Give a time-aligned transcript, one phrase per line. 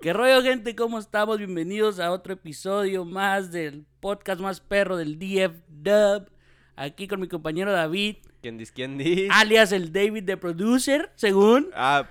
[0.00, 0.76] ¿Qué rollo, gente?
[0.76, 1.38] ¿Cómo estamos?
[1.38, 6.30] Bienvenidos a otro episodio más del podcast más perro del DF Dub.
[6.76, 8.72] Aquí con mi compañero David, ¿Quién dice?
[8.72, 9.28] ¿Quién dice?
[9.32, 11.70] alias el David de Producer, según.
[11.74, 12.06] Ah,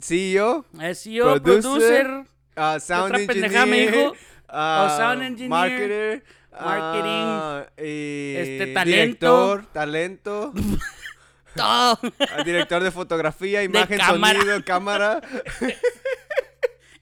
[0.00, 2.24] CEO, Es CEO, Producer, producer,
[2.54, 3.26] ah, Sound otra Engineer.
[3.42, 4.12] pendejada me dijo?
[4.48, 6.24] ah, Sound Engineer, Marketer.
[6.52, 9.46] marketing, ah, y este, talento.
[9.54, 10.52] Director, talento.
[11.56, 11.98] todo.
[12.44, 14.38] director de fotografía, imagen, cámara.
[14.38, 15.20] sonido, cámara.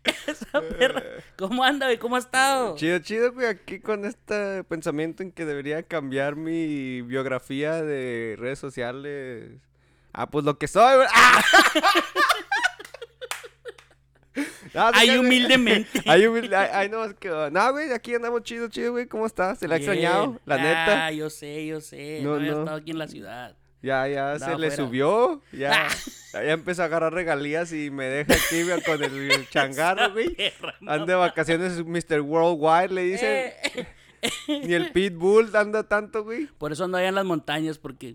[0.27, 1.03] Esa perra.
[1.37, 1.99] ¿Cómo anda, güey?
[1.99, 2.77] ¿Cómo ha estado?
[2.77, 3.47] Chido, chido, güey.
[3.47, 9.51] Aquí con este pensamiento en que debería cambiar mi biografía de redes sociales.
[10.13, 11.09] Ah, pues lo que soy, güey.
[11.15, 11.43] ¡Ah!
[14.75, 16.03] No, Ay, humildemente.
[16.07, 16.57] Ay, humilde.
[16.57, 17.29] Ay, ay, no, es que.
[17.29, 19.07] No, güey, aquí andamos chido, chido, güey.
[19.07, 19.59] ¿Cómo estás?
[19.59, 21.07] Se la ha extrañado, la neta.
[21.07, 22.21] Ah, yo sé, yo sé.
[22.23, 22.59] No, No, no.
[22.61, 23.57] estado aquí en la ciudad.
[23.83, 25.43] Ya, ya se le subió.
[25.53, 25.89] Ya,
[26.35, 26.43] Ah.
[26.45, 30.37] ya empezó a agarrar regalías y me deja aquí con el changarro, güey.
[30.87, 32.21] Anda de vacaciones Mr.
[32.21, 33.29] Worldwide, le dicen.
[33.29, 33.87] Eh,
[34.47, 36.47] Ni el Pitbull anda tanto, güey.
[36.47, 38.15] Por eso ando allá en las montañas, porque.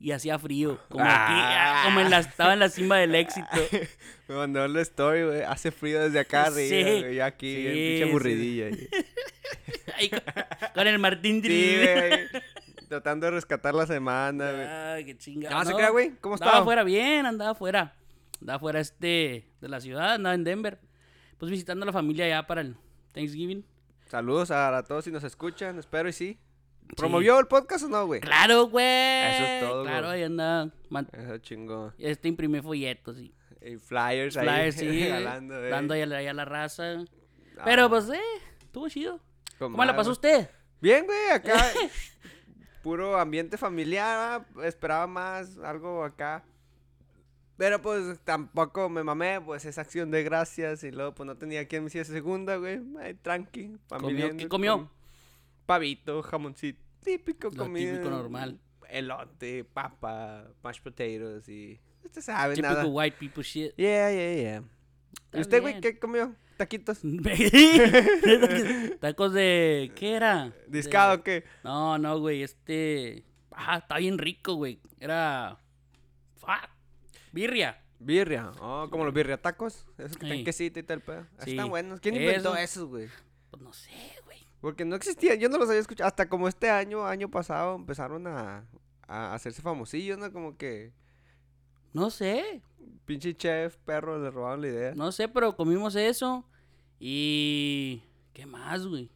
[0.00, 0.78] Y hacía frío.
[0.88, 1.24] Como Ah.
[1.24, 3.48] aquí, ah, como en la, estaba en la cima del éxito.
[4.28, 5.42] Me mandó la story, güey.
[5.42, 6.98] Hace frío desde acá arriba, Sí.
[7.00, 7.14] güey.
[7.16, 8.66] Ya aquí, Sí, pinche aburridilla.
[9.96, 10.20] Ahí con,
[10.72, 12.28] con el Martín güey.
[12.88, 14.66] Tratando de rescatar la semana, güey.
[14.66, 15.54] Ay, qué chingada.
[15.56, 16.12] No, se crea, güey.
[16.20, 16.62] ¿Cómo Andaba estaba?
[16.62, 17.94] afuera, bien, andaba afuera.
[18.40, 20.78] Andaba afuera este, de la ciudad, andaba en Denver.
[21.38, 22.76] Pues visitando a la familia ya para el
[23.12, 23.64] Thanksgiving.
[24.06, 25.78] Saludos a todos si nos escuchan.
[25.78, 26.38] Espero y sí.
[26.96, 28.20] ¿Promovió el podcast o no, güey?
[28.20, 28.84] Claro, güey.
[28.86, 30.18] Eso es todo, Claro, güey.
[30.20, 30.70] ahí andaba.
[31.12, 31.94] Eso chingón.
[31.98, 34.46] Este imprimí folletos y Y flyers, ahí.
[34.46, 34.86] flyers, sí.
[35.04, 35.70] regalando, güey.
[35.70, 36.94] dando ahí a la, ahí a la raza.
[37.58, 38.18] Ah, Pero pues, eh,
[38.62, 39.20] estuvo chido.
[39.58, 40.48] ¿Cómo la pasó usted?
[40.80, 41.62] Bien, güey, acá.
[42.88, 46.42] puro ambiente familiar, esperaba más, algo acá.
[47.58, 51.68] Pero pues tampoco me mamé, pues esa acción de gracias y luego pues no tenía
[51.68, 52.80] quien me hiciese segunda, güey.
[52.98, 54.34] Ay, tranqui, familiar.
[54.36, 54.90] ¿Qué comió?
[55.66, 57.92] Pavito, jamoncito, típico Lo comida.
[57.92, 58.58] típico normal.
[58.88, 61.78] Elote, papa, mashed potatoes y...
[62.02, 62.86] Usted sabe, Típico nada.
[62.86, 63.74] white people shit.
[63.76, 64.62] Yeah, yeah, yeah.
[65.26, 66.34] Está ¿Y usted, güey, qué comió?
[66.58, 66.98] ¿Taquitos?
[69.00, 69.90] Tacos de.
[69.94, 70.52] ¿Qué era?
[70.66, 71.44] ¿Discado De- o qué?
[71.64, 72.42] No, no, güey.
[72.42, 73.24] Este.
[73.52, 74.80] Ah, está bien rico, güey.
[75.00, 75.58] Era.
[76.36, 76.68] Fuck.
[77.32, 77.82] Birria.
[77.98, 78.50] Birria.
[78.60, 79.86] Oh, como los birria tacos.
[79.96, 81.26] Esos que tienen quesito y tal, pedo.
[81.44, 81.50] Sí.
[81.52, 82.00] Están buenos.
[82.00, 82.56] ¿Quién inventó Eso.
[82.56, 83.08] esos, güey?
[83.50, 83.90] Pues no sé,
[84.24, 84.38] güey.
[84.60, 85.38] Porque no existían.
[85.38, 86.06] Yo no los había escuchado.
[86.08, 88.64] Hasta como este año, año pasado, empezaron a,
[89.06, 90.32] a hacerse famosillos, ¿no?
[90.32, 90.92] Como que
[91.92, 92.62] No sé.
[93.04, 94.94] Pinche chef, perro, le robaron la idea.
[94.94, 96.44] No sé, pero comimos eso.
[97.00, 98.02] Y.
[98.32, 99.10] ¿Qué más, güey?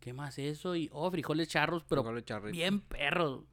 [0.00, 0.76] ¿Qué más eso?
[0.76, 0.88] Y.
[0.92, 3.44] Oh, frijoles charros, pero Frijoles bien perros.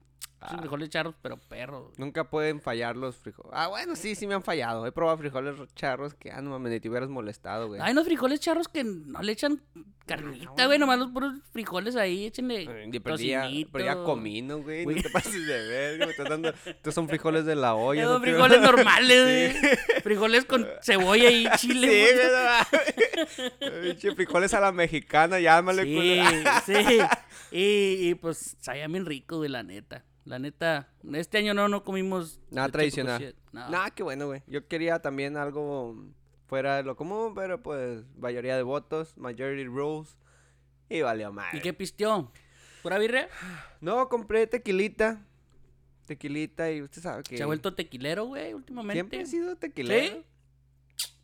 [0.59, 1.91] Frijoles charros, pero perros.
[1.97, 3.51] Nunca pueden fallar los frijoles.
[3.53, 4.85] Ah, bueno, sí, sí me han fallado.
[4.85, 7.81] He probado frijoles charros que, ah, no mames, ni te hubieras molestado, güey.
[7.81, 9.61] Hay unos frijoles charros que no le echan
[10.05, 10.77] carnita, güey.
[10.79, 12.65] Nomás los puros frijoles ahí, échenle.
[13.01, 13.71] Perdía, tocinito.
[13.71, 14.83] perdía comino, güey.
[14.83, 14.97] Güey.
[14.97, 16.09] No te pases de ver, güey.
[16.11, 16.53] Estás dando...
[16.65, 18.03] Estos son frijoles de la olla.
[18.03, 19.59] Esos no frijoles normales, Sí.
[19.59, 20.01] güey.
[20.03, 22.27] Frijoles con cebolla y chile, Sí, güey.
[23.71, 23.81] no.
[23.81, 26.51] Pinche frijoles a la mexicana, llámale, Sí, culo.
[26.65, 26.99] sí.
[27.51, 30.03] Y, y, pues sabía bien rico, güey, la neta.
[30.25, 32.39] La neta, este año no, no comimos.
[32.49, 33.35] Nada tradicional.
[33.51, 34.41] Nah, qué bueno, güey.
[34.47, 35.95] Yo quería también algo
[36.47, 40.17] fuera de lo común, pero pues mayoría de votos, majority rules.
[40.89, 41.55] Y valió mal.
[41.55, 42.31] ¿Y qué pisteó?
[42.81, 43.29] ¿Pura birria?
[43.81, 45.23] No, compré tequilita.
[46.05, 48.93] Tequilita y usted sabe que Se ha vuelto tequilero, güey, últimamente.
[48.93, 50.23] siempre he sido tequilero.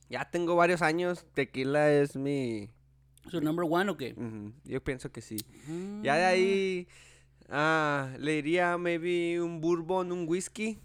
[0.09, 1.25] Ya tengo varios años.
[1.33, 2.69] Tequila es mi.
[3.29, 4.15] ¿Su number one o qué?
[4.63, 5.37] Yo pienso que sí.
[6.01, 6.87] Ya de ahí.
[7.51, 10.79] Ah, le diría maybe un bourbon, un whisky.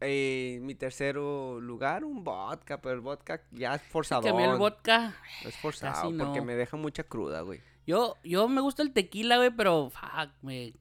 [0.00, 4.22] Eh, mi tercero lugar, un vodka, pero el vodka ya es forzado.
[4.22, 5.14] Que a mí el vodka.
[5.44, 7.60] Es forzado porque me deja mucha cruda, güey.
[7.86, 10.74] Yo, yo me gusta el tequila, güey, pero fuck, me,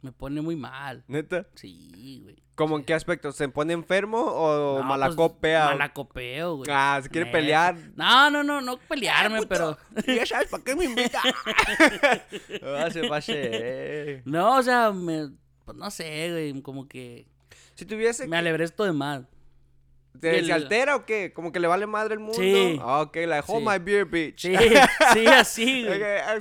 [0.00, 1.04] me pone muy mal.
[1.06, 1.46] ¿Neta?
[1.54, 2.36] Sí, güey.
[2.56, 3.32] ¿Cómo en qué aspecto?
[3.32, 5.66] ¿Se pone enfermo o No, malacopea?
[5.66, 6.70] Pues, malacopeo, güey.
[6.72, 7.38] Ah, ¿se quiere Neta.
[7.38, 7.76] pelear?
[7.96, 9.76] No, no, no, no pelearme, pero.
[10.06, 11.20] Ya sabes, ¿para qué me invita?
[12.62, 14.22] Ah, se pase.
[14.24, 15.30] No, o sea, me.
[15.66, 16.62] Pues no sé, güey.
[16.62, 17.26] Como que.
[17.74, 18.26] Si tuviese...
[18.26, 19.22] Me alebré esto de más.
[20.20, 21.32] ¿Se, el- se altera o qué?
[21.32, 22.38] ¿Como que le vale madre el mundo?
[22.38, 22.78] Sí.
[22.82, 23.68] Ah, ok, like, hold Sí.
[23.70, 24.38] my beer, bitch.
[24.40, 24.54] Sí,
[25.12, 26.20] sí, así, un.
[26.26, 26.38] Ah,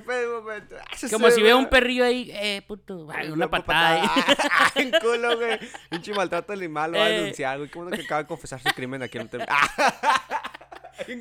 [1.11, 3.07] Como si vea un perrillo ahí, eh, puto.
[3.13, 4.07] ay, una patada ahí.
[4.51, 5.59] Ah, en culo, güey.
[5.89, 7.17] Pinche maltrato animal lo va a Eh.
[7.19, 7.69] denunciar, güey.
[7.69, 9.29] Qué bueno que acaba de confesar su crimen aquí en el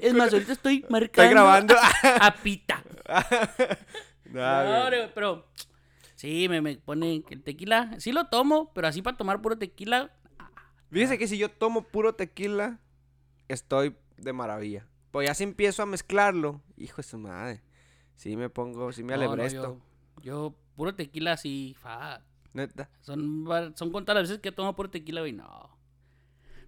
[0.03, 1.05] Es más, ahorita estoy marcando.
[1.23, 1.75] Estoy grabando.
[1.77, 2.83] A, a pita.
[4.25, 5.47] No, No, pero.
[6.17, 7.91] Sí, me, me pone el tequila.
[7.99, 10.11] Sí lo tomo, pero así para tomar puro tequila.
[10.95, 12.79] Fíjese que si yo tomo puro tequila,
[13.49, 14.87] estoy de maravilla.
[15.11, 17.63] Pues ya si empiezo a mezclarlo, hijo de su madre.
[18.15, 19.81] Sí me pongo, sí me No, no, alebresto.
[20.19, 22.23] yo, yo puro tequila así, fa.
[22.53, 22.89] Neta.
[23.01, 23.45] Son,
[23.75, 25.33] son contadas las veces que tomo puro tequila, güey.
[25.33, 25.77] No.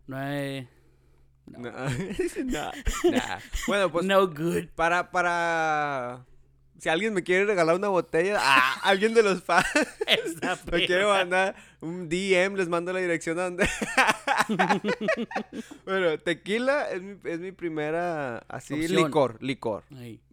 [0.08, 0.68] No he.
[1.46, 1.60] No.
[1.60, 1.70] No.
[2.44, 2.72] Nah,
[3.04, 3.38] nah.
[3.68, 4.66] Bueno, pues no good.
[4.74, 6.26] para, para.
[6.78, 9.64] Si alguien me quiere regalar una botella, ah, alguien de los fans
[10.70, 11.06] me perra.
[11.08, 13.66] mandar un DM, les mando la dirección a donde.
[15.84, 19.04] bueno, tequila es mi, es mi primera, así, Opción.
[19.04, 19.84] licor, licor.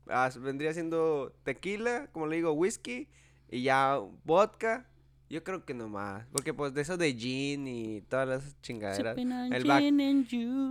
[0.09, 3.07] Ah, vendría siendo tequila, como le digo, whisky
[3.49, 4.85] y ya vodka.
[5.29, 9.25] Yo creo que nomás, porque pues de eso de gin y todas las chingaderas, el,
[9.65, 9.81] bac-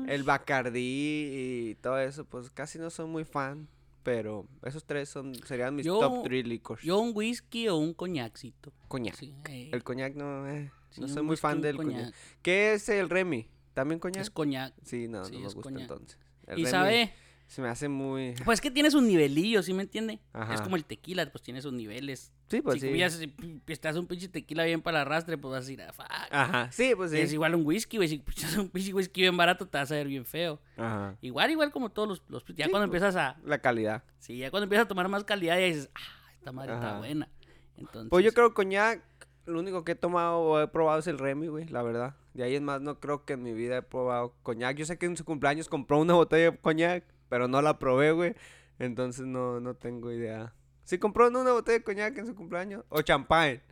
[0.08, 3.66] el bacardí y todo eso, pues casi no soy muy fan,
[4.02, 6.84] pero esos tres son serían mis Yo- top 3 licores.
[6.84, 8.72] Yo un whisky o un coñacito.
[8.88, 9.14] coñac.
[9.14, 12.00] Sí, eh, El coñac no, eh, sí, no soy muy fan del coñac.
[12.00, 12.14] coñac.
[12.42, 13.48] ¿Qué es el Remy?
[13.74, 14.22] ¿También coñac?
[14.22, 14.74] Es coñac.
[14.84, 15.80] Sí, no, sí, no me gusta coñac.
[15.82, 16.18] entonces.
[16.46, 17.12] El Y Remy sabe,
[17.46, 18.34] Se me hace muy...
[18.46, 20.20] pues que tiene sus nivelillos, ¿sí me entiende?
[20.52, 22.32] Es como el tequila, pues tiene sus niveles.
[22.48, 23.10] Sí, pues si sí.
[23.10, 25.92] se- pi- estás un pinche tequila bien para el arrastre, pues vas a decir, ah,
[25.92, 26.06] fuck.
[26.30, 27.34] Ajá, sí, pues Y Es sí.
[27.34, 28.08] igual un whisky, güey.
[28.08, 30.60] Si pichas un pinche whisky bien barato, te vas a ver bien feo.
[30.78, 31.16] Ajá.
[31.20, 32.22] Igual, igual como todos los.
[32.28, 33.02] los- ya Sí, cuando pues.
[33.02, 33.36] empiezas a.
[33.44, 34.02] La calidad.
[34.18, 37.28] Sí, ya cuando empiezas a tomar más calidad, ya dices, ah, esta madre está buena.
[37.76, 38.08] Entonces.
[38.10, 39.02] Pues yo creo coñac,
[39.44, 42.16] lo único que he tomado o he probado es el Remy, güey, la verdad.
[42.34, 44.76] De ahí en más no creo que en mi vida he probado coñac.
[44.76, 48.12] Yo sé que en su cumpleaños compró una botella de coñac, pero no la probé,
[48.12, 48.34] güey.
[48.78, 50.52] Entonces no, no tengo idea.
[50.84, 52.84] ¿Sí compró no, una botella de coñac en su cumpleaños?
[52.90, 53.62] ¿O champán?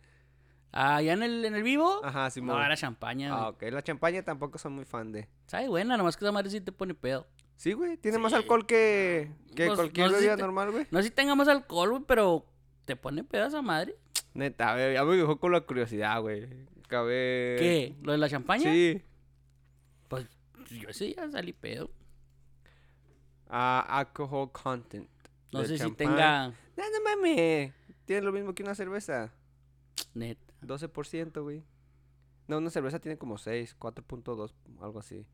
[0.71, 2.03] Ah, ya en el, en el vivo.
[2.03, 3.31] Ajá, sí, no, era champaña.
[3.31, 3.61] Ah, ok.
[3.69, 5.29] La champaña tampoco soy muy fan de.
[5.45, 7.27] Sabe buena, nomás que esa madre sí te pone pedo.
[7.55, 7.97] Sí, güey.
[7.97, 10.87] Tiene más alcohol que, que Pues, cualquier no si bebida te- normal, güey.
[10.89, 12.47] No sé si tenga más alcohol, güey, pero
[12.85, 13.95] te pone pedo esa madre.
[14.33, 14.95] Neta, güey.
[14.95, 16.47] Ya me dejó con la curiosidad, güey.
[16.87, 17.57] Cabe...
[17.59, 17.95] ¿Qué?
[18.01, 18.71] ¿Lo de la champaña?
[18.71, 19.03] Sí.
[20.07, 20.25] Pues
[20.71, 21.91] yo sí ya salí pedo.
[23.53, 25.09] Ah, alcohol content.
[25.51, 26.47] No sé si tenga.
[26.77, 27.73] No, no mames.
[28.05, 29.31] Tiene lo mismo que una cerveza.
[30.13, 30.41] Neta.
[30.61, 31.63] 12%, güey.
[32.47, 35.25] No, una cerveza tiene como 6, 4.2, algo así.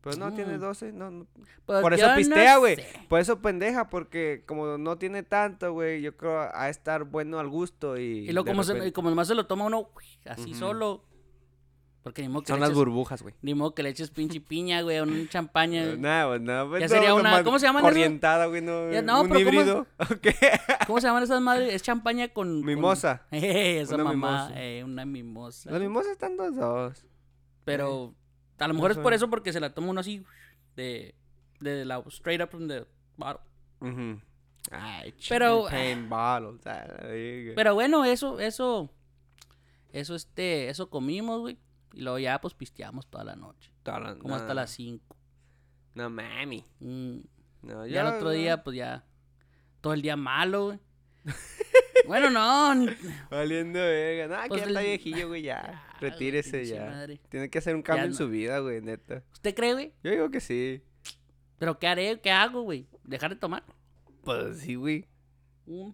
[0.00, 0.60] Pero no, tiene Mm.
[0.60, 1.26] 12, no, no.
[1.64, 2.76] Pues Por eso pistea, güey.
[3.08, 7.48] Por eso pendeja, porque como no tiene tanto, güey, yo creo a estar bueno al
[7.48, 8.28] gusto y...
[8.28, 11.04] Y de como, se, repente- como nomás se lo toma uno uy, así solo.
[12.04, 13.34] Porque ni modo que Son le las eches, burbujas, güey.
[13.40, 15.84] ni modo que le eches pinche piña, güey, o un champaña.
[15.96, 17.90] No, pues no, pues Ya no, sería una- ¿cómo se llaman esas?
[17.92, 18.92] Corrientada, güey, no.
[18.92, 19.86] Ya, no, un pero ¿cómo- híbrido.
[20.86, 21.72] ¿Cómo se llaman esas madres?
[21.74, 22.48] Es champaña con...
[22.60, 23.22] con- Mimosa.
[23.30, 24.14] Eh, esa Una mamá,
[24.48, 24.62] mimosa.
[24.62, 25.70] eh, una mimosa.
[25.70, 27.04] Las mimosas están dos, dos.
[27.64, 28.14] Pero
[28.58, 30.22] a lo mejor es por eso porque se la toma uno así
[30.76, 31.14] de,
[31.60, 32.84] de la straight up from the
[33.16, 33.40] bottle.
[33.80, 34.20] Ujú.
[34.70, 36.66] Ay, Pero- champagne bottles.
[36.66, 37.52] a la verga.
[37.56, 38.90] Pero bueno, eso, eso,
[39.90, 41.56] eso, este, eso comimos, güey.
[41.94, 43.70] Y luego ya, pues, pisteamos toda la noche.
[43.82, 45.16] Toda la- Como hasta las 5.
[45.94, 46.64] No mami.
[46.80, 47.18] Mm,
[47.62, 49.04] No, ya el otro día, pues, ya,
[49.80, 50.78] todo el día malo, güey.
[52.06, 52.86] bueno, no, ni-
[53.30, 54.26] Valiendo verga.
[54.42, 55.80] No, Pues que ya está el- viejillo, güey, ya.
[55.94, 56.84] Ah, Retírese ya.
[56.86, 57.20] madre.
[57.30, 58.16] Tiene que hacer un cambio en no.
[58.16, 59.22] su vida, güey, neta.
[59.32, 59.94] ¿Usted cree, güey?
[60.02, 60.82] Yo digo que sí.
[61.58, 62.20] ¿Pero qué haré?
[62.20, 62.86] ¿Qué hago, güey?
[63.04, 63.64] ¿Dejar de tomar?
[64.24, 65.06] Pues sí, güey.
[65.66, 65.90] Mm.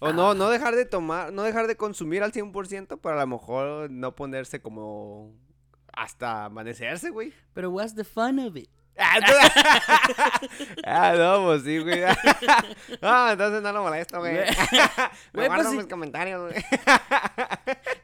[0.00, 3.26] O no, no dejar de tomar, no dejar de consumir al 100%, pero a lo
[3.26, 5.32] mejor no ponerse como
[5.92, 7.32] hasta amanecerse, güey.
[7.54, 8.68] Pero what's the fun of it?
[8.96, 9.26] Ah, no,
[10.84, 12.00] ah, no, pues sí, güey.
[13.02, 14.34] No, entonces no lo molesto, güey.
[14.34, 14.44] Me
[15.32, 15.76] pues guardo sí.
[15.78, 16.64] mis comentarios, güey.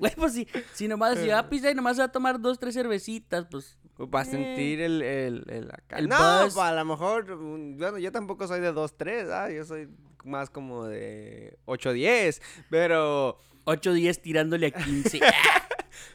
[0.01, 2.59] Güey, pues si, si nomás, si va a pisar y nomás va a tomar dos,
[2.59, 3.77] tres cervecitas, pues...
[4.11, 4.31] Para Eh.
[4.31, 5.99] sentir el, el, el acá.
[5.99, 6.55] El no, buzz.
[6.55, 9.89] pa- a lo mejor, mm, bueno, yo tampoco soy de 2, 3, ah, yo soy
[10.25, 15.21] más como de 8, 10, pero 8 días tirándole a 15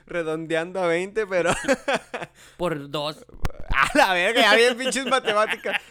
[0.06, 1.52] redondeando a 20, pero
[2.58, 3.26] por dos.
[3.70, 5.82] a la verga, ya bien pinches matemáticas.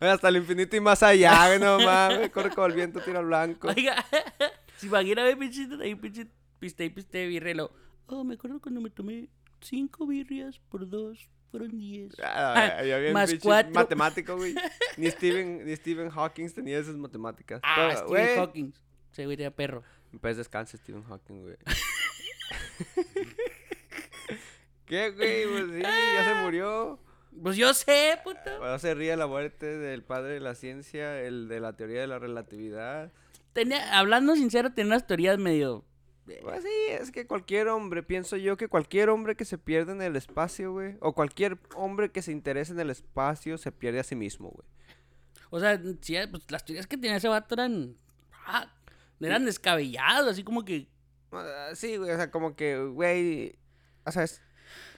[0.00, 3.68] Hasta el infinito y más allá, no mames, corre con el viento, tira al blanco.
[3.68, 4.04] Oiga,
[4.76, 6.26] si imagina ver pinche, ahí pinche
[6.60, 7.72] piste y piste birrelo.
[8.06, 9.28] Oh, me acuerdo cuando me tomé
[9.60, 12.14] cinco birrias por dos, fueron 10.
[12.22, 13.72] Ah, ya bien más pinche cuatro.
[13.72, 14.54] matemático, güey.
[14.96, 17.60] Ni Stephen, ni Stephen Hawking tenía esas matemáticas.
[17.62, 18.72] Ah, Pero, Stephen Hawking.
[19.12, 19.82] Se güey era perro.
[20.12, 21.56] En paz descanse Stephen Hawking, güey.
[24.86, 25.46] ¿Qué, güey?
[25.46, 26.98] Pues sí, ya se murió.
[27.42, 28.56] Pues yo sé, puta.
[28.56, 32.06] Ahora se ríe la muerte del padre de la ciencia, el de la teoría de
[32.06, 33.12] la relatividad.
[33.52, 35.84] Tenía, hablando sincero, tenía unas teorías medio.
[36.42, 40.02] Pues sí, es que cualquier hombre, pienso yo que cualquier hombre que se pierde en
[40.02, 44.04] el espacio, güey, o cualquier hombre que se interese en el espacio se pierde a
[44.04, 44.66] sí mismo, güey.
[45.50, 47.96] O sea, sí, pues, las teorías que tenía ese vato eran.
[48.46, 48.72] ah,
[49.20, 50.88] eran descabelladas, así como que.
[51.32, 53.56] Ah, sí, güey, o sea, como que, güey,
[54.04, 54.42] o sea, es-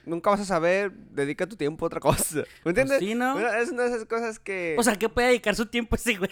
[0.05, 2.43] nunca vas a saber, dedica tu tiempo a otra cosa.
[2.63, 2.99] ¿Me entiendes?
[2.99, 3.33] Pues sí, ¿no?
[3.33, 4.75] Bueno, es una de esas cosas que...
[4.77, 6.31] O sea, ¿qué puede dedicar su tiempo ese güey?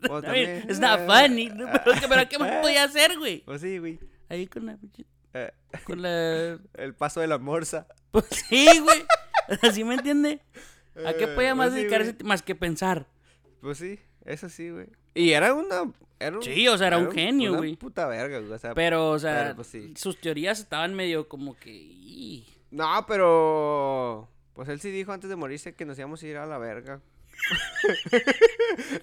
[0.00, 0.24] Pues,
[0.64, 1.48] it's not eh, funny.
[1.48, 1.66] ¿no?
[1.84, 3.44] Pero, pero ¿qué más podía hacer, güey?
[3.44, 3.98] Pues sí, güey.
[4.28, 4.78] Ahí con la...
[5.34, 5.50] Eh,
[5.84, 6.58] Con la...
[6.74, 7.86] el paso de la morsa.
[8.10, 9.04] Pues sí, güey.
[9.62, 10.40] ¿Así me entiende?
[11.06, 13.06] ¿A qué Eh, podía más pues sí, dedicarse más que pensar?
[13.60, 14.86] Pues sí, eso sí, güey.
[15.14, 15.92] Y era una...
[16.18, 17.76] Era un, Sí, o sea, era un genio, una güey.
[17.76, 18.50] puta verga, güey.
[18.50, 19.92] O sea, Pero, o sea, pero, pues, sí.
[19.96, 22.42] sus teorías estaban medio como que...
[22.70, 24.28] No, pero...
[24.54, 27.00] Pues él sí dijo antes de morirse que nos íbamos a ir a la verga.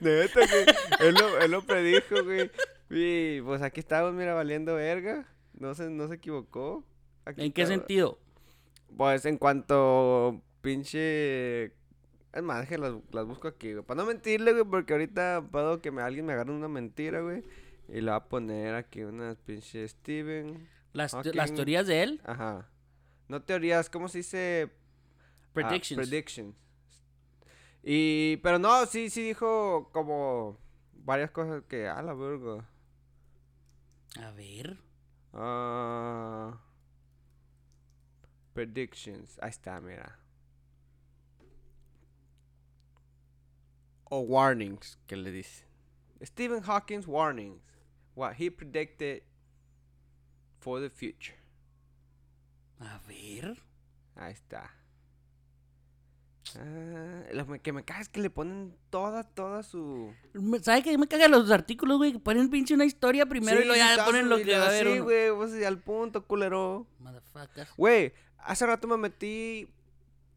[0.02, 0.66] Neta, güey.
[1.00, 2.50] Él lo, él lo predijo, güey.
[2.90, 5.28] Y pues aquí estamos, mira, valiendo verga.
[5.54, 6.84] No se, no se equivocó.
[7.26, 8.20] Aquí ¿En qué sentido?
[8.96, 11.66] Pues en cuanto pinche...
[12.34, 13.86] Es más, que las, las busco aquí, güey.
[13.86, 17.44] Para no mentirle, güey, porque ahorita puedo que me, alguien me agarre una mentira, güey.
[17.88, 20.68] Y le va a poner aquí unas pinche Steven.
[20.92, 21.32] Las, Hawking.
[21.34, 22.70] las teorías de él, Ajá.
[23.28, 24.70] No teorías, ¿cómo se dice?
[24.70, 25.98] Ah, predictions.
[25.98, 26.66] predictions.
[27.84, 30.58] Y, pero no, sí, sí dijo como
[30.94, 32.68] varias cosas que, a la verga.
[34.18, 34.78] A ver.
[35.34, 36.58] Ah,
[38.54, 39.38] predictions.
[39.42, 40.18] Ahí está, mira.
[44.10, 45.64] O warnings, que le dice.
[46.24, 47.62] Stephen Hawking's warnings.
[48.14, 49.24] What he predicted
[50.60, 51.36] for the future.
[52.80, 53.58] A ver.
[54.18, 54.70] Ahí está.
[56.58, 60.14] Ah, lo que me caga es que le ponen toda, toda su...
[60.34, 62.14] Me- ¿Sabe qué me cagan los artículos, güey?
[62.14, 65.00] Que ponen pinche una historia primero y luego ya ponen lo que va a Sí,
[65.00, 66.88] güey, pues, sí, al punto, culero.
[67.00, 67.72] Motherfuckers.
[67.76, 69.68] Güey, hace rato me metí...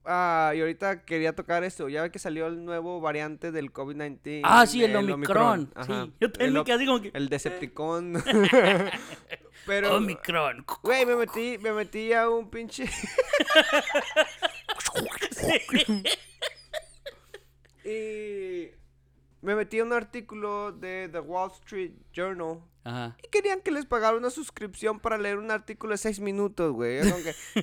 [0.05, 1.89] ah, y ahorita quería tocar esto.
[1.89, 4.41] Ya ve que salió el nuevo variante del COVID-19.
[4.45, 5.71] Ah, sí, el Omicron.
[5.75, 6.05] Ajá.
[6.07, 7.11] Sí, yo también el, me op- quedé así como que...
[7.15, 8.23] el Decepticon.
[9.67, 9.97] Pero...
[9.97, 10.65] Omicron.
[10.83, 12.89] Güey, me metí, me metí a un pinche...
[17.85, 18.71] y...
[19.41, 22.59] Me metí a un artículo de The Wall Street Journal.
[22.83, 23.17] Ajá.
[23.23, 26.99] Y querían que les pagara una suscripción para leer un artículo de seis minutos, güey.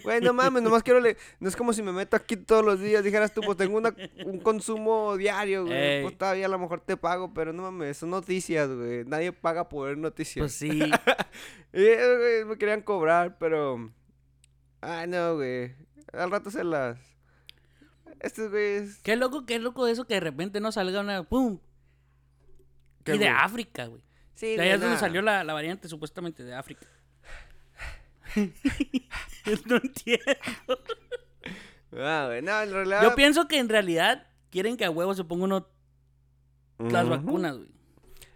[0.01, 1.17] Güey, no mames, nomás quiero leer.
[1.41, 3.03] No es como si me meto aquí todos los días.
[3.03, 3.93] Dijeras tú, pues tengo una-
[4.25, 5.77] un consumo diario, güey.
[5.77, 6.03] Ey.
[6.03, 9.03] Pues todavía a lo mejor te pago, pero no mames, son noticias, güey.
[9.03, 10.43] Nadie paga por ver noticias.
[10.43, 10.69] Pues sí.
[11.73, 13.91] Y, eh, me querían cobrar, pero.
[14.79, 15.75] Ay, no, güey.
[16.13, 16.97] Al rato se las.
[18.19, 18.99] Estos güeyes.
[19.03, 21.23] Qué loco, qué loco eso que de repente no salga una...
[21.23, 21.59] ¡Pum!
[23.03, 23.37] ¿Qué, Y de güey?
[23.37, 24.01] África, güey.
[24.33, 26.87] Sí, De de allá es donde salió la, la variante supuestamente de África.
[28.35, 30.79] no entiendo.
[31.97, 33.03] Ah, güey, no, en realidad.
[33.03, 35.69] Yo pienso que en realidad quieren que a huevo se ponga uno
[36.77, 37.69] las vacunas, güey.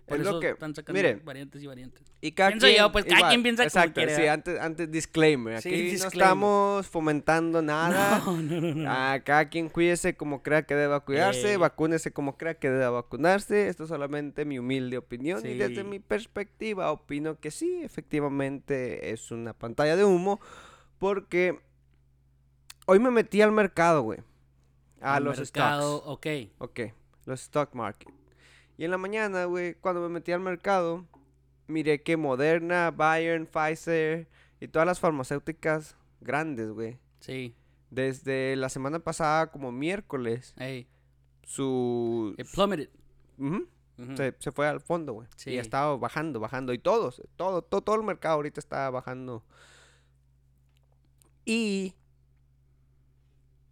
[0.09, 1.15] Por Es lo que- están sacando mire.
[1.23, 2.03] variantes y variantes.
[2.21, 4.91] Y cada Pienso quien, yo, pues, cada quien piensa como Exacto, quiere, sí, antes, antes
[4.91, 5.61] disclaimer.
[5.61, 8.21] Sí, Aquí no estamos fomentando nada.
[8.25, 8.89] No, no, no, no.
[8.91, 13.67] Ah, cada quien cuídese como crea que deba cuidarse, vacúnese como crea que deba vacunarse.
[13.69, 19.31] Esto es solamente mi humilde opinión y desde mi perspectiva opino que sí, efectivamente es
[19.31, 20.39] una pantalla de humo
[20.97, 21.59] porque
[22.85, 24.19] hoy me metí al mercado, güey.
[25.01, 26.07] A Al los mercado, stocks.
[26.09, 26.27] ok.
[26.57, 26.79] Ok,
[27.25, 28.09] los stock market.
[28.79, 31.05] Y en la mañana, güey, cuando me metí al mercado,
[31.67, 34.29] miré que Moderna, Bayern, Pfizer
[34.61, 37.53] y todas las farmacéuticas grandes, güey, Sí.
[37.89, 40.87] desde la semana pasada, como miércoles, Ey.
[41.43, 42.33] su...
[42.37, 42.89] It plummeted.
[44.15, 45.27] Se, se fue al fondo, güey.
[45.35, 45.51] Sí.
[45.51, 46.71] Y ha estado bajando, bajando.
[46.71, 49.43] Y todos, todo, todo, todo el mercado ahorita está bajando.
[51.43, 51.95] Y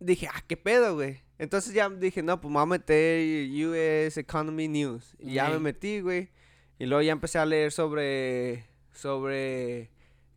[0.01, 1.21] dije, ah, qué pedo, güey.
[1.39, 5.15] Entonces ya dije, no, pues me voy a meter US Economy News.
[5.19, 6.29] Y ya me metí, güey.
[6.79, 9.89] Y luego ya empecé a leer sobre, sobre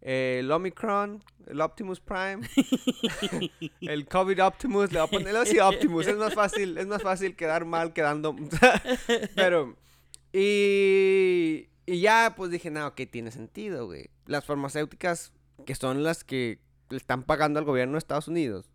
[0.02, 2.40] eh, el Omicron, el Optimus Prime,
[3.80, 4.92] el COVID Optimus.
[4.92, 6.06] Le voy a poner así Optimus.
[6.06, 8.36] Es más fácil, es más fácil quedar mal quedando.
[9.34, 9.76] Pero,
[10.32, 14.10] y, y ya pues dije, no, ok, tiene sentido, güey.
[14.26, 15.32] Las farmacéuticas,
[15.66, 18.70] que son las que le están pagando al gobierno de Estados Unidos.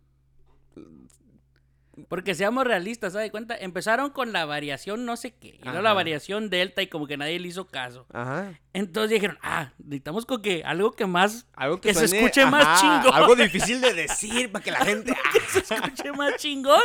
[2.08, 3.56] Porque seamos realistas, ¿sabes cuenta?
[3.56, 5.58] Empezaron con la variación no sé qué.
[5.60, 8.06] Y luego la variación delta y como que nadie le hizo caso.
[8.12, 8.52] Ajá.
[8.74, 12.80] Entonces dijeron, ah, necesitamos con que algo que más, Algo Que se escuche más ajá,
[13.02, 13.14] chingón.
[13.14, 15.14] Algo difícil de decir para que la gente...
[15.64, 16.80] se escuche más chingón.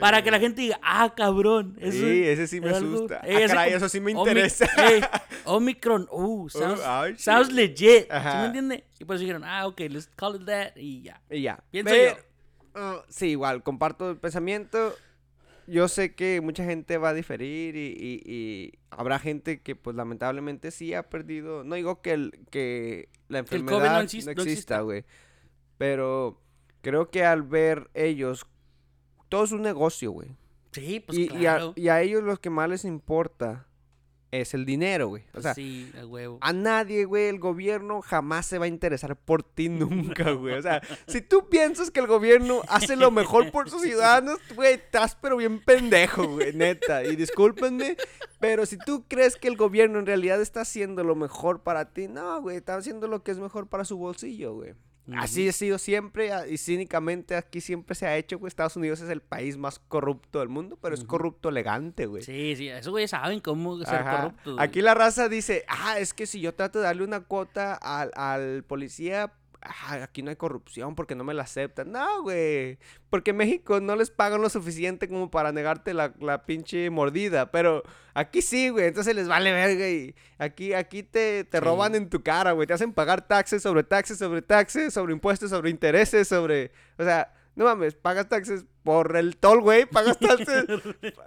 [0.00, 1.76] Para que la gente diga, ah, cabrón.
[1.80, 3.20] Eso Sí, ese sí me algo- asusta.
[3.24, 4.66] Ey, Ah, caray, como- eso sí me interesa.
[4.90, 5.00] ey,
[5.44, 7.22] Omicron, uh, sounds, ay, sí.
[7.22, 8.02] sounds legit.
[8.02, 8.40] ¿Sí Ajá.
[8.40, 8.84] me entiende?
[8.98, 10.76] Y pues dijeron, ah, ok, let's call it that.
[10.76, 11.20] Y ya.
[11.30, 11.58] Y ya.
[11.70, 12.22] Pienso Pero, yo.
[13.08, 14.94] Sí, igual, comparto el pensamiento.
[15.66, 19.94] Yo sé que mucha gente va a diferir y, y- y habrá gente que, pues,
[19.96, 21.62] lamentablemente sí ha perdido.
[21.62, 25.04] No digo que, el, que la el enfermedad no no, exis- no exista, güey.
[25.76, 26.40] Pero
[26.80, 28.46] creo que al ver ellos,
[29.28, 30.30] todo es un negocio, güey.
[30.72, 31.72] Sí, pues y, y a, claro.
[31.76, 33.67] y a ellos lo que más les importa
[34.30, 35.22] es el dinero, güey.
[35.28, 36.38] O Pues sea, sí, a huevo.
[36.40, 40.54] a nadie, güey, el gobierno jamás se va a interesar por ti nunca, güey.
[40.54, 44.74] O sea, si tú piensas que el gobierno hace lo mejor por sus ciudadanos, güey,
[44.74, 47.04] estás pero bien pendejo, güey, neta.
[47.04, 47.96] Y discúlpenme,
[48.40, 52.08] pero si tú crees que el gobierno en realidad está haciendo lo mejor para ti,
[52.08, 54.74] no, güey, está haciendo lo que es mejor para su bolsillo, güey.
[55.16, 58.48] Así ha sido siempre a- y cínicamente aquí siempre se ha hecho, güey.
[58.48, 62.22] Estados Unidos es el país más corrupto del mundo, pero es corrupto elegante, güey.
[62.22, 64.34] Sí, sí, esos güeyes saben cómo ser Ajá.
[64.44, 64.56] güey.
[64.58, 68.10] Aquí la raza dice, ah, es que si yo trato de darle una cuota al,
[68.14, 71.90] al policía, ah, aquí no hay corrupción porque no me la aceptan.
[71.92, 72.78] No, güey.
[73.10, 77.50] Porque en México no les pagan lo suficiente como para negarte la, la pinche mordida.
[77.50, 77.82] Pero
[78.14, 78.86] aquí sí, güey.
[78.86, 81.64] Entonces les vale verga y aquí, aquí te, te Sí.
[81.64, 82.66] roban en tu cara, güey.
[82.66, 86.72] Te hacen pagar taxes sobre taxes sobre taxes, sobre impuestos, sobre intereses, sobre...
[86.98, 87.34] O sea...
[87.56, 89.84] No mames, pagas taxes por el toll, güey.
[89.84, 90.64] Pagas taxes.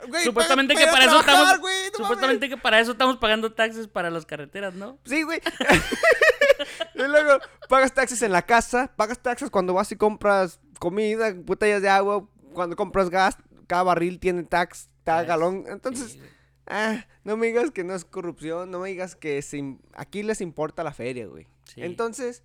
[0.08, 1.60] Güey, Supuestamente que para eso estamos.
[1.60, 1.91] güey, no mames.
[1.96, 4.98] supuestamente que para eso estamos pagando taxes para las carreteras, ¿no?
[5.06, 5.39] Sí, güey.
[6.96, 7.38] y luego
[7.70, 12.27] pagas taxes en la casa, pagas taxes cuando vas y compras comida, botellas de agua,
[12.53, 13.38] cuando compras gas,
[13.68, 15.65] cada barril tiene tax, cada galón.
[15.68, 16.22] Entonces, Sí,
[16.65, 20.41] ah, no me digas que no es corrupción, no me digas que se aquí les
[20.41, 21.46] importa la feria, güey.
[21.65, 21.84] Sí.
[21.84, 22.41] Entonces,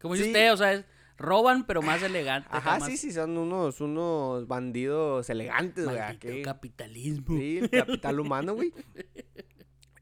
[0.00, 0.30] Como dice sí.
[0.30, 2.48] usted, o sea, es- roban, pero más elegante.
[2.50, 5.98] ajá, sí, sí, son unos, unos bandidos elegantes, güey.
[5.98, 6.42] Aquí.
[6.42, 7.36] capitalismo.
[7.36, 8.72] Sí, el capital humano, güey.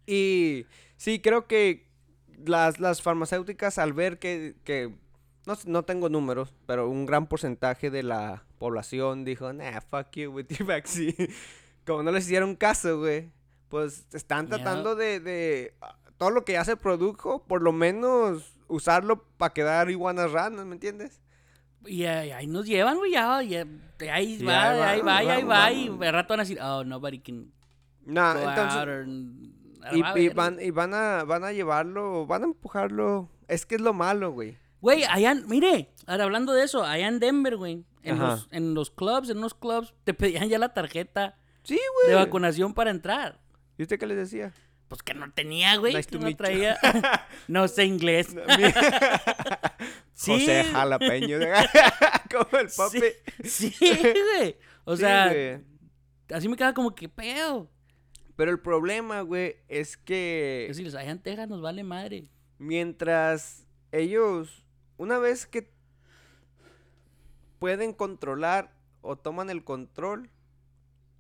[0.07, 0.67] Y
[0.99, 1.89] sí, creo que
[2.45, 4.95] las, las farmacéuticas al ver que, que
[5.47, 10.31] no, no tengo números, pero un gran porcentaje de la población dijo, nah, fuck you
[10.31, 11.31] with your vaccine.
[11.87, 13.31] Como no les hicieron caso, güey,
[13.69, 18.54] pues están tratando de, de ah, todo lo que ya se produjo, por lo menos
[18.75, 21.21] usarlo para quedar iguanas ranas, ¿me entiendes?
[21.87, 23.67] Y ahí, ahí nos llevan, güey, ya, ya,
[24.13, 26.43] ahí Sí, va, ahí ahí va, vamos, ahí va, vamos, y de rato van a
[26.45, 27.53] decir, oh, nobody can
[28.07, 28.77] Nah, go entonces...
[28.79, 29.07] out or-
[29.93, 33.29] Y, Va van, y van a van a llevarlo, van a empujarlo.
[33.49, 34.57] Es que es lo malo, güey.
[34.81, 38.91] Güey, allá, mire, ahora hablando de eso, allá en Denver, güey, en los, en los
[38.91, 43.41] clubs, en unos clubs, te pedían ya la tarjeta Sí, de vacunación para entrar.
[43.77, 44.53] ¿Y usted qué les decía?
[44.95, 46.79] Pues que no tenía, güey, Nice que no traía.
[47.49, 48.29] no sé inglés.
[50.17, 50.31] Sí.
[50.33, 51.39] José Jalapeño.
[52.31, 53.01] como el papi.
[53.43, 54.57] Sí, sí, güey.
[54.85, 55.61] O Sí, sea, güey.
[56.33, 57.69] así me queda como que pedo.
[58.37, 62.29] Pero el problema, güey, es que Es decir, allá en Texas nos vale madre.
[62.59, 64.65] mientras ellos,
[64.97, 65.73] una vez que
[67.59, 70.31] pueden controlar o toman el control,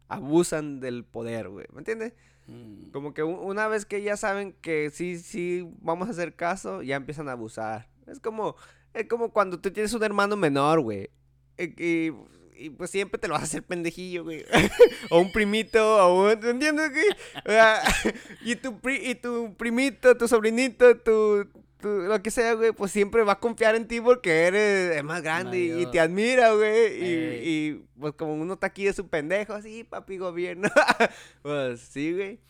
[0.08, 1.66] abusan del poder, güey.
[1.72, 2.12] ¿Me entiendes?
[2.46, 2.90] Mm.
[2.90, 6.96] Como que una vez que ya saben que sí, sí, vamos a hacer caso, ya
[6.96, 7.88] empiezan a abusar.
[8.06, 8.56] Es como,
[8.92, 11.08] es como cuando tú tienes un hermano menor, güey.
[11.56, 12.10] Y,
[12.76, 14.44] pues siempre te lo vas a hacer pendejillo, güey.
[15.10, 17.06] o un primito, o un, ¿te entiendes, güey?
[18.44, 21.46] Y, tu pri- y tu primito, tu sobrinito, tu,
[21.84, 25.58] lo que sea, güey, pues siempre va a confiar en ti porque eres más grande
[25.80, 27.02] y, te admira, güey.
[27.02, 30.68] Y, pues como uno está aquí de su pendejo, así, papi gobierno.
[31.42, 32.40] pues sí, güey.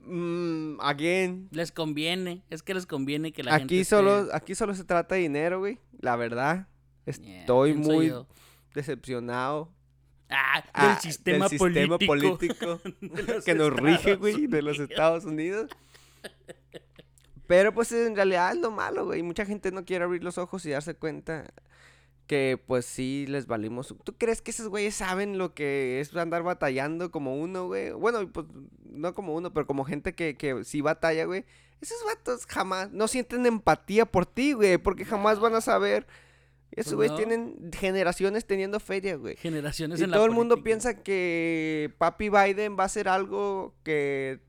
[0.00, 1.48] Mm, again.
[1.50, 4.84] Les conviene, es que les conviene que la gente Aquí esté- solo, aquí solo se
[4.84, 5.78] trata de dinero, güey.
[6.00, 6.66] La verdad.
[7.04, 8.26] Estoy ¿quién soy muy
[8.74, 9.72] decepcionado.
[10.30, 12.78] Ah, ah, del sistema del sistema político.
[12.78, 14.78] político de los que nos rige, güey, de los.
[14.78, 15.70] Estados Unidos.
[17.48, 19.22] Pero pues en realidad es lo malo, güey.
[19.24, 21.46] Mucha gente no quiere abrir los ojos y darse cuenta
[22.28, 23.94] que pues sí les valimos.
[24.04, 27.90] ¿Tú crees que esos güeyes saben lo que es andar batallando como uno, güey?
[27.92, 28.46] Bueno, pues
[28.84, 31.46] no como uno, pero como gente que, que sí batalla, güey.
[31.80, 36.06] Esos vatos jamás no sienten empatía por ti, güey, porque jamás van a saber.
[36.72, 37.16] Esos Pues güeyes no.
[37.16, 39.36] tienen generaciones teniendo feria, güey.
[39.36, 43.74] Generaciones Y en la todo el mundo piensa que Papi Biden va a hacer algo
[43.84, 44.40] que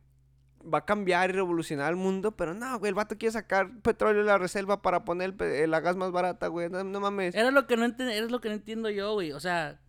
[0.62, 4.24] va a cambiar y revolucionar el mundo, pero no, güey, el vato quiere sacar petróleo
[4.24, 7.34] de la reserva para poner el pe- la gas más barata, güey, no, no mames.
[7.36, 9.32] Era lo que no era lo que no entiendo yo, güey.
[9.32, 9.80] O sea,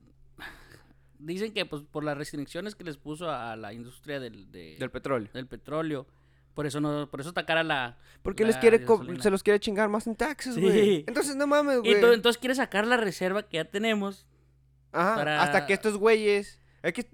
[1.19, 4.91] dicen que pues por las restricciones que les puso a la industria del, de- Del
[4.91, 5.29] petróleo.
[5.35, 6.07] del petróleo,
[6.55, 7.99] por eso no, por eso está cara la.
[8.23, 8.85] Porque la les quiere
[9.21, 10.61] se los quiere chingar más en taxes, Sí.
[10.61, 11.05] güey.
[11.07, 11.95] Entonces no mames, güey.
[11.95, 14.27] ento- entonces quiere sacar la reserva que ya tenemos.
[14.93, 17.07] Ajá, para- hasta que estos güeyes es que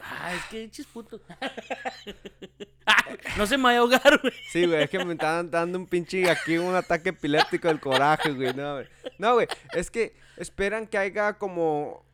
[0.00, 1.20] Ah, es que chisputo.
[3.36, 4.34] No se me vaya a ahogar, güey.
[4.50, 8.32] Sí, güey, es que me estaban dando un pinche aquí un ataque epiléptico del coraje,
[8.32, 8.52] güey.
[8.54, 8.86] No, güey.
[9.18, 12.04] No, güey, es que esperan que haya como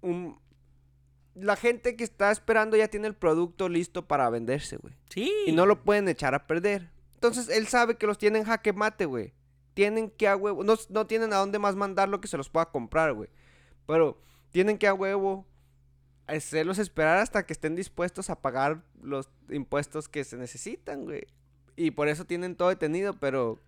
[0.00, 0.38] un
[1.34, 4.94] la gente que está esperando ya tiene el producto listo para venderse, güey.
[5.08, 5.32] Sí.
[5.46, 6.90] Y no lo pueden echar a perder.
[7.14, 9.32] Entonces él sabe que los tienen jaque mate, güey.
[9.74, 12.66] tienen que a huevo, no, no tienen a dónde más mandarlo que se los pueda
[12.66, 13.30] comprar, güey.
[13.86, 15.46] Pero tienen que a huevo
[16.26, 21.26] hacerlos esperar hasta que estén dispuestos a pagar los impuestos que se necesitan, güey.
[21.76, 23.58] Y por eso tienen todo detenido, pero...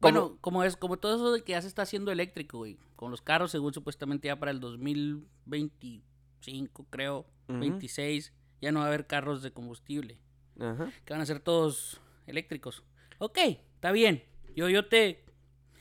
[0.00, 2.76] Bueno, como es, como todo eso de que ya se está haciendo eléctrico, güey.
[2.96, 7.60] Con los carros, según supuestamente ya para el 2025, creo, Ujú.
[7.60, 10.18] 26, ya no va a haber carros de combustible.
[10.58, 10.90] Ajá.
[11.04, 12.82] Que van a ser todos eléctricos.
[13.18, 13.38] Ok,
[13.74, 14.24] está bien.
[14.56, 15.24] Yo, yo te.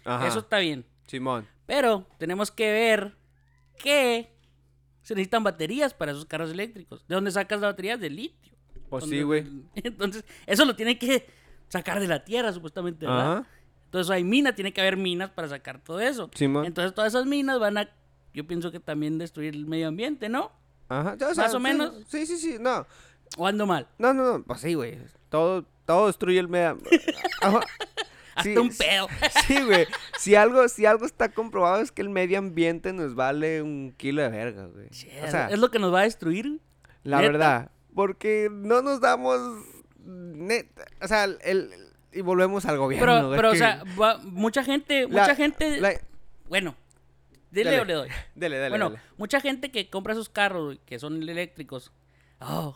[0.06, 0.28] Ajá.
[0.28, 0.86] Eso está bien.
[1.08, 1.48] Simón.
[1.66, 3.18] Pero tenemos que ver
[3.78, 4.32] que
[5.04, 7.06] se necesitan baterías para esos carros eléctricos.
[7.08, 8.00] ¿De dónde sacas las baterías?
[8.00, 8.54] De litio.
[8.90, 9.46] Pues sí, güey.
[9.76, 11.28] Entonces, eso lo tienen que
[11.70, 13.38] sacar de la tierra, supuestamente, ¿verdad?
[13.38, 13.48] Ajá.
[13.86, 16.30] Entonces hay minas, tiene que haber minas para sacar todo eso.
[16.34, 16.66] Simón.
[16.66, 17.90] Entonces todas esas minas van a,
[18.34, 20.52] yo pienso que también destruir el medio ambiente, ¿no?
[20.88, 21.18] Ajá.
[21.20, 21.94] O Más o sí, menos.
[22.08, 22.56] Sí, sí, sí.
[22.58, 22.88] No.
[23.38, 23.88] ¿O ando mal?
[23.98, 24.44] No, no, no.
[24.46, 24.98] Pues sí, güey.
[25.30, 26.78] Todo, todo destruye el medio.
[27.42, 27.60] Ajá.
[28.36, 29.08] Hasta Sí, un pedo.
[29.48, 29.86] Sí, güey.
[30.18, 34.22] Si algo, si algo está comprobado es que el medio ambiente nos vale un kilo
[34.22, 34.88] de verga, güey.
[34.88, 36.60] O sea, es lo que nos va a destruir.
[37.04, 37.32] la neta.
[37.32, 37.72] verdad.
[37.94, 39.40] Porque no nos damos.
[40.06, 40.86] Neta.
[41.02, 41.38] O sea, el.
[41.44, 41.70] el-
[42.14, 43.06] y volvemos al gobierno.
[43.06, 45.94] Pero, pero o sea, va- mucha gente, la- mucha gente, la-
[46.50, 46.76] bueno,
[47.52, 47.82] dile Dale.
[47.82, 48.10] o le doy.
[48.36, 48.70] Dele, dale.
[48.70, 49.02] bueno, dale.
[49.18, 51.94] mucha gente que compra esos carros que son eléctricos.
[52.42, 52.76] Oh,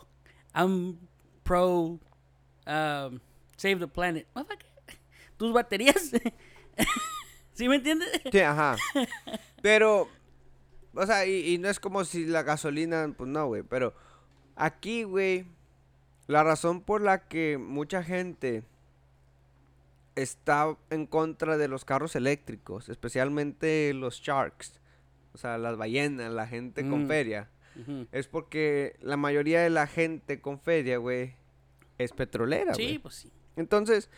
[0.54, 0.98] I'm
[1.42, 1.98] pro
[2.66, 3.20] um,
[3.56, 4.26] save the planet.
[4.34, 4.65] Motherfucker,
[5.36, 6.10] Tus baterías.
[7.52, 8.08] ¿Sí me entiendes?
[8.30, 8.76] Sí, ajá.
[9.62, 10.08] Pero,
[10.94, 13.62] o sea, y, y no es como si la gasolina, pues no, güey.
[13.62, 13.94] Pero
[14.56, 15.46] aquí, güey,
[16.26, 18.62] la razón por la que mucha gente
[20.14, 24.80] está en contra de los carros eléctricos, especialmente los sharks,
[25.34, 27.08] o sea, las ballenas, la gente con Mm.
[27.08, 27.48] feria,
[28.10, 31.34] es porque la mayoría de la gente con feria, güey,
[31.98, 32.74] es petrolera.
[32.74, 33.30] Sí, pues sí.
[33.56, 34.08] Entonces,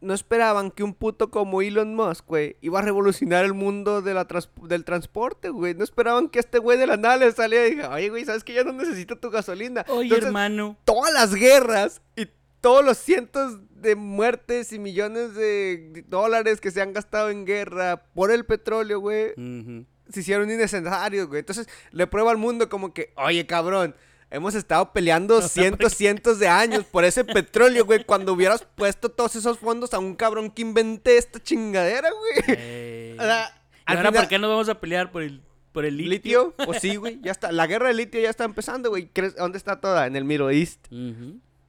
[0.00, 4.14] no esperaban que un puto como Elon Musk, güey, iba a revolucionar el mundo de
[4.14, 5.74] la trans- del transporte, güey.
[5.74, 8.44] No esperaban que este güey de la nada le saliera y diga, oye, güey, ¿sabes
[8.44, 9.84] que ya no necesito tu gasolina?
[9.88, 10.76] Oye, Entonces, hermano.
[10.84, 12.26] todas las guerras y
[12.60, 18.02] todos los cientos de muertes y millones de dólares que se han gastado en guerra
[18.14, 19.86] por el petróleo, güey, Ujú.
[20.10, 21.40] se hicieron innecesarios, güey.
[21.40, 23.94] Entonces le prueba al mundo como que, oye, cabrón,
[24.30, 28.04] hemos estado peleando cientos, cientos de años por ese petróleo, güey.
[28.04, 32.58] Cuando hubieras puesto todos esos fondos a un cabrón que inventé esta chingadera, güey.
[32.58, 33.12] Ey.
[33.18, 33.52] O sea,
[33.88, 35.40] ¿Y al ahora final- por qué nos vamos a pelear por el,
[35.72, 36.10] por el litio?
[36.10, 36.54] ¿Litio?
[36.64, 37.52] Pues sí, güey, ya está.
[37.52, 39.08] La guerra de litio ya está empezando, güey.
[39.12, 40.06] ¿Crees- ¿Dónde está toda?
[40.06, 40.86] En el Middle East.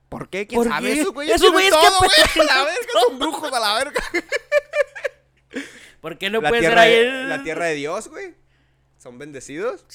[0.10, 0.48] ¿Por qué?
[0.48, 0.94] ¿Quién ¿Por sabe?
[0.94, 1.02] qué?
[1.02, 2.12] Esos güeyes Esos tienen güeyes que todo, güey.
[2.24, 4.02] apenas- A la verga, son brujos a la verga.
[6.02, 6.94] ¿Por qué no la, puede ser ahí?
[6.94, 8.36] el- la tierra de Dios, güey.
[8.98, 9.86] Son bendecidos.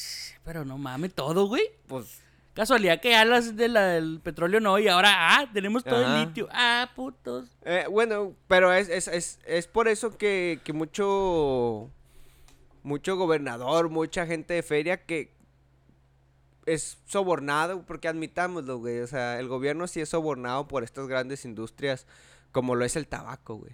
[0.44, 1.62] Pero no mames, todo, güey.
[1.86, 2.20] Pues
[2.54, 6.20] Casualidad que ya las de la- del petróleo no, y ahora, ah, tenemos todo Ajá.
[6.20, 6.48] el litio.
[6.52, 7.48] Ah, putos.
[7.64, 11.88] Eh, bueno, pero es, es, es, es por eso que, que mucho,
[12.82, 15.32] mucho gobernador, mucha gente de feria que
[16.66, 19.00] es sobornado, porque admitámoslo, güey.
[19.00, 22.06] O sea, el gobierno sí es sobornado por estas grandes industrias
[22.52, 23.72] como lo es el tabaco, güey.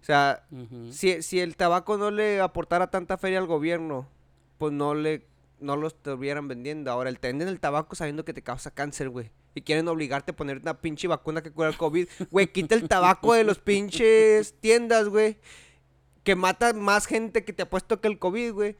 [0.00, 0.44] O sea,
[0.92, 4.06] si, si el tabaco no le aportara tanta feria al gobierno,
[4.58, 5.26] pues no le
[5.60, 6.90] no lo estuvieran vendiendo.
[6.90, 9.30] Ahora, el venden el tabaco sabiendo que te causa cáncer, güey.
[9.54, 12.08] Y quieren obligarte a poner una pinche vacuna que cura el COVID.
[12.30, 15.38] Güey, quita el tabaco de los pinches tiendas, güey.
[16.22, 18.76] Que mata más gente que te apuesto que el COVID, güey.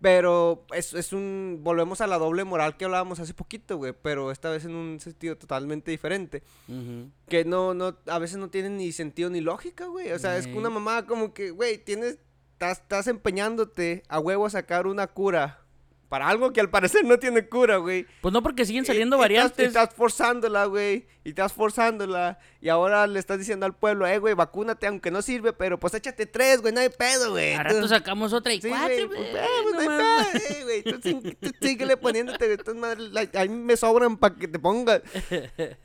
[0.00, 1.60] Pero es, es un...
[1.62, 3.92] Volvemos a la doble moral que hablábamos hace poquito, güey.
[4.00, 6.42] Pero esta vez en un sentido totalmente diferente.
[7.28, 10.12] Que no, no, a veces no tienen ni sentido ni lógica, güey.
[10.12, 12.18] O sea, es que una mamá como que, güey, tienes,
[12.58, 15.59] estás empeñándote a huevo a sacar una cura.
[16.10, 18.04] Para algo que al parecer no tiene cura, güey.
[18.20, 19.64] Pues no, porque siguen saliendo Y- y estás- variantes.
[19.64, 21.06] Y estás forzándola, güey.
[21.24, 22.38] Y estás forzándola.
[22.60, 25.94] Y ahora le estás diciendo al pueblo, eh, güey, vacúnate aunque no sirve, pero pues
[25.94, 27.56] échate tres, güey, no hay pedo, güey.
[27.56, 28.88] Rato Entonces- sacamos otra y Sí, cuatro.
[28.88, 30.82] güey, pues, eh, pues, no hay pedo, eh, güey.
[30.82, 32.76] Tú, sí- tú síguele poniéndote, güey.
[32.76, 35.02] madres, la- a mí me sobran para que te pongas.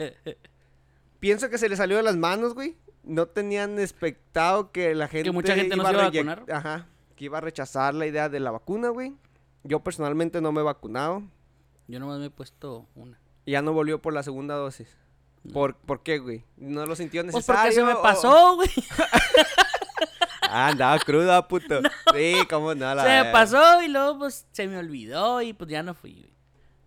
[1.20, 2.76] Pienso que se le salió de las manos, güey.
[3.04, 5.32] No tenían expectado que la gente.
[5.32, 6.44] mucha gente no se iba a vacunar.
[6.52, 6.88] Ajá.
[7.16, 9.14] Que iba a rechazar la idea de la vacuna, güey.
[9.68, 11.24] Yo personalmente no me he vacunado.
[11.88, 13.20] Yo nomás me he puesto una.
[13.46, 14.88] Y ya no volvió por la segunda dosis.
[15.54, 16.44] ¿Por, ¿por qué, güey?
[16.58, 17.62] ¿No lo sintió Pues necesario?
[17.62, 18.70] porque se me pasó, güey.
[20.42, 21.82] Ah, andaba cruda, puto.
[22.16, 25.70] Sí, cómo no, la Se me pasó y luego pues se me olvidó y pues
[25.70, 26.34] ya no fui, güey.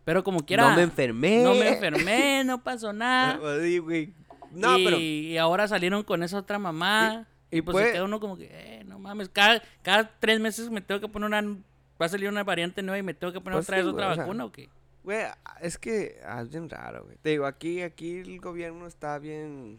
[0.05, 0.71] Pero como quiera.
[0.71, 1.43] No me enfermé.
[1.43, 3.39] No me enfermé, no pasó nada.
[3.63, 4.15] Sí, güey.
[4.53, 4.97] No, y, pero.
[4.99, 7.27] y ahora salieron con esa otra mamá.
[7.51, 9.29] Y- pues puede- se queda uno como que, eh, no mames.
[9.29, 11.59] Cada, cada tres meses me tengo que poner una.
[12.01, 13.93] Va a salir una variante nueva y me tengo que poner Pues otra sí, vez
[13.93, 14.69] otra o sea, vacuna o qué.
[15.03, 15.25] Güey,
[15.61, 17.17] es que es bien raro, güey.
[17.23, 19.79] Te digo, aquí, aquí el gobierno está bien.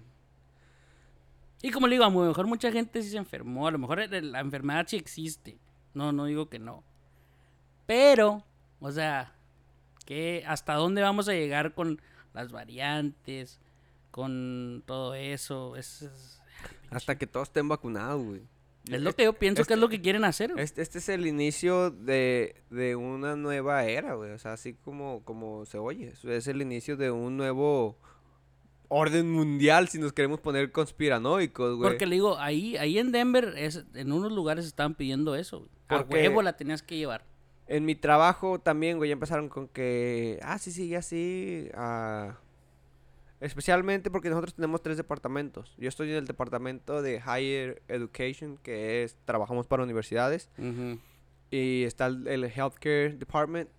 [1.61, 3.99] Y como le digo, a lo mejor mucha gente sí se enfermó, a lo mejor
[4.09, 5.57] la enfermedad sí existe.
[5.93, 6.83] No, no digo que no.
[7.85, 8.43] Pero,
[8.79, 9.33] o sea,
[10.05, 12.01] que ¿hasta dónde vamos a llegar con
[12.33, 13.59] las variantes?
[14.11, 15.75] Con todo eso.
[15.75, 16.41] Es, es,
[16.89, 18.41] Hasta que todos estén vacunados, güey.
[18.89, 20.51] Es lo que yo pienso que es lo que quieren hacer.
[20.53, 20.63] güey.
[20.63, 24.31] Este, este es el inicio de, de una nueva era, güey.
[24.31, 26.13] O sea, así como, como se oye.
[26.23, 27.97] Es- el inicio de un nuevo
[28.87, 31.89] orden mundial, si nos queremos poner conspiranoicos, güey.
[31.91, 35.59] Porque le digo, ahí, ahí en Denver, es, en unos lugares estaban pidiendo eso.
[35.59, 35.69] güey.
[35.89, 37.23] A Porque- huevo la tenías que llevar.
[37.67, 41.69] En mi trabajo también, güey, ya empezaron con que, ah, sí, sigue así.
[41.75, 42.39] ah,
[43.41, 45.73] especialmente porque nosotros tenemos tres departamentos.
[45.77, 50.49] Yo estoy en el departamento de Higher Education, que es, trabajamos para universidades.
[51.51, 53.69] Y está el, el Healthcare Department.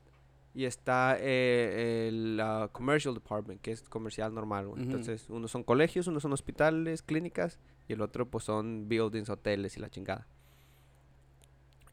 [0.52, 2.42] Y está eh, el
[2.72, 4.68] Commercial Department, que es comercial normal.
[4.78, 7.60] Entonces, unos son colegios, unos son hospitales, clínicas.
[7.86, 10.26] Y el otro, pues, son buildings, hoteles y la chingada.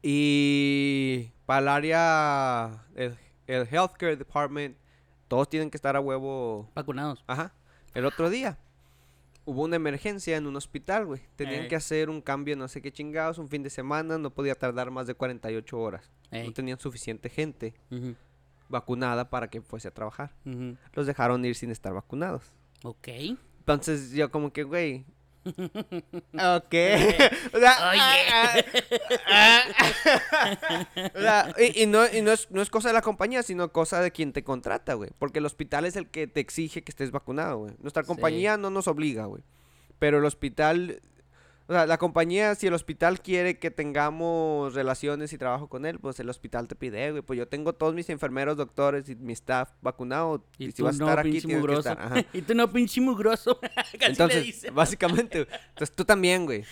[0.01, 4.75] Y para el área, el, el Healthcare Department,
[5.27, 7.23] todos tienen que estar a huevo Vacunados.
[7.27, 7.53] Ajá.
[7.97, 8.59] El otro día
[9.43, 11.21] hubo una emergencia en un hospital, güey.
[11.35, 11.67] Tenían Ey.
[11.67, 14.91] que hacer un cambio, no sé qué chingados, un fin de semana, no podía tardar
[14.91, 16.11] más de 48 horas.
[16.29, 16.45] Ey.
[16.45, 17.73] No tenían suficiente gente
[18.69, 20.35] vacunada para que fuese a trabajar.
[20.93, 22.43] Los dejaron ir sin estar vacunados.
[22.83, 23.07] Ok.
[23.07, 25.03] Entonces yo como que, güey.
[25.47, 26.73] Ok.
[27.53, 28.01] o sea, Oye.
[28.01, 28.55] ah,
[29.27, 29.63] ah,
[30.31, 30.87] ah.
[31.15, 33.71] O sea, y, y no, y no, es, no es cosa de la compañía, sino
[33.71, 35.11] cosa de quien te contrata, güey.
[35.19, 37.73] Porque el hospital es el que te exige que estés vacunado, güey.
[37.79, 38.07] Nuestra Sí.
[38.07, 39.43] compañía no nos obliga, güey.
[39.99, 41.01] Pero el hospital...
[41.69, 45.99] O sea, la compañía, si el hospital quiere que tengamos relaciones y trabajo con él,
[45.99, 47.21] pues el hospital te pide, güey.
[47.21, 50.45] Pues yo tengo todos mis enfermeros, doctores y mi staff vacunado.
[50.57, 51.99] Y, Y, si tú vas a estar aquí, tienes que estar.
[51.99, 52.23] Ajá.
[52.33, 53.59] y tú no, pinche mugroso.
[53.99, 54.73] Entonces, dicen.
[54.73, 55.59] básicamente, güey.
[55.69, 56.63] entonces tú también, güey.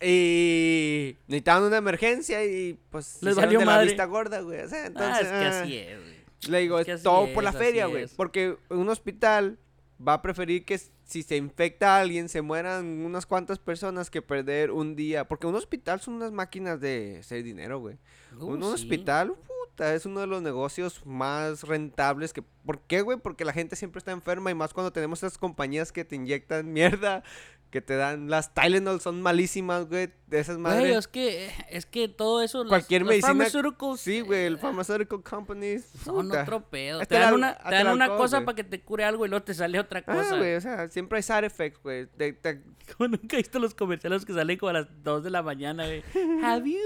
[0.00, 3.86] Y necesitaban una emergencia y pues Les valió de la madre.
[3.86, 4.60] vista gorda, güey.
[4.62, 6.14] O sea, Ah, es que ah, así es, güey.
[6.48, 8.06] le digo, es que es así todo por la feria, güey.
[8.16, 9.58] Porque un hospital
[10.06, 14.22] va a preferir que si se infecta a alguien se mueran unas cuantas personas que
[14.22, 15.26] perder un día.
[15.26, 17.98] Porque un hospital son unas máquinas de hacer dinero, güey.
[18.38, 18.68] Uh, un sí.
[18.68, 22.42] hospital, puta, es uno de los negocios más rentables que...
[22.42, 23.18] ¿Por qué, güey?
[23.18, 26.72] Porque la gente siempre está enferma y más cuando tenemos esas compañías que te inyectan
[26.72, 27.24] mierda,
[27.70, 28.28] que te dan...
[28.28, 30.96] Las Tylenol son malísimas, güey, de esas Güey, madres.
[30.98, 32.66] es que, es que todo eso.
[32.66, 33.48] Cualquier los medicina-
[33.96, 35.86] Sí, güey, el eh, pharmaceutical companies...
[36.04, 36.42] Son puta.
[36.42, 37.00] otro pedo.
[37.00, 38.46] Hasta Te dan una, te dan una alcohol, cosa güey.
[38.46, 40.36] para que te cure algo y luego te sale otra Ah, cosa.
[40.36, 42.06] güey, o sea, siempre hay side effects, güey.
[42.06, 42.62] Te- te-
[42.96, 45.84] Como nunca he visto los comerciales que salen como a las 2 de la mañana,
[45.86, 46.02] güey.
[46.44, 46.78] Have you,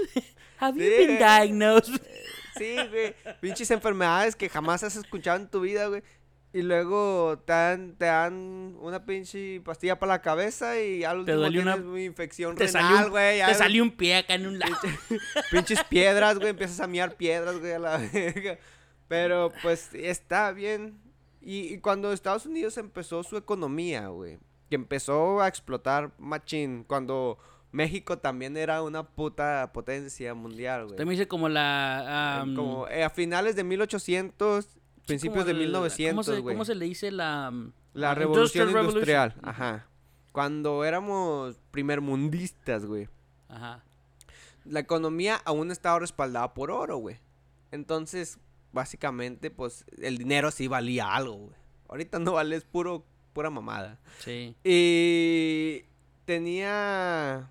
[0.59, 1.07] have you Sí.
[1.07, 1.99] been diagnosed?
[2.57, 3.15] Sí, güey.
[3.41, 6.03] Pinches enfermedades que jamás has escuchado en tu vida, güey.
[6.55, 11.37] Y luego te dan, te dan una pinche pastilla para la cabeza y al último
[11.37, 13.45] duele una- tienes una infección Te renal, güey.
[13.45, 14.73] te salió un pie acá en un lado.
[15.51, 16.51] Pinches piedras, güey.
[16.51, 18.57] Empiezas a miar piedras, güey, a la verga.
[19.09, 20.97] Pero, pues, está bien.
[21.41, 24.37] Y, y cuando Estados Unidos empezó su economía, güey.
[24.69, 26.85] Que empezó a explotar machín.
[26.87, 27.37] Cuando
[27.73, 30.95] México también era una puta potencia mundial, güey.
[30.95, 32.45] Te me dice como la...
[32.55, 34.67] Como eh, a finales de 1800,
[35.05, 36.55] principios de el- 1900, ¿cómo se, güey.
[36.55, 37.47] ¿Cómo se le dice la...
[37.47, 39.49] am, La revolución Industrial industrial, Revolution?
[39.49, 39.87] ajá.
[40.31, 43.07] Cuando éramos primermundistas, güey.
[43.47, 43.83] Ajá.
[44.65, 47.17] La economía aún estaba respaldada por oro, güey.
[47.71, 48.39] Entonces,
[48.73, 51.55] básicamente, pues, el dinero sí valía algo, güey.
[51.87, 53.99] Ahorita no vale, es puro, pura mamada.
[54.19, 54.55] Sí.
[54.63, 55.83] Y
[56.25, 57.49] tenía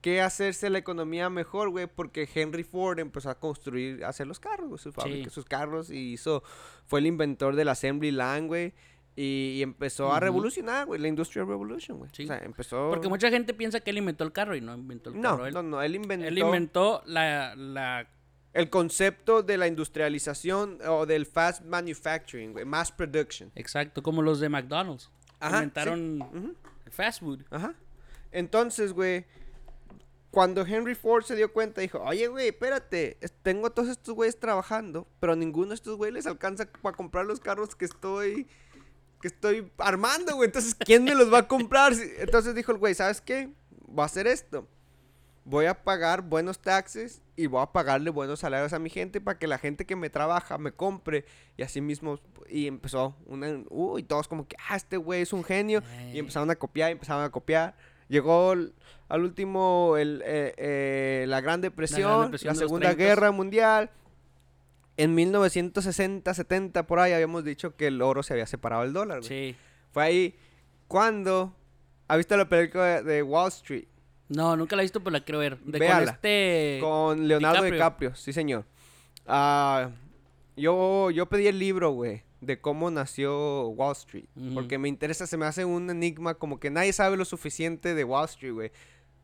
[0.00, 4.38] que hacerse la economía mejor, güey, porque Henry Ford empezó a construir, a hacer los
[4.38, 6.42] carros, güey, sus fábricas, sus carros, y hizo,
[6.86, 8.74] fue el inventor del assembly line, güey,
[9.16, 12.10] y, y empezó a revolucionar, güey, la Industrial Revolution, güey.
[12.12, 12.22] Sí.
[12.22, 12.90] O sea, empezó...
[12.90, 15.46] Porque mucha gente piensa que él inventó el carro y no inventó el No, carro.
[15.46, 18.08] Él, no, no, él inventó, él inventó la, la...
[18.52, 23.50] el concepto de la industrialización o del fast manufacturing, güey, mass production.
[23.56, 25.10] Exacto, como los de McDonald's.
[25.40, 25.56] Ajá, sí.
[25.64, 26.56] inventaron
[26.86, 27.42] el fast food.
[27.50, 27.74] Ajá.
[28.30, 29.24] Entonces, güey,
[30.30, 34.14] cuando Henry Ford se dio cuenta, dijo, oye, güey, espérate, es- tengo a todos estos
[34.14, 38.46] güeyes trabajando, pero ninguno de estos güeyes les alcanza para comprar los carros que estoy,
[39.22, 40.46] que estoy armando, güey.
[40.48, 41.92] Entonces, ¿quién me los va a comprar?
[42.18, 43.50] Entonces dijo el güey, ¿sabes qué?
[43.86, 44.66] Voy a hacer esto.
[45.44, 49.38] Voy a pagar buenos taxes y voy a pagarle buenos salarios a mi gente para
[49.38, 51.24] que la gente que me trabaja me compre.
[51.56, 55.42] Y así mismo, y empezó una, uy, todos como que, ah, este güey es un
[55.42, 55.82] genio.
[56.12, 57.74] Y empezaron a copiar, empezaron a copiar.
[58.08, 58.74] Llegó el-
[59.08, 62.96] al último el, eh, eh, la Gran Depresión, la, Depresión Segunda 30s.
[62.96, 63.90] Guerra Mundial.
[64.96, 69.18] En 1960, 70, por ahí habíamos dicho que el oro se había separado del dólar.
[69.20, 69.28] güey.
[69.28, 69.56] Sí.
[69.92, 70.34] Fue ahí
[70.88, 71.54] cuando
[72.08, 73.84] ¿Ha visto la película de Wall Street?
[74.28, 75.58] No, nunca la he visto, pero la quiero ver.
[75.58, 76.12] De con Véala.
[76.12, 76.78] este...
[76.80, 77.74] Con Leonardo DiCaprio.
[77.76, 78.64] DiCaprio, sí señor.
[79.26, 79.90] Ah,
[80.56, 84.26] yo, yo pedí el libro, güey, de cómo nació Wall Street.
[84.54, 88.04] Porque me interesa, se me hace un enigma, como que nadie sabe lo suficiente de
[88.04, 88.72] Wall Street, güey.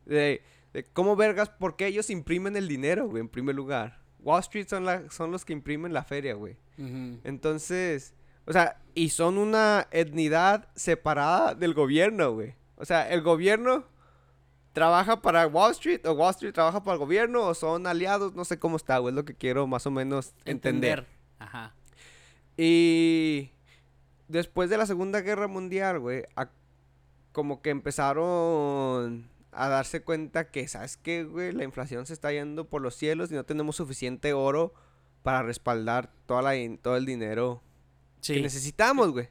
[0.05, 4.01] De, de cómo vergas, por qué ellos imprimen el dinero, güey, en primer lugar.
[4.21, 6.57] Wall Street son, la, son los que imprimen la feria, güey.
[7.23, 8.15] Entonces,
[8.47, 12.55] o sea, y son una etnidad separada del gobierno, güey.
[12.77, 13.85] O sea, el gobierno
[14.73, 18.45] trabaja para Wall Street o Wall Street trabaja para el gobierno o son aliados, no
[18.45, 21.07] sé cómo está, güey, es lo que quiero más o menos entender.
[21.39, 21.75] Ajá.
[22.57, 23.51] Y
[24.29, 26.25] después de la Segunda Guerra Mundial, güey,
[27.33, 31.53] como que empezaron a darse cuenta que, ¿sabes qué, güey?
[31.53, 34.75] La inflación se está yendo por los cielos y no tenemos suficiente oro
[35.23, 37.63] para respaldar toda la, todo el dinero
[38.23, 39.29] que necesitamos, güey.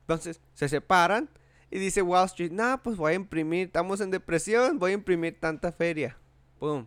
[0.00, 1.30] Entonces, se separan
[1.70, 5.38] y dice Wall Street, nah, pues voy a imprimir, estamos en depresión, voy a imprimir
[5.40, 6.16] tanta feria.
[6.58, 6.86] Pum.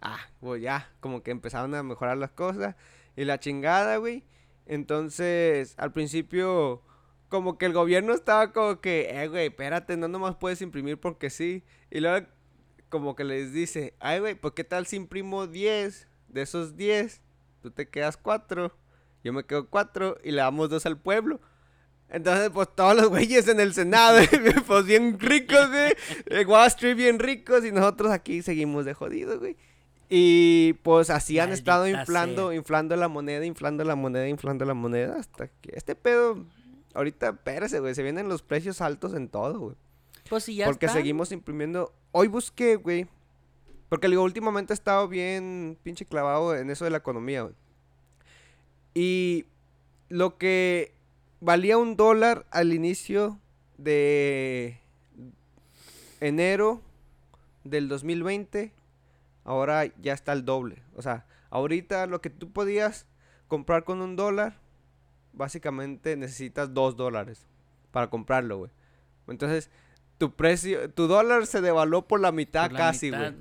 [0.00, 2.76] Ah, pues ya, como que empezaron a mejorar las cosas
[3.16, 4.24] y la chingada, güey.
[4.66, 6.82] Entonces, al principio,
[7.28, 11.30] como que el gobierno estaba como que, eh, güey, espérate, no nomás puedes imprimir porque
[11.30, 11.64] sí.
[11.90, 12.26] Y luego,
[12.88, 17.22] como que les dice, ay, güey, pues qué tal si imprimo 10 de esos 10,
[17.62, 18.76] tú te quedas 4,
[19.22, 21.40] yo me quedo 4 y le damos 2 al pueblo.
[22.08, 24.20] Entonces, pues todos los güeyes en el Senado,
[24.66, 26.44] pues bien ricos, güey.
[26.44, 29.56] Wall Street bien ricos y nosotros aquí seguimos de jodidos, güey.
[30.08, 32.56] Y pues así han estado inflando, sea.
[32.56, 36.44] inflando la moneda, inflando la moneda, inflando la moneda hasta que este pedo,
[36.94, 39.76] ahorita, espérese, güey, se vienen los precios altos en todo, güey.
[40.28, 41.92] Pues sí, ya Porque seguimos imprimiendo.
[42.12, 43.06] Hoy busqué, güey.
[43.88, 47.54] Porque digo, últimamente he estado bien pinche clavado en eso de la economía, güey.
[48.94, 49.46] Y
[50.08, 50.92] lo que
[51.40, 53.38] valía un dólar al inicio
[53.76, 54.78] de
[56.20, 56.80] enero
[57.64, 58.72] del 2020,
[59.44, 60.82] ahora ya está el doble.
[60.96, 63.06] O sea, ahorita lo que tú podías
[63.48, 64.58] comprar con un dólar,
[65.32, 67.46] básicamente necesitas dos dólares
[67.92, 68.70] para comprarlo, güey.
[69.28, 69.70] Entonces,
[70.18, 73.34] tu precio, tu dólar se devaluó por la mitad Por la casi, güey.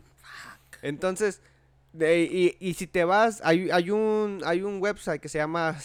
[0.81, 1.41] Entonces,
[1.93, 5.77] de- y, y si te vas, hay, hay un hay un website que se llama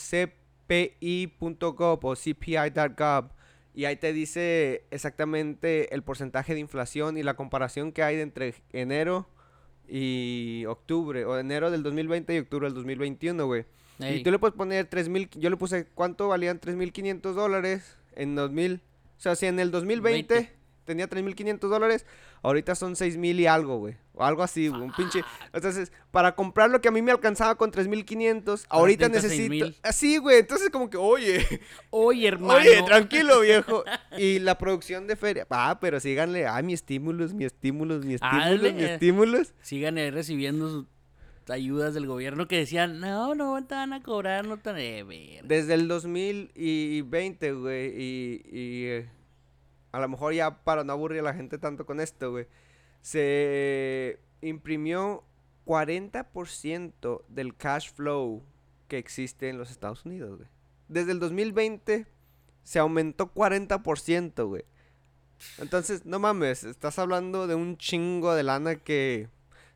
[0.69, 3.31] cpi.gov o cpi.gov
[3.75, 8.23] y ahí te dice exactamente el porcentaje de inflación y la comparación que hay de
[8.23, 9.29] entre enero
[9.89, 13.65] y octubre, o enero del 2020 y octubre del 2021, güey.
[13.99, 14.23] Y Ey.
[14.23, 18.81] tú le puedes poner 3000, yo le puse cuánto valían 3500 dólares en 2000.
[19.17, 20.58] O sea, si en el 2020 20.
[20.89, 22.07] Tenía 3500 dólares,
[22.43, 23.97] ahorita son 6000 y algo, güey.
[24.15, 24.83] O algo así, güey.
[24.83, 25.23] Un pinche.
[25.53, 29.55] Entonces, para comprar lo que a mí me alcanzaba con 3500, ahorita necesito.
[29.67, 29.77] 6000.
[29.85, 30.39] Así, güey.
[30.41, 31.47] Entonces, como que, oye,
[31.91, 32.55] Oye, hermano.
[32.59, 33.85] oye, tranquilo, viejo.
[34.19, 35.47] Y la producción de feria.
[35.51, 36.47] Ah, pero síganle.
[36.47, 39.55] Ah, mi estímulos, mi estímulos, mi estímulos, mi estímulos.
[39.63, 40.87] Sigan ahí recibiendo sus
[41.51, 44.71] ayudas del gobierno que decían, no, no te van a cobrar, no te...
[44.99, 45.45] Eh, ver".
[45.45, 49.09] Desde el 2020, güey, y, y eh,
[49.93, 52.47] a lo mejor ya para no aburrir a la gente tanto con esto, güey,
[53.03, 55.25] se imprimió
[55.67, 58.43] 40% del cash flow
[58.89, 60.49] que existe en los Estados Unidos, güey.
[60.89, 62.07] Desde el 2020
[62.63, 64.65] se aumentó 40%, güey.
[65.59, 69.29] Entonces, no mames, estás hablando de un chingo de lana que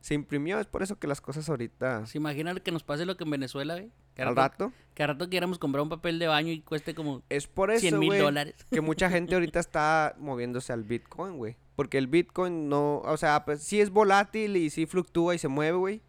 [0.03, 0.59] se imprimió.
[0.59, 2.05] Es por eso que las cosas ahorita...
[2.07, 3.89] ¿Se imaginan que nos pase lo que en Venezuela, güey?
[4.15, 7.23] Que Al rato, que al rato queramos comprar un papel de baño y cueste como
[7.29, 8.53] Es por eso, 100 mil dólares.
[8.69, 11.55] que mucha gente ahorita está moviéndose al Bitcoin, güey.
[11.77, 15.47] Porque el Bitcoin no, o sea, pues sí es volátil y sí fluctúa y se
[15.47, 16.01] mueve, güey.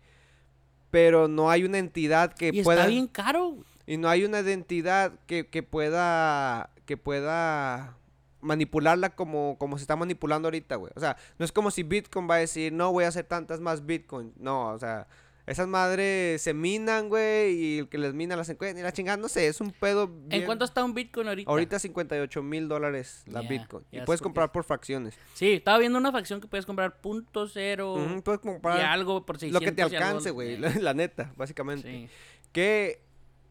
[0.91, 3.59] Pero no hay una entidad que Y pueda está bien caro.
[3.87, 7.97] y no hay una entidad que, que pueda que pueda
[8.45, 10.93] manipularla como, como se está manipulando ahorita, güey.
[10.95, 13.61] O sea, no es como si Bitcoin va a decir, no, voy a hacer tantas
[13.61, 14.33] más Bitcoin.
[14.37, 15.09] No, o sea,
[15.47, 18.81] esas madres se minan, güey, y el que les mina las encuentra.
[18.81, 21.51] Y la chingada, no sé, es un pedo ¿En cuánto está un Bitcoin ahorita?
[21.51, 23.85] Ahorita 58 mil dólares la Bitcoin.
[23.91, 25.19] Y puedes comprar por fracciones.
[25.35, 29.37] Sí, estaba viendo una facción que puedes comprar punto cero puedes y comprar algo por
[29.37, 30.57] lo 600 que te y alcance, güey.
[30.57, 31.91] La, la neta, básicamente.
[31.91, 32.09] Sí.
[32.53, 33.03] Que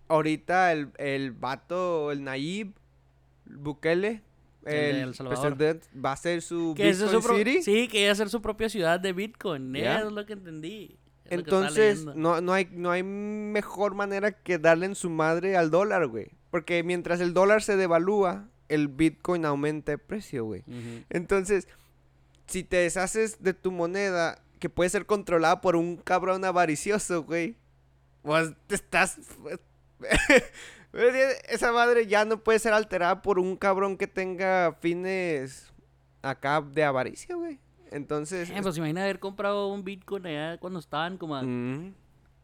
[0.08, 2.74] ahorita el, el vato, el Nayib
[3.46, 4.22] Bukele,
[4.66, 5.56] El el, Salvador.
[5.56, 7.64] presidente, va a hacer su Que Bitcoin su City.
[7.64, 9.74] Sí, que iba a ser su propia ciudad de Bitcoin.
[9.74, 9.98] Ya.
[9.98, 10.98] Eso es lo que entendí.
[11.26, 15.58] es que Entonces, no, no, hay, no hay mejor manera que darle en su madre
[15.58, 16.32] al dólar, güey.
[16.52, 20.62] Porque mientras el dólar se devalúa, el Bitcoin aumenta de precio, güey.
[20.62, 21.04] Ujú.
[21.10, 21.68] Entonces,
[22.48, 27.58] si te deshaces de tu moneda que puede ser controlada por un cabrón avaricioso, güey,
[28.22, 29.18] pues te estás...
[30.94, 35.74] Esa madre ya no puede ser alterada por un cabrón que tenga fines
[36.22, 37.60] acá de avaricia, güey.
[37.92, 38.50] Entonces...
[38.50, 41.44] Eh, pues imagina haber comprado un Bitcoin allá cuando estaban como a...
[41.44, 41.94] Mm.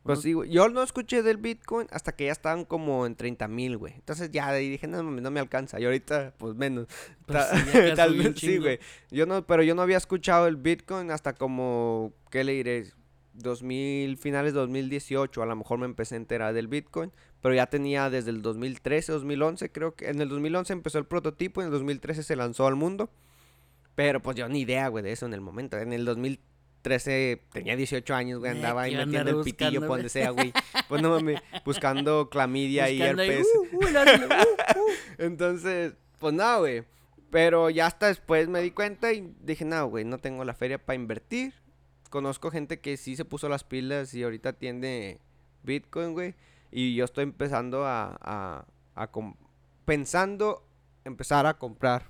[0.03, 0.49] Pues sí, güey.
[0.49, 3.93] Yo no escuché del Bitcoin hasta que ya estaban como en 30 mil, güey.
[3.93, 5.79] Entonces ya dije, no, no me alcanza.
[5.79, 6.87] Y ahorita, pues menos.
[7.25, 8.79] Pues Ta- sí, tal vez sí, güey.
[9.11, 12.85] Yo no, pero yo no había escuchado el Bitcoin hasta como, ¿qué le diré?
[13.39, 17.11] 2000, finales de 2018, a lo mejor me empecé a enterar del Bitcoin,
[17.41, 21.61] pero ya tenía desde el 2013, 2011, creo que en el 2011 empezó el prototipo,
[21.61, 23.09] en el 2013 se lanzó al mundo,
[23.95, 25.77] pero pues yo ni idea, güey, de eso en el momento.
[25.77, 30.29] En el 2013 tenía 18 años, güey, andaba ahí metiendo el pitillo por donde sea,
[30.29, 30.53] güey.
[30.87, 33.47] Pues no mames, buscando clamidia y buscando herpes.
[33.55, 34.91] uh, uh, uh, uh.
[35.17, 36.83] Entonces, pues nada, güey.
[37.29, 40.77] Pero ya hasta después me di cuenta y dije, no, güey, no tengo la feria
[40.83, 41.53] para invertir.
[42.09, 45.19] Conozco gente que sí se puso las pilas y ahorita tiene
[45.63, 46.35] Bitcoin, güey.
[46.71, 49.09] Y yo estoy empezando a, a, a
[49.85, 50.63] pensando
[51.05, 52.09] empezar a comprar.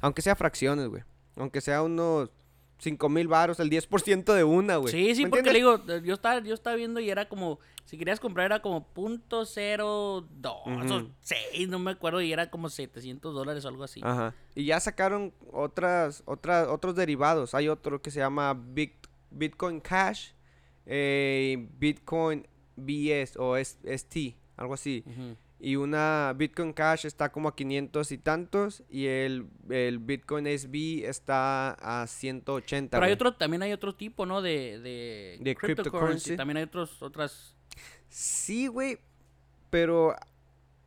[0.00, 1.02] Aunque sea fracciones, güey.
[1.36, 2.30] Aunque sea unos
[2.78, 4.92] 5 mil baros, el 10% de una, güey.
[4.92, 7.96] Sí, sí, ¿Me porque le digo, yo estaba, yo estaba viendo y era como, si
[7.96, 11.10] querías comprar era como punto cero dos o Ujú.
[11.20, 14.00] seis, no me acuerdo, y era como 700 dólares o algo así.
[14.02, 14.34] Ajá.
[14.54, 17.54] Y ya sacaron otras, otras, otros derivados.
[17.54, 19.03] Hay otro que se llama Bit-
[19.34, 20.30] Bitcoin Cash,
[20.86, 25.04] eh, Bitcoin BS o ST, algo así.
[25.60, 31.06] Y una Bitcoin Cash está como a 500 y tantos y el, el Bitcoin SB
[31.08, 31.70] está
[32.02, 32.96] a 180.
[32.96, 34.42] Pero hay otro, también hay otro tipo, ¿no?
[34.42, 36.36] De, de, De cryptocurrency.
[36.36, 37.56] También hay otros, otras...
[38.08, 38.98] Sí, güey,
[39.70, 40.14] pero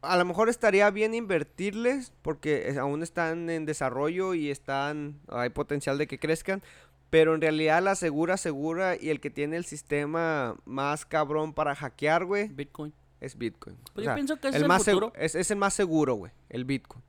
[0.01, 5.97] a lo mejor estaría bien invertirles porque aún están en desarrollo y están, hay potencial
[5.97, 6.61] de que crezcan,
[7.09, 11.75] pero en realidad la segura, segura y el que tiene el sistema más cabrón para
[11.75, 12.93] hackear, güey, Bitcoin.
[13.21, 13.77] es Bitcoin.
[13.93, 15.13] Pues O yo pienso que ese el es el más seg- futuro.
[15.15, 17.03] es, es el más seguro, güey, el Bitcoin.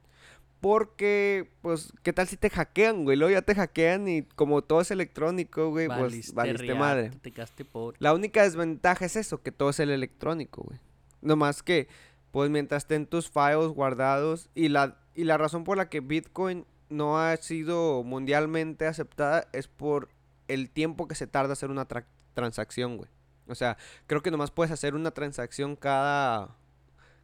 [0.61, 3.17] Porque, pues, ¿qué tal si te hackean, güey?
[3.17, 7.11] Luego ya te hackean y como todo es electrónico, güey, pues Valiste valiste riata, madre.
[7.23, 7.97] Te quedaste pobre.
[8.01, 10.81] La única desventaja es eso, que todo es el electrónico, güey.
[11.23, 11.87] No más que,
[12.33, 16.67] pues mientras estén tus files guardados y la, y la razón por la que Bitcoin
[16.89, 20.09] no ha sido mundialmente aceptada es por
[20.49, 23.11] el tiempo que se tarda hacer una tra- transacción, güey.
[23.47, 23.77] O sea,
[24.07, 26.57] creo que nomás puedes hacer una transacción cada,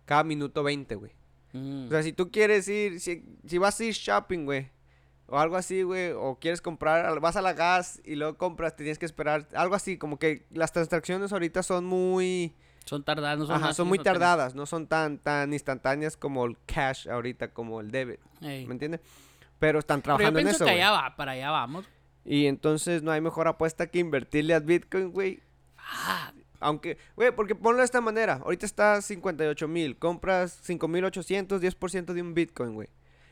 [0.04, 1.12] cada minuto 20, güey.
[1.52, 1.86] Mm.
[1.86, 4.70] O sea, si tú quieres ir, si, si vas a ir shopping, güey,
[5.26, 8.98] o algo así, güey, o quieres comprar, vas a la gas y luego compras, tienes
[8.98, 12.54] que esperar, algo así, como que las transacciones ahorita son muy,
[12.84, 16.58] son tardadas, no son ajá, son muy tardadas, no son tan, tan instantáneas como el
[16.66, 18.66] cash ahorita, como el debit, Ey.
[18.66, 19.00] ¿me entiendes?
[19.64, 21.86] Pero están Pero yo trabajando en eso, que allá va, para allá vamos.
[22.22, 25.40] Y entonces no hay mejor apuesta que invertirle a Bitcoin, güey.
[25.78, 28.40] Ah, Aunque, güey, porque ponlo de esta manera.
[28.44, 29.96] Ahorita está 58 mil.
[29.98, 32.88] Compras 5800, 10% de un Bitcoin, güey.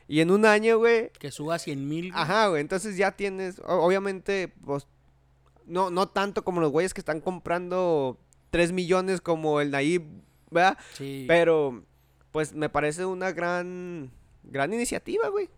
[0.07, 1.11] Y en un año, güey.
[1.19, 2.11] que suba 100 mil.
[2.15, 2.61] Ajá, güey.
[2.61, 3.61] Entonces ya tienes.
[3.65, 4.87] Obviamente, pues.
[5.67, 8.19] No, no tanto como los güeyes que están comprando
[8.49, 10.03] 3 millones como el Nayib,
[10.49, 10.79] ¿verdad?
[10.93, 11.25] Sí.
[11.27, 11.83] Pero,
[12.31, 14.11] pues me parece una gran.
[14.43, 15.49] Gran iniciativa, güey.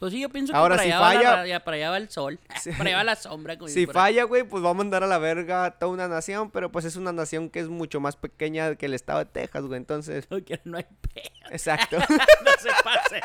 [0.00, 1.90] Pues sí, yo pienso Ahora, que para, si allá va la- falla- ya para allá
[1.90, 2.40] va el sol.
[2.60, 2.70] Sí.
[2.76, 3.56] para allá va la sombra.
[3.58, 6.50] como Si falla, güey, pues va a mandar a la verga a toda una nación,
[6.50, 9.62] pero pues es una nación que es mucho más pequeña que el estado de Texas,
[9.64, 11.50] güey, entonces, Porque no hay pedo.
[11.50, 11.98] exacto.
[11.98, 12.06] No
[12.58, 13.20] se pase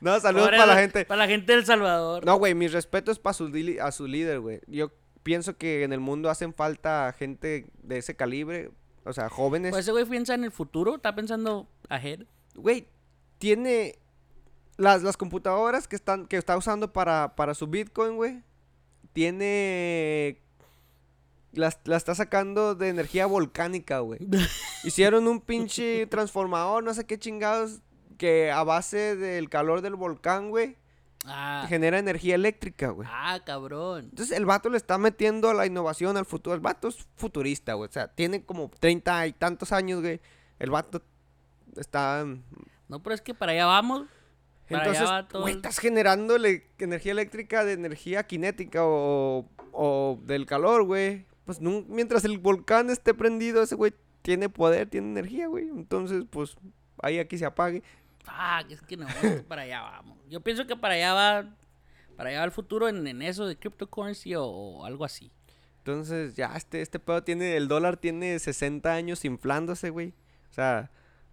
[0.00, 1.04] no, saludos para la gente.
[1.04, 2.24] Para la gente del Salvador.
[2.24, 3.50] No, güey, mis respetos para su,
[3.82, 4.60] a su líder, güey.
[4.66, 8.70] Yo pienso que en el mundo hacen falta gente de ese calibre,
[9.04, 9.70] o sea, jóvenes.
[9.72, 12.20] Pues ese güey piensa en el futuro, está pensando ahead.
[12.54, 12.86] Güey,
[13.38, 13.98] tiene
[14.80, 18.42] las, las computadoras que están que está usando para, para su Bitcoin, güey.
[19.12, 20.40] Tiene
[21.52, 24.20] las la está sacando de energía volcánica, güey.
[24.84, 27.80] Hicieron un pinche transformador, no sé qué chingados,
[28.18, 30.76] que a base del calor del volcán, güey,
[31.26, 33.06] Ah, genera energía eléctrica, güey.
[33.10, 34.06] ah, cabrón.
[34.10, 36.54] Entonces el vato le está metiendo a la innovación, al futuro.
[36.54, 37.90] El vato es futurista, güey.
[37.90, 40.20] O sea, tiene como 30 y tantos años, güey.
[40.58, 41.02] El vato
[41.76, 42.24] está...
[42.88, 44.06] No, pero es que para allá vamos.
[44.70, 46.36] Para Entonces, estás generando
[46.78, 51.26] energía eléctrica de energía cinética o, o del calor, güey.
[51.44, 53.92] Pues mientras el volcán esté prendido, ese güey
[54.22, 55.68] tiene poder, tiene energía, güey.
[55.68, 56.56] Entonces, pues,
[57.02, 57.82] ahí aquí se apague.
[58.26, 59.06] Ah, es que no,
[59.48, 60.18] para allá vamos.
[60.28, 61.56] Yo pienso que para allá va.
[62.16, 65.32] Para allá va el futuro en, en eso de cryptocurrency o, o algo así.
[65.78, 70.14] Entonces, ya este, este pedo tiene, el dólar tiene 60 años inflándose, güey.
[70.50, 70.90] O sea,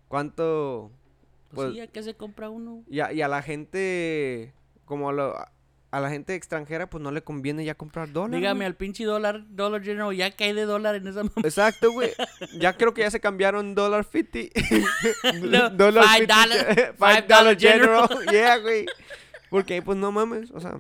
[0.08, 0.92] ¿cuánto?
[1.50, 2.84] Pues, Pues- sí, ¿a qué se compra uno?
[2.90, 4.54] Y a, y a la gente,
[4.86, 5.36] como a, lo-
[5.90, 8.32] a la gente extranjera, pues no le conviene ya comprar dólar.
[8.40, 8.66] Dígame güey.
[8.68, 11.34] al pinche dólar, dólar general, ya hay de dólar en esa mamá.
[11.44, 12.12] Exacto, güey.
[12.60, 14.60] Ya creo que ya se cambiaron dólar 50.
[15.42, 18.08] No, Dólar five 50, dollar- Five dollar general.
[18.10, 18.34] general.
[18.34, 18.86] Yeah, güey.
[19.50, 20.78] Porque, pues, no mames, o sea...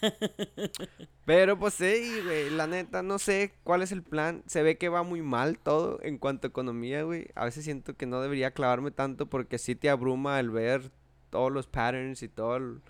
[1.24, 4.42] Pero, pues, sí, güey, la neta, no sé cuál es el plan.
[4.46, 7.28] Se ve que va muy mal todo en cuanto a economía, güey.
[7.34, 10.90] A veces siento que no debería clavarme tanto porque sí te abruma el ver
[11.30, 12.80] todos los patterns y todo el...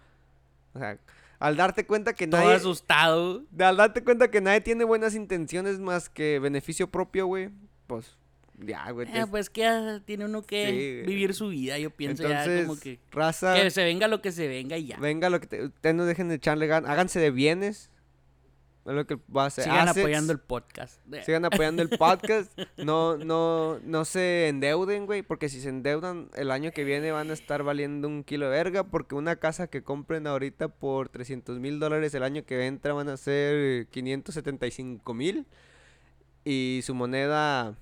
[0.74, 0.98] O sea,
[1.38, 2.54] al darte cuenta que Todo nadie...
[2.54, 3.44] asustado.
[3.58, 7.50] Al darte cuenta que nadie tiene buenas intenciones más que beneficio propio, güey,
[7.86, 8.16] pues
[8.64, 9.08] ya, güey.
[9.12, 12.66] Eh, pues que ya tiene uno que Sí, vivir su vida, yo pienso Entonces, ya
[12.66, 12.98] como que...
[13.10, 14.96] raza, Que se venga lo que se venga y ya.
[14.98, 17.90] venga lo que te, ustedes no dejen de echarle ganas, háganse de bienes.
[18.86, 19.64] Es lo que va a hacer.
[19.64, 20.98] Sigan Assets, apoyando el podcast.
[21.26, 22.58] Sigan apoyando el podcast.
[22.78, 27.28] No, no, no se endeuden, güey, porque si se endeudan el año que viene van
[27.28, 31.58] a estar valiendo un kilo de verga, porque una casa que compren ahorita por 300
[31.58, 35.44] mil dólares el año que entra van a ser 575 mil.
[36.46, 37.76] Y su moneda,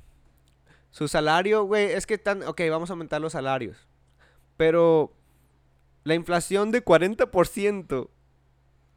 [0.96, 3.76] su salario, güey, es que están, ok, vamos a aumentar los salarios.
[4.56, 5.12] Pero
[6.04, 8.08] la inflación de 40%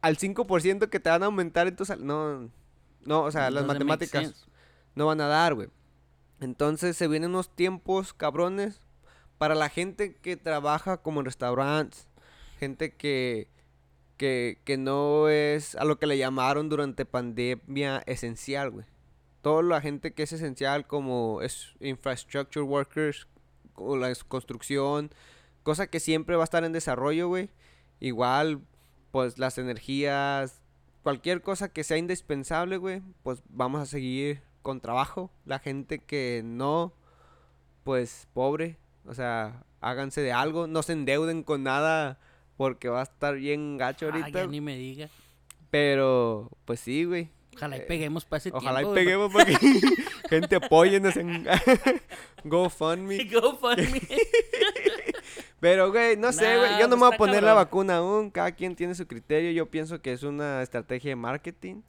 [0.00, 2.48] al 5% que te van a aumentar en tu sal- no,
[3.04, 4.46] no, o sea, las Doesn't make matemáticas
[4.94, 5.68] no van a dar, güey.
[6.40, 8.80] Entonces se vienen unos tiempos cabrones
[9.36, 12.08] para la gente que trabaja como en restaurantes,
[12.58, 13.48] gente que,
[14.16, 18.86] que, que no es a lo que le llamaron durante pandemia esencial, güey.
[19.42, 23.26] Toda la gente que es esencial como es infrastructure workers,
[23.74, 25.10] o la construcción,
[25.62, 27.50] cosa que siempre va a estar en desarrollo, güey.
[28.00, 28.60] Igual,
[29.10, 30.60] pues las energías,
[31.02, 35.30] cualquier cosa que sea indispensable, güey, pues vamos a seguir con trabajo.
[35.46, 36.92] La gente que no,
[37.84, 38.76] pues pobre,
[39.06, 42.18] o sea, háganse de algo, no se endeuden con nada
[42.58, 44.40] porque va a estar bien gacho Ah, ahorita.
[44.42, 45.08] ya ni me diga.
[45.70, 47.30] Pero, pues sí, güey.
[47.60, 48.90] Ojalá y Eh, peguemos para ese Ojalá y tiempo.
[48.92, 49.56] güey, peguemos para que
[50.30, 51.44] gente apóyennos en
[52.44, 53.24] GoFundMe.
[53.32, 54.00] GoFundMe.
[55.60, 56.78] Pero, güey, no sé, güey.
[56.78, 58.30] Yo no pues me voy a poner la vacuna aún.
[58.30, 59.50] Cada quien tiene su criterio.
[59.50, 61.82] Yo pienso que es una estrategia de marketing.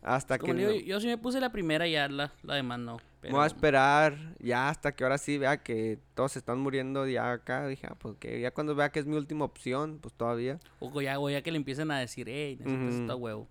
[0.00, 2.32] Hasta Como que le no- digo, yo sí me puse la primera y ya la,
[2.42, 2.98] la demás no.
[3.20, 7.04] Pero voy a esperar ya hasta que ahora sí vea que todos se están muriendo
[7.08, 7.66] ya acá.
[7.66, 10.60] Dije, ah, pues que ya cuando vea que es mi última opción, pues todavía.
[10.78, 13.48] o ya, o ya que le empiecen a decir, hey, necesitas huevo.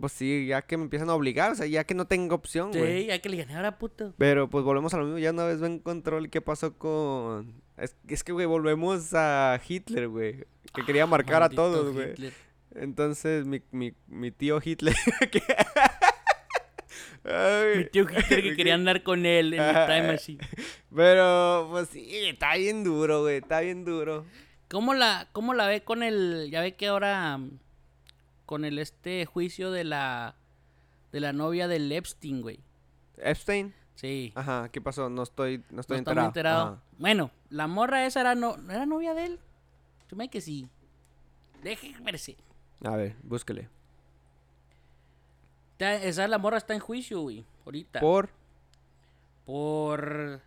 [0.00, 1.52] Pues sí, ya que me empiezan a obligar.
[1.52, 3.02] O sea, ya que no tengo opción, güey.
[3.02, 4.12] Sí, ya que le gané ahora, puto.
[4.18, 7.62] Pero pues volvemos a lo mismo, ya una vez ven control, ¿qué pasó con...?
[7.76, 12.14] Es, es que, güey, volvemos a Hitler, güey, que quería marcar a Ah, todos, güey.
[12.74, 14.94] Entonces, mi, mi, mi tío Hitler...
[15.30, 15.42] que-
[17.24, 20.46] Ay, Mi tío Hitler que quería andar con él en el Time Machine.
[20.94, 24.26] Pero, pues sí, está bien duro, güey, está bien duro.
[24.68, 26.48] ¿Cómo la, ¿Cómo la ve con el...
[26.50, 27.38] Ya ve que ahora...
[28.46, 30.34] Con el este juicio de la...
[31.12, 32.58] De la novia del Epstein, güey.
[33.18, 34.32] Epstein, Sí.
[34.34, 35.08] ajá, ¿qué pasó?
[35.08, 36.26] No estoy, no no estoy muy enterado.
[36.26, 36.82] enterado.
[36.98, 39.38] Bueno, la morra esa era, no, ¿no era novia de él.
[40.10, 40.68] Yo me que sí.
[41.62, 42.36] Deje verse.
[42.84, 43.68] A ver, búsquele.
[45.78, 47.44] Esa la morra está en juicio, güey.
[47.64, 48.00] Ahorita.
[48.00, 48.30] Por...
[49.44, 50.40] por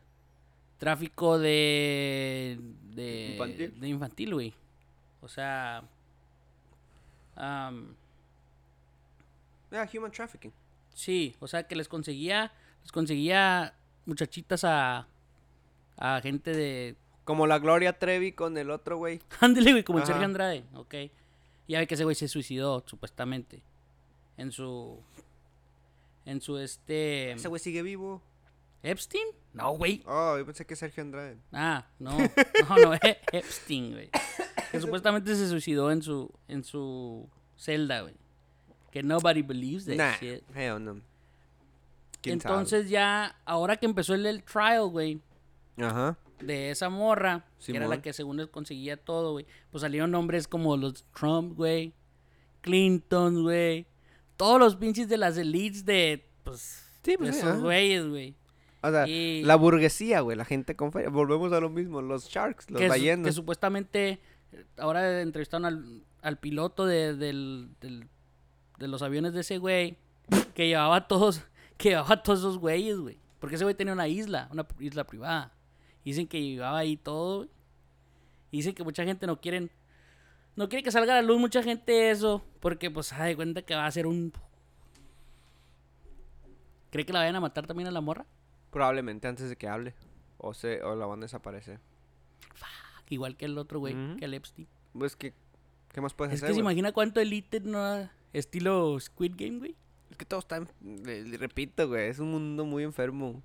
[0.77, 2.59] tráfico de
[2.93, 3.79] de Infantil.
[3.79, 4.53] de infantil, güey.
[5.21, 5.83] O sea,
[7.37, 7.95] am,
[9.71, 10.53] Ah, human trafficking.
[10.93, 12.51] sí, o sea que les conseguía
[12.83, 13.73] les conseguía
[14.05, 15.07] muchachitas a
[15.97, 19.19] a gente de Como la Gloria Trevi con el otro, güey.
[19.41, 20.13] ándale, güey, como el Ajá.
[20.13, 20.95] Sergio Andrade, ok.
[21.67, 23.61] Ya ve que ese güey se suicidó supuestamente
[24.37, 25.03] en su
[26.25, 28.21] en su este Ese güey sigue vivo.
[28.83, 29.25] Epstein?
[29.53, 30.03] No, güey.
[30.05, 31.37] Oh, yo pensé que Sergio Andrade.
[31.51, 32.11] Ah, no,
[32.69, 34.09] no, no, E- Epstein, güey.
[34.77, 38.13] Que supuestamente se suicidó en su, en su celda, güey.
[38.91, 40.43] Que nobody believes that Nah, shit.
[40.55, 41.01] hell no.
[42.21, 42.55] ¿Quién sabe?
[42.55, 45.21] Entonces ya, ahora que empezó el, el trial, güey,
[45.77, 46.17] Ajá.
[46.39, 50.47] de esa morra, que era la que según él conseguía todo, güey, pues salieron nombres
[50.47, 51.93] como los Trump, güey,
[52.61, 53.85] Clinton, güey,
[54.35, 57.61] todos los pinches de las elites de, pues, Sí, pues de sí, esos ajá.
[57.61, 58.35] güeyes, güey.
[58.81, 60.91] O sea, Y- la burguesía, güey, la gente con.
[60.91, 64.19] Volvemos a lo mismo, los sharks, los que, su- que supuestamente
[64.77, 68.07] ahora entrevistaron al, al piloto de, del, del-
[68.79, 69.97] de los aviones de ese güey
[70.53, 71.41] que llevaba a todos
[71.77, 73.17] que llevaba a todos esos güeyes, güey.
[73.39, 75.51] Porque ese güey tenía una isla, una isla privada.
[76.05, 77.37] Dicen que llevaba ahí todo.
[77.39, 77.49] güey.
[78.51, 79.69] Dicen que mucha gente no quieren
[80.55, 83.35] no quiere que salga a la luz mucha gente eso porque pues se da de
[83.35, 84.33] cuenta que va a ser un
[86.89, 88.25] ¿Cree que la vayan a matar también a la morra?
[88.71, 89.93] Probablemente antes de que hable.
[90.37, 91.79] O, se, o la van a desaparecer.
[93.09, 94.67] Igual que el otro güey, que el Epstein.
[94.93, 95.33] Pues que,
[95.93, 96.73] ¿qué más puedes Es que hacer, se güey?
[96.73, 99.75] imagina cuánto elite no estilo Squid Game, güey.
[100.11, 103.41] Es que todo está, le- le repito, güey, es un mundo muy enfermo.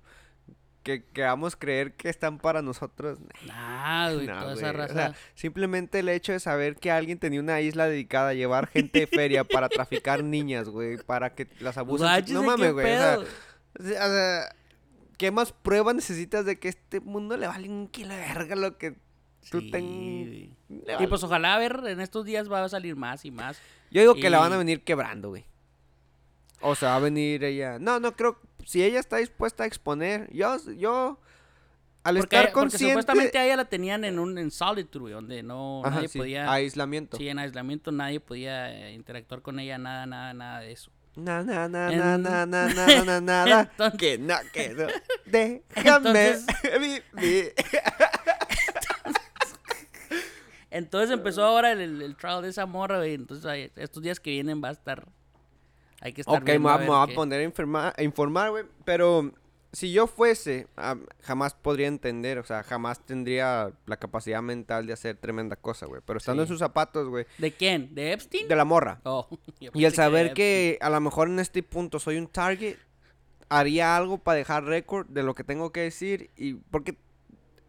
[0.83, 3.17] que queramos creer que están para nosotros.
[3.47, 4.93] Nah, güey, toda güey, esa o raza.
[4.93, 8.99] sea, simplemente el hecho de saber que alguien tenía una isla dedicada a llevar gente
[8.99, 12.09] de feria para traficar niñas, güey, para que las abusen.
[12.33, 12.85] No mames, güey.
[12.85, 13.17] O sea,
[13.79, 14.55] o sea,
[15.17, 18.77] ¿qué más pruebas necesitas de que este mundo le vale un kilo de verga lo
[18.77, 18.97] que
[19.43, 20.55] Sí, ten-
[20.99, 23.57] Y pues ojalá a ver, en estos días va a salir más y más.
[23.91, 25.45] Yo digo que la van a venir quebrando, güey.
[26.61, 27.77] O sea, va a venir ella.
[27.79, 28.39] No, no creo.
[28.65, 31.19] Si ella está dispuesta a exponer, yo, yo,
[32.03, 32.93] al Porque, estar porque consciente.
[32.93, 36.51] supuestamente a ella la tenían en un en solitude, donde no Ajá, nadie sí, podía.
[36.51, 37.17] aislamiento.
[37.17, 40.89] Sí, en aislamiento nadie podía eh, interactuar con ella, nada, nada, nada de eso.
[41.15, 43.61] Na, na, na, En- na, na, na, na, na, na, nada.
[43.71, 44.87] Entonces- que no, que no.
[45.25, 46.45] Déjame Entonces-
[47.15, 47.53] vivir.
[50.73, 53.13] Entonces empezó ahora el, el, el trial de esa morra, güey.
[53.13, 55.07] Entonces estos días que vienen va a estar.
[56.01, 56.41] Hay que estar.
[56.41, 57.39] Ok, me voy a- poner
[57.75, 58.65] a, a informar, güey.
[58.83, 59.31] Pero
[59.71, 60.67] si yo fuese,
[61.21, 66.01] jamás podría entender, o sea, jamás tendría la capacidad mental de hacer tremenda cosa, güey.
[66.05, 66.53] Pero estando en Sí.
[66.53, 67.95] sus zapatos, güey, ¿De quién?
[67.95, 68.47] ¿De Epstein?
[68.47, 68.99] de la morra.
[69.03, 69.27] Oh,
[69.73, 72.77] Y el saber que a lo mejor en este punto soy un target,
[73.49, 76.31] haría algo para dejar récord de lo que tengo que decir.
[76.35, 76.93] Y porque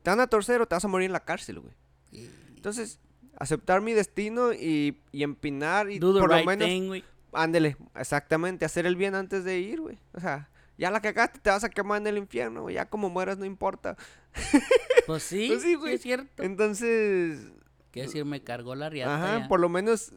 [0.03, 1.75] te van a torcer o te vas a morir en la cárcel, güey.
[2.13, 2.44] Epstein.
[2.65, 2.99] Entonces,
[3.37, 7.03] aceptar mi destino y, y empinar y Do the por right lo menos, thing,
[7.35, 9.99] ándele, exactamente, hacer el bien antes de ir, güey.
[10.15, 10.49] O sea,
[10.79, 12.77] ya la cagaste, te vas a quemar en el infierno, güey.
[12.77, 13.97] Ya como mueras no importa.
[15.07, 15.97] Pues sí, Pues sí, güey.
[15.97, 16.43] es cierto.
[16.43, 17.53] Entonces,
[17.91, 19.49] Quiero decir, me cargó la riata ajá, ya.
[19.49, 20.13] por lo menos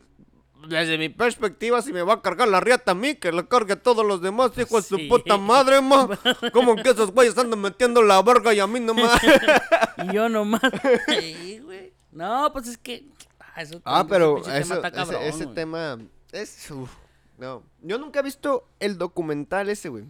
[0.69, 3.73] desde mi perspectiva, si me va a cargar la riata a mí, que la cargue
[3.73, 6.07] a todos los demás, hijo de su puta madre, ma.
[6.53, 9.19] Como que esos güeyes andan metiendo la verga y a mí nomás.
[9.97, 10.61] Y yo nomás.
[11.09, 11.96] Sí, güey.
[12.11, 13.05] No, pues es que.
[13.39, 15.97] ah, eso- Ah, ese pero pinche tema eso- ese, cabrón, ese tema
[16.31, 16.71] es...
[16.71, 16.91] uf,
[17.37, 20.05] no, yo nunca he visto el documental ese, güey.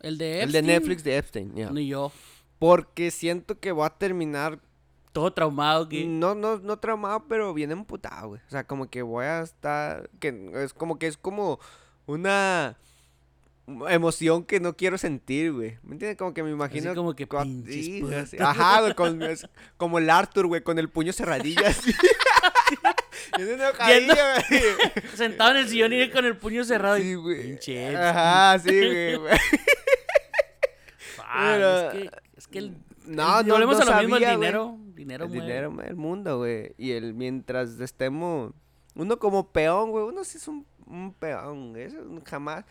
[0.00, 1.70] El de El de Epstein, Netflix de Epstein, ya.
[1.70, 2.12] Ni yo.
[2.58, 4.60] Porque siento que va a terminar,
[5.12, 6.04] Todo traumado que.
[6.06, 8.40] no, no, no traumado, pero bien emputado, güey.
[8.46, 11.58] O sea, como que voy a estar, que es como que es como
[12.06, 12.76] una
[13.90, 15.78] emoción que no quiero sentir, güey.
[15.82, 16.16] ¿Me entiendes?
[16.16, 16.94] Como que me imagino...
[16.94, 18.36] como que pinches sí, así.
[18.40, 19.20] Ajá, güey, con-
[19.76, 21.92] como el Arthur, güey, con el puño cerradillo así.
[23.38, 24.08] Güey.
[25.14, 26.96] Sentado en el sillón y con el puño cerrado.
[26.96, 27.58] Sí, güey.
[27.94, 29.38] Ajá, sí, güey, güey.
[31.24, 34.22] Ah, Pero- es que, es que el, No, no, volvemos no a lo mismo, el
[34.24, 34.34] güey.
[34.36, 34.78] dinero.
[34.94, 35.44] Dinero El mueve.
[35.46, 36.74] dinero mueve el mundo, güey.
[36.78, 38.52] Y el mientras estemos.
[38.94, 40.04] Uno como peón, güey.
[40.04, 41.76] Uno sí es un, un peón.
[41.76, 42.64] Eso jamás.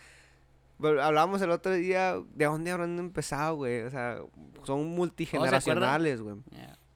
[0.79, 3.81] Hablábamos el otro día de dónde habrán empezado, güey.
[3.81, 4.19] O sea,
[4.63, 6.37] son multigeneracionales, güey.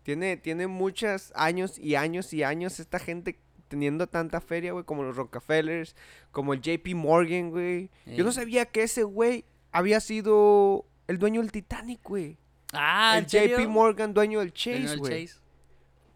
[0.04, 5.04] Tiene, tiene muchos años y años y años esta gente teniendo tanta feria, güey, como
[5.04, 5.96] los Rockefellers,
[6.32, 7.90] como el JP Morgan, güey.
[8.06, 12.38] Yo no sabía que ese güey había sido el dueño del Titanic, güey.
[12.74, 13.58] Ah, el ¿en serio?
[13.58, 15.30] JP Morgan, dueño del Chase, güey.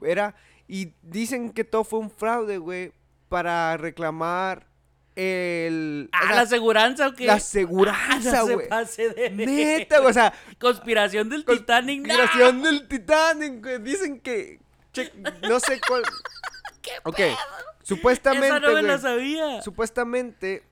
[0.01, 0.35] Era,
[0.67, 2.91] y dicen que todo fue un fraude, güey,
[3.29, 4.67] para reclamar
[5.15, 6.09] el...
[6.11, 7.25] o Ah, sea, la aseguranza o qué?
[7.25, 9.31] la Ah, aseguranza, se güey.
[9.31, 12.01] Neta, güey, o sea, Conspiración del Titanic.
[12.05, 12.15] ¡no!
[12.17, 13.79] conspiración del Titanic, güey.
[13.81, 14.59] Dicen que,
[14.93, 15.11] che-
[15.47, 16.03] no sé cuál...
[16.81, 17.35] ¿Qué Ok, pedo?
[17.83, 19.61] supuestamente, Esa no me güey, la sabía.
[19.61, 20.63] supuestamente,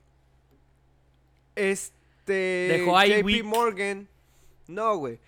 [1.54, 2.32] este...
[2.78, 3.44] Dejó ahí JP weak.
[3.44, 4.08] Morgan,
[4.66, 5.18] no, güey,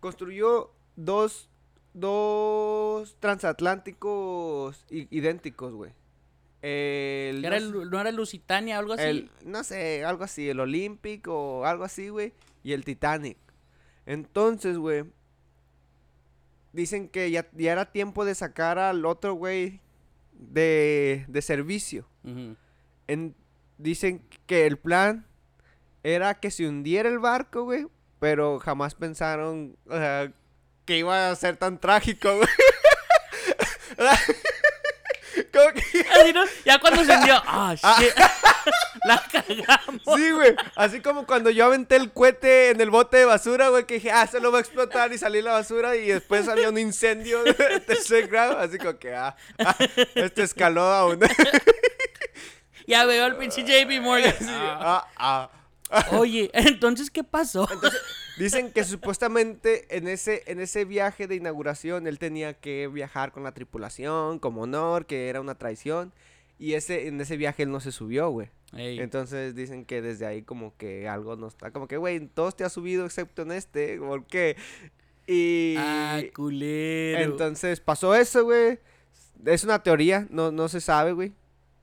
[0.00, 1.48] construyó dos,
[1.92, 5.92] dos transatlánticos idénticos, güey.
[6.66, 9.02] El, ¿Que era no sé- el- ¿No era el Lusitania o algo así?
[9.02, 13.36] el- no sé, algo así, el Olympic o algo así, güey, y el Titanic.
[14.06, 15.04] Entonces, güey,
[16.72, 19.80] dicen que ya, ya era tiempo de sacar al otro, güey,
[20.32, 22.06] de, de servicio.
[23.06, 23.34] En-
[23.76, 25.26] dicen que el plan
[26.02, 27.86] era que se hundiera el barco, güey,
[28.20, 29.76] pero jamás pensaron
[30.86, 32.48] que iba a ser tan trágico, güey.
[35.54, 36.44] Como que- Así, ¿no?
[36.64, 37.34] Ya cuando se hundió.
[37.46, 38.12] Ah, shit.
[39.04, 40.02] la cagamos.
[40.16, 40.54] Sí, güey.
[40.74, 44.10] Así como cuando yo aventé el cohete en el bote de basura, güey, que dije,
[44.10, 47.42] ah, se lo va a explotar y salí la basura y después había un incendio
[47.44, 47.52] de
[47.86, 48.58] tercer grado.
[48.58, 49.76] Así como que, ah, ah,
[50.14, 51.20] este escaló a un...
[52.86, 54.34] Ya veo al pinche JP Morgan.
[54.48, 55.06] Ah.
[55.16, 55.50] ah,
[55.90, 56.06] ah.
[56.12, 57.68] Oye, entonces, ¿qué pasó?
[58.36, 63.44] Dicen que supuestamente en ese, en ese viaje de inauguración él tenía que viajar con
[63.44, 66.12] la tripulación como honor, que era una traición.
[66.58, 68.48] Y ese, en ese viaje él no se subió, güey.
[68.76, 68.98] Ey.
[69.00, 71.70] Entonces dicen que desde ahí como que algo no está.
[71.70, 73.98] Como que, güey, todos te has subido excepto en este.
[73.98, 74.56] ¿Por qué?
[75.26, 75.76] Y...
[75.78, 77.20] Ah, culero.
[77.20, 78.78] entonces pasó eso, güey.
[79.44, 81.32] Es una teoría, no, no se sabe, güey.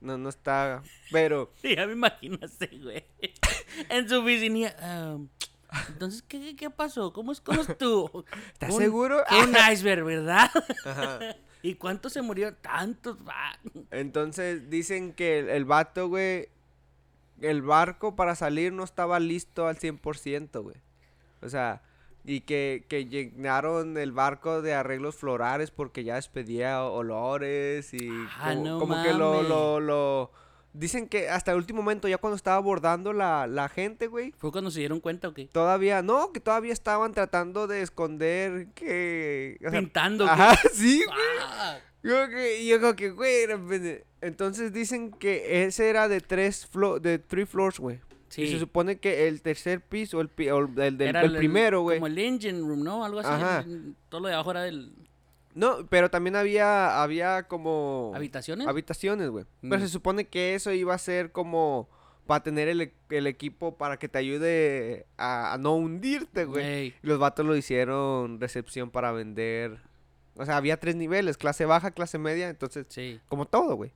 [0.00, 0.82] No, no está...
[1.12, 1.50] Pero...
[1.62, 3.04] Sí, ya me imagino a ese güey.
[3.88, 4.74] En su oficina.
[5.14, 5.28] um,
[5.88, 7.12] Entonces, ¿qué, qué, pasó?
[7.12, 8.24] ¿Cómo, es, ¿Cómo estuvo?
[8.52, 9.22] ¿Estás Un- seguro?
[9.44, 10.50] un iceberg, ¿verdad?
[10.84, 11.18] Ajá.
[11.62, 12.56] ¿Y cuántos se murieron?
[12.60, 13.16] Tantos.
[13.26, 13.58] va.
[13.90, 16.48] Entonces dicen que el, el vato, güey,
[17.40, 20.76] el barco para salir no estaba listo al 100%, güey.
[21.40, 21.82] O sea,
[22.24, 28.08] y que, que llenaron el barco de arreglos florales porque ya despedía olores y
[28.38, 30.30] Ah, como, no como que lo, lo, lo...
[30.74, 34.50] Dicen que hasta el último momento, ya cuando estaba abordando la, la gente, güey, ¿Fue
[34.50, 35.46] cuando se dieron cuenta o qué?
[35.46, 39.58] todavía, no, que todavía estaban tratando de esconder que...
[39.66, 40.24] o sea, Pintando.
[40.24, 40.30] ¿qué?
[40.30, 41.78] Ajá, sí, güey.
[42.02, 46.66] Yo que, yo como que, güey, era pende- entonces dicen que ese era de tres
[46.66, 48.00] flo de three floors, güey.
[48.30, 48.58] Y se sí.
[48.58, 51.98] supone que el tercer piso, el, pi- o el, del, Era el primero, güey.
[51.98, 53.04] Como el engine room, ¿no?
[53.04, 53.28] Algo así.
[53.30, 53.60] Ajá.
[53.60, 54.94] el- todo lo de abajo era del...
[55.54, 58.66] No, pero también había, había como ¿Habitaciones?
[58.66, 59.44] habitaciones, güey.
[59.60, 59.80] Pero Mm.
[59.80, 61.88] se supone que eso iba a ser como
[62.26, 66.94] para tener el, el equipo para que te ayude a, a no hundirte, güey.
[67.02, 69.78] Los vatos lo hicieron recepción para vender.
[70.36, 73.20] O sea, había tres niveles, clase baja, clase media, entonces sí.
[73.28, 73.92] como todo, güey.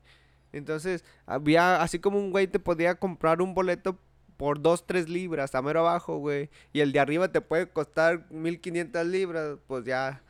[0.53, 3.99] Entonces, había, así como un güey te podía comprar un boleto
[4.37, 6.51] por 2, 3 libras a mero abajo, güey.
[6.75, 10.23] Y el de arriba te puede costar 1500 libras, pues ya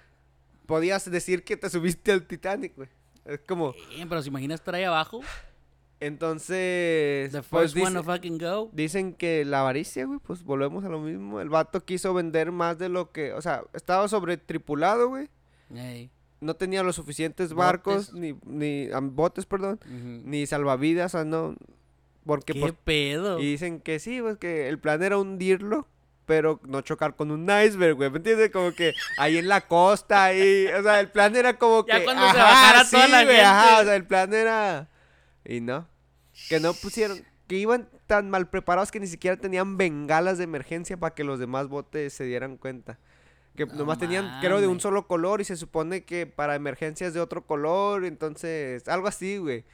[0.66, 2.88] podías decir que te subiste al Titanic, güey.
[3.24, 5.20] Es como, Eh, pero si imaginas estar ahí abajo,
[5.98, 8.68] entonces, the pues first one to fucking go.
[8.72, 11.40] dicen que la avaricia, güey, pues volvemos a lo mismo.
[11.40, 15.28] El vato quiso vender más de lo que, o sea, estaba sobre tripulado, güey.
[15.74, 16.10] Ey,
[16.40, 18.14] No tenía los suficientes barcos, Botes.
[18.20, 19.80] ni, ni botes, perdón,
[20.24, 21.56] ni salvavidas, o sea, no.
[22.24, 23.38] Porque ¿Qué pues, pedo?
[23.38, 25.86] Y dicen que sí, pues que el plan era hundirlo,
[26.26, 28.10] pero no chocar con un iceberg, güey.
[28.10, 28.50] ¿Me entiendes?
[28.50, 30.66] Como que ahí en la costa, ahí.
[30.78, 32.04] O sea, el plan era como Ya que.
[32.04, 33.80] cuando se bajara sí, toda la güey, Ajá, gente.
[33.80, 34.88] o sea, el plan era.
[35.44, 35.88] Y no.
[36.48, 37.24] Que no pusieron.
[37.46, 41.38] Que iban tan mal preparados que ni siquiera tenían bengalas de emergencia para que los
[41.38, 42.98] demás botes se dieran cuenta.
[43.54, 47.14] Que No nomás tenían, creo, de un solo color y se supone que para emergencias
[47.14, 48.04] de otro color.
[48.04, 49.64] Entonces, algo así, güey.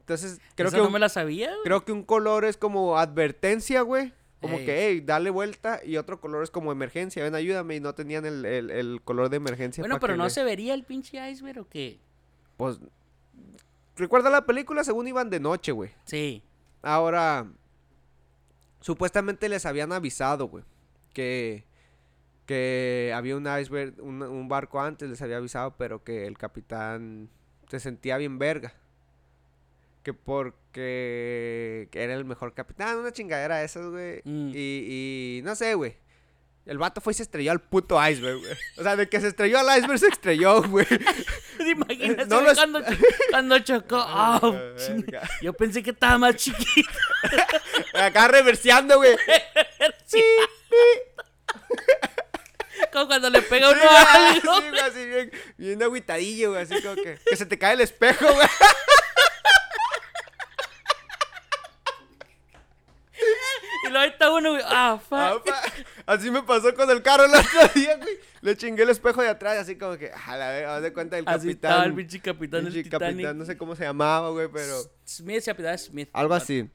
[0.00, 0.78] Entonces, creo que.
[0.78, 1.60] no un- me la sabía, güey.
[1.62, 4.12] Creo que un color es como advertencia, güey.
[4.40, 4.64] Como Ey.
[4.64, 5.80] que, hey, dale vuelta.
[5.84, 7.22] Y otro color es como emergencia.
[7.22, 7.76] Ven, ayúdame.
[7.76, 9.82] Y no tenían el, el- el color de emergencia.
[9.82, 11.98] Bueno, pero no le- se vería el pinche iceberg o qué.
[12.56, 12.78] Pues.
[13.96, 15.90] Recuerda la película, según iban de noche, güey.
[16.04, 16.42] Sí.
[16.82, 17.46] Ahora.
[18.80, 20.64] Supuestamente les habían avisado, güey.
[21.12, 21.64] Que.
[22.46, 27.28] Que había un iceberg, un, un barco antes, les había avisado, pero que el capitán
[27.68, 28.72] se sentía bien verga.
[30.02, 34.20] Que porque que era el mejor capitán, una chingadera de esas, güey.
[34.24, 34.50] Mm.
[34.54, 35.96] Y, y no sé, güey.
[36.66, 38.52] El vato fue y se estrelló al puto iceberg, güey.
[38.76, 40.86] O sea, de que se estrelló al iceberg, se estrelló, güey.
[41.56, 42.86] ¿Te imaginas No cuando, cho-
[43.30, 43.96] cuando chocó?
[44.06, 44.54] Ah, Oh.
[45.42, 46.90] Yo pensé que estaba más chiquito.
[47.94, 49.16] Acá reverseando, güey.
[50.04, 50.22] Sí.
[52.92, 54.60] Como cuando le pega uno a algo.
[54.60, 57.80] sí, güey, así bien, bien agüitadillo, güey, así como que, que se te cae el
[57.80, 58.46] espejo, güey.
[63.79, 64.62] Y luego ahí está uno, güey.
[64.66, 65.44] Ah, Ah, fuck.
[65.46, 65.62] pa-
[66.06, 68.18] Así me pasó con el carro el otro día, güey.
[68.42, 71.16] Le chingué el espejo de atrás, así como que, a la vez, haz de cuenta
[71.16, 71.90] del Así estaba capitán.
[71.90, 72.98] el pinche capitán del Titanic.
[73.12, 74.74] capitán, no sé cómo se llamaba, güey, pero
[75.04, 76.08] Smith apellidaba Smith.
[76.12, 76.68] algo así.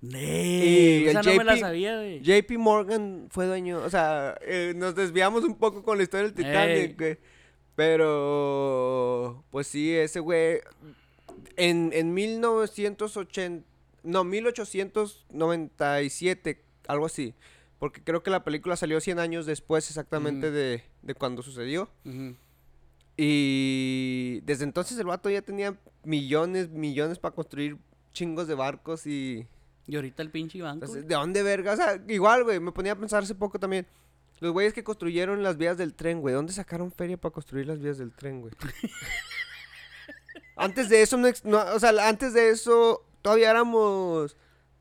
[0.00, 2.20] Nee, Y esa el no me la JP sabía, güey.
[2.22, 6.34] JP Morgan fue dueño, o sea, eh, nos desviamos un poco con la historia del.
[6.34, 7.18] Titanic, güey.
[7.76, 10.60] Pero, pues sí, ese güey,
[11.56, 13.66] en, en 1980,
[14.06, 17.34] no, 1897, algo así.
[17.78, 21.90] Porque creo que la película salió 100 años después exactamente de, de cuando sucedió.
[23.16, 27.76] Y desde entonces el vato ya tenía millones, millones para construir
[28.12, 29.46] chingos de barcos y...
[29.88, 30.84] Y ahorita el pinche banco.
[30.84, 31.72] Entonces, ¿de dónde verga?
[31.72, 33.86] O sea, igual, güey, me ponía a pensar hace poco también.
[34.40, 37.78] Los güeyes que construyeron las vías del tren, güey, ¿dónde sacaron feria para construir las
[37.78, 38.52] vías del tren, güey?
[40.56, 44.36] antes de eso, no, o sea, antes de eso, todavía éramos...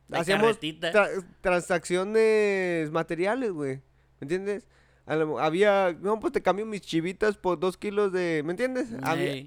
[0.08, 3.78] La hacíamos tra- transacciones materiales, güey.
[4.20, 4.68] ¿Me entiendes?
[5.08, 8.89] Había, no, pues te cambio mis chivitas por dos kilos de, ¿me entiendes?
[9.02, 9.38] Había-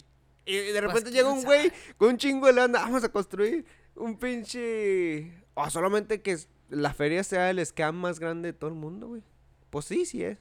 [0.45, 3.09] y de repente Pues, llega quién un güey con un chingo de lana, vamos a
[3.11, 5.33] construir un pinche...
[5.55, 6.37] O solamente que
[6.71, 9.23] la feria sea el scam más grande de todo el mundo, güey.
[9.71, 10.39] Pues sí, sí es.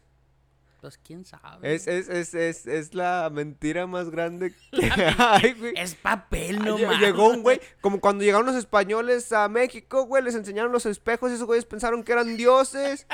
[0.82, 1.74] Pues quién sabe.
[1.74, 5.74] Es, es, es, es, es la mentira más grande que hay, güey.
[5.76, 7.00] Es papel, no Lle- mames.
[7.00, 11.32] Llegó un güey, como cuando llegaron los españoles a México, güey, les enseñaron los espejos
[11.32, 13.08] y esos güeyes pensaron que eran dioses.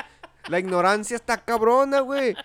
[0.48, 2.36] La ignorancia está cabrona, güey.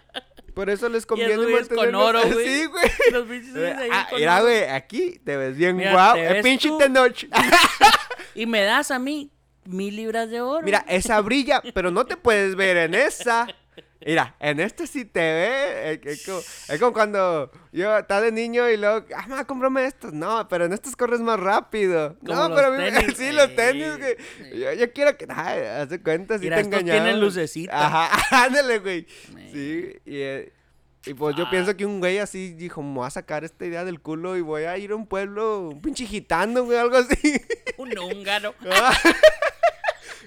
[0.53, 2.47] Por eso les conviene güeyes con oro, güey.
[2.47, 2.91] así, güey.
[3.11, 6.15] Los pinches ahí Ah, con mira, güey, aquí te ves bien Mira, guau.
[6.17, 6.77] El ves pinche tú.
[6.77, 7.25] Tenoch.
[8.35, 9.31] Y me das a mí
[9.65, 10.63] mil libras de oro.
[10.63, 13.47] Mira, esa brilla, pero no te puedes ver en esa.
[14.05, 15.93] Mira, en este sí te ve.
[15.93, 19.85] Es, es como, es como cuando yo estaba de niño y luego, ah, mamá, cómprame
[19.85, 20.13] estos.
[20.13, 22.15] No, pero en estos corres más rápido.
[22.25, 23.13] Como no, los pero tenis.
[23.17, 24.15] sí, los Ey, tenis, güey.
[24.51, 24.59] ey.
[24.59, 27.85] Yo, yo quiero que, ay, haz de cuenta, sí Mira, te estos tienen lucecita.
[27.85, 29.05] Ajá, ándale, güey.
[29.37, 29.49] Ey.
[29.51, 30.53] Sí, y, eh,
[31.05, 31.49] y pues yo Ah.
[31.49, 34.41] pienso que un güey así dijo, me voy a sacar esta idea del culo y
[34.41, 37.41] voy a ir a un pueblo, un pinche gitano, güey, algo así.
[37.77, 38.53] Un húngaro.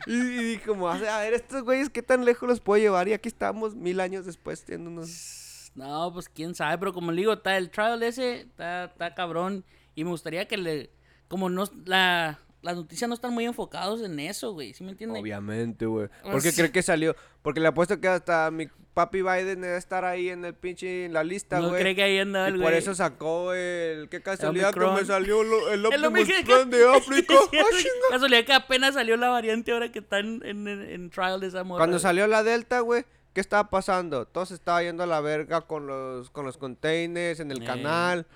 [0.07, 3.09] Y, y dijo, como, a ver, estos güeyes, ¿qué tan lejos los puedo llevar?
[3.09, 5.71] Y aquí estamos mil años después teniendo unos...
[5.75, 9.65] No, pues quién sabe, pero como le digo, está el trial ese, está, está cabrón.
[9.95, 10.91] Y me gustaría que le.
[11.29, 11.65] Como no.
[11.87, 14.73] La, las noticias no están muy enfocados en eso, güey.
[14.73, 15.21] ¿Sí me entiendes?
[15.21, 16.09] Obviamente, güey.
[16.23, 16.57] Pues ¿Por qué sí.
[16.57, 17.15] cree que salió?
[17.43, 21.13] Porque le apuesto que hasta mi papi Biden debe estar ahí en el pinche, en
[21.15, 21.81] la lista, No güey.
[21.81, 22.77] cree que ahí andaba y el por güey.
[22.79, 24.09] eso sacó el...
[24.11, 26.29] ¿Qué casualidad que me salió lo- el Optimus.
[26.29, 27.35] Prime de África?
[27.35, 27.65] ¡Ah!
[28.11, 31.47] Casualidad que apenas salió la variante ahora que está en, en, en- en trial de
[31.49, 31.79] esa morra.
[31.81, 32.03] Cuando güey.
[32.03, 34.27] salió la Delta, güey, ¿qué estaba pasando?
[34.27, 37.67] Todo se estaba yendo a la verga con los, con los containers en el Eh.
[37.67, 38.27] canal.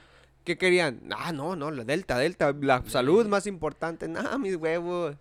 [0.46, 1.02] ¿Qué querían?
[1.14, 4.06] Ah, no, no, la Delta, Delta, la salud más importante.
[4.08, 5.16] Nah, mis huevos.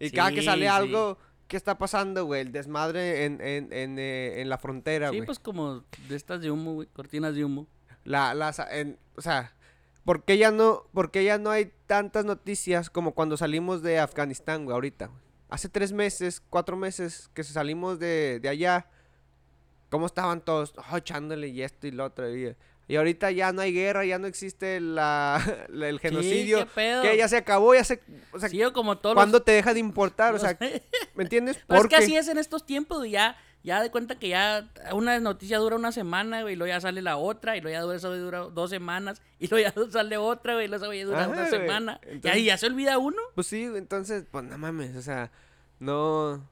[0.00, 0.66] Y cada que Sí, sale sí.
[0.68, 2.40] algo, ¿qué está pasando, güey?
[2.40, 5.26] El desmadre en, en, en, eh, en la frontera, Sí, güey.
[5.26, 6.88] pues como de estas de humo, güey.
[6.88, 7.66] Cortinas de humo.
[8.04, 9.54] La, las, en- o sea,
[10.06, 13.98] ¿por qué, ya no, ¿por qué ya no hay tantas noticias como cuando salimos de
[14.00, 15.10] Afganistán, güey, ahorita?
[15.50, 18.86] Hace tres meses, cuatro meses que salimos de, de allá,
[19.90, 20.72] ¿cómo estaban todos?
[20.90, 22.34] Oh, echándole y esto y lo otro.
[22.34, 22.56] Y,
[22.88, 26.58] y ahorita ya no hay guerra, ya no existe la, la- el genocidio.
[26.58, 27.02] ¿qué pedo?
[27.02, 28.00] que ya se acabó, ya se...
[28.32, 29.44] O sea, Sí, yo como todos ¿cuándo los...
[29.44, 30.34] te deja de importar?
[30.34, 30.56] O sea,
[31.14, 31.56] ¿me entiendes?
[31.56, 33.36] es que Porque- así es en estos tiempos, ya...
[33.64, 37.00] Ya de cuenta que ya una noticia dura una semana, güey, y luego ya sale
[37.00, 40.54] la otra, y luego ya dura, eso dura dos semanas, y luego ya sale otra,
[40.54, 41.60] güey, y luego ya dura Ajá, una güey.
[41.60, 42.00] semana.
[42.24, 43.22] Y ahí ya se olvida uno.
[43.36, 45.30] Pues sí, entonces, pues no mames, o sea,
[45.78, 46.44] no.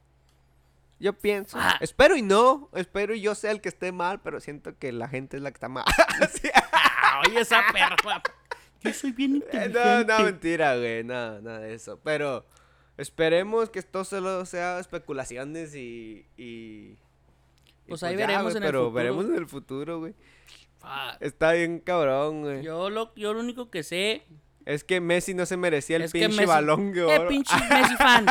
[1.01, 1.77] Yo pienso, Ah.
[1.81, 5.09] espero y no, espero y yo sea el que esté mal, pero siento que la
[5.09, 5.85] gente es la que está mal.
[6.33, 6.49] Sí.
[7.27, 7.97] Oye, esa perra.
[8.83, 9.79] Yo soy bien Eh, inteligente.
[9.79, 11.99] no, no, mentira, güey, no, nada de eso.
[12.05, 12.47] Pero
[12.99, 16.27] esperemos que esto solo sea especulaciones y.
[16.37, 16.99] y
[17.87, 18.93] y Pues ahí veremos en el pero futuro.
[18.93, 20.15] veremos en el futuro, güey.
[20.83, 22.63] Ah, Está bien cabrón, güey.
[22.63, 24.23] yo, lo, yo lo único que sé
[24.67, 26.45] Es que Messi no se merecía el es pinche Messi...
[26.45, 27.29] balón de Eh, oro.
[27.29, 28.31] pinche Messi fans.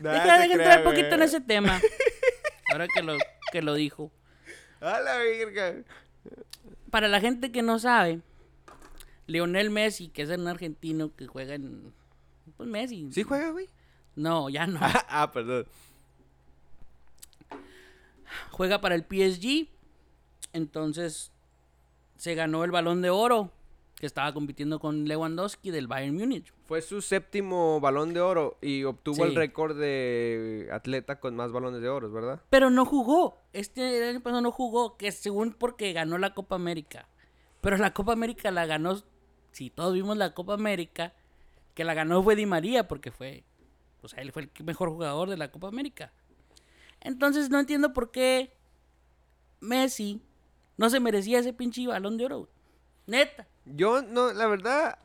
[0.00, 1.80] Nah, Deja de entrar un poquito en ese tema.
[2.72, 3.16] Ahora que lo,
[3.52, 4.10] que lo dijo.
[4.80, 5.74] A la verga.
[6.90, 8.20] Para la gente que no sabe,
[9.26, 11.92] Lionel Messi, que es un argentino que juega en...
[12.56, 13.08] Pues Messi.
[13.12, 13.68] ¿Sí juega, güey?
[14.16, 14.80] No, ya no.
[15.08, 15.66] ah, perdón.
[18.50, 19.68] Juega para el PSG.
[20.52, 21.30] Entonces
[22.16, 23.52] se ganó el balón de oro.
[24.00, 26.54] Que estaba compitiendo con Lewandowski del Bayern Múnich.
[26.64, 29.22] Fue su séptimo balón de oro y obtuvo Sí.
[29.22, 32.40] el récord de atleta con más balones de oro, ¿verdad?
[32.48, 33.36] Pero no jugó.
[33.52, 34.96] Este año pasado no jugó.
[34.96, 37.08] Que según porque ganó la Copa América.
[37.60, 39.02] Pero la Copa América la ganó.
[39.52, 41.12] Si todos vimos la Copa América.
[41.74, 42.88] Que la ganó fue Di María.
[42.88, 43.44] Porque fue.
[44.00, 46.10] O sea, él fue el mejor jugador de la Copa América.
[47.02, 48.54] Entonces no entiendo por qué
[49.60, 50.22] Messi
[50.78, 52.48] no se merecía ese pinche balón de oro.
[53.10, 53.48] Neta.
[53.64, 54.98] Yo no, la verdad,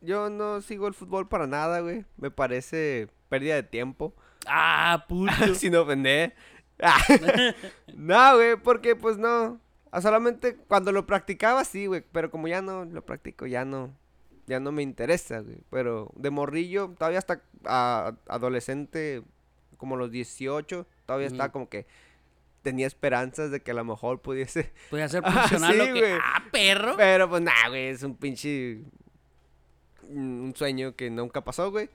[0.00, 2.06] yo no sigo el fútbol para nada, güey.
[2.16, 4.14] Me parece pérdida de tiempo.
[4.46, 5.32] Ah, puto.
[5.54, 6.34] Sin ofender.
[7.94, 9.60] No, güey, porque pues no.
[10.00, 12.02] Solamente cuando lo practicaba sí, güey.
[12.12, 13.94] Pero como ya no lo practico, ya no.
[14.46, 15.58] Ya no me interesa, güey.
[15.70, 19.22] Pero de morrillo, todavía hasta ah, adolescente,
[19.76, 21.52] como los 18, todavía Ujú.
[21.52, 21.86] como que
[22.62, 24.72] tenía esperanzas de que a lo mejor pudiese.
[24.90, 26.18] Podía ser Ah, profesional sí, lo que.
[26.22, 26.96] Ah, perro.
[26.96, 28.80] Pero pues nada, güey, es un pinche.
[30.08, 31.90] Un sueño que nunca pasó, güey.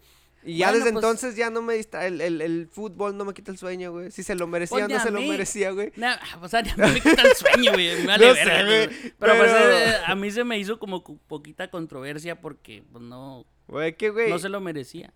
[0.46, 2.06] Y ya Bueno, desde pues- entonces ya no me dista.
[2.06, 4.12] El, el, el fútbol no me quita el sueño, güey.
[4.12, 5.94] Si se lo merecía Pues o no se lo merecía, güey.
[5.96, 8.02] Nah, o sea, a mí me quita el sueño, güey.
[8.02, 9.14] Me vale No sé, verga, güey.
[9.18, 13.46] Pero, pues, pero- eh, a mí se me hizo como poquita controversia porque pues, no,
[13.68, 14.30] Güey, que, güey.
[14.30, 15.14] no se lo merecía.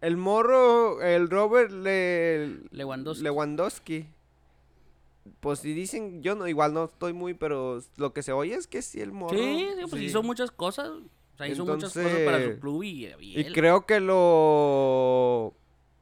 [0.00, 2.58] El morro, el Robert Le...
[2.70, 3.24] Lewandowski.
[3.24, 4.06] Lewandowski.
[5.40, 8.66] Pues si dicen, yo no, igual no estoy muy, pero lo que se oye es
[8.66, 9.36] que sí, el morro.
[9.38, 10.04] Sí, sí, pues sí.
[10.06, 10.88] hizo muchas cosas.
[10.88, 15.54] O sea, hizo muchas cosas para su club y, y creo que lo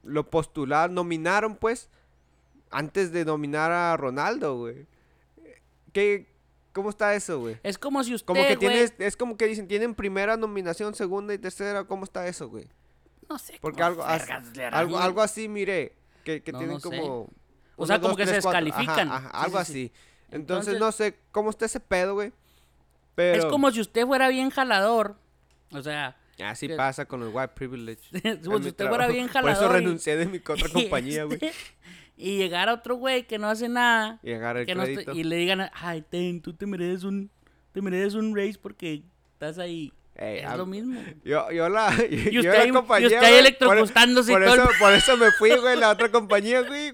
[0.02, 1.88] lo postularon, nominaron pues
[2.70, 4.86] antes de nominar a Ronaldo, güey.
[5.92, 6.26] ¿Qué
[6.72, 7.58] cómo está eso, güey?
[7.62, 10.94] Es como si usted, Como que güey, tienes es como que dicen, tienen primera nominación,
[10.94, 12.66] segunda y tercera, ¿cómo está eso, güey?
[13.28, 13.58] No sé.
[13.60, 15.92] Porque algo as- vergas le harán, algo algo así, mire,
[16.24, 17.00] que, que No, tienen no sé.
[17.82, 18.58] O sea, uno, como dos, que se tres, cuatro.
[18.58, 19.08] Ajá, descalifican.
[19.12, 19.72] ajá, Sí, algo sí, así.
[19.72, 19.92] sí.
[20.30, 22.32] Entonces, Entonces- no sé cómo está ese pedo, güey.
[23.14, 25.16] Pero Es como si usted fuera bien jalador.
[25.72, 28.00] O sea, Así Que- pasa con los white privilege.
[28.12, 29.12] mi usted fuera trabajo.
[29.12, 29.56] bien Por jalador.
[29.64, 31.38] eso y- renuncié de mi otra y compañía, güey.
[32.16, 34.18] Y llegar a otro güey que no hace nada.
[34.22, 37.30] Y agarrar el que no y le digan, ay, ten, tú te mereces un,
[37.72, 39.02] te mereces un raise porque
[39.34, 39.92] estás ahí.
[40.14, 41.00] Ey, es a- lo mismo.
[41.24, 41.92] Yo, yo la.
[42.10, 44.64] Y yo usted, la ahí, y compañía, usted ahí güey, electrocutándose Por, y por todo.
[44.66, 46.92] el- eso, por eso me fui, güey, la otra compañía, güey.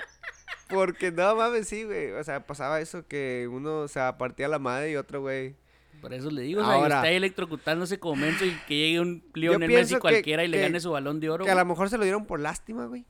[0.68, 2.10] Porque no mames, sí, güey.
[2.12, 5.54] O sea, pasaba eso que uno, o sea, partía la madre y otro, güey.
[6.00, 9.24] Por eso le digo, o sea, Ahora- ahí electrocutándose como menso y que llegue un
[9.34, 11.44] Lionel Messi que- cualquiera y le gane su balón de oro.
[11.44, 13.04] Que a lo mejor se lo dieron por lástima, güey.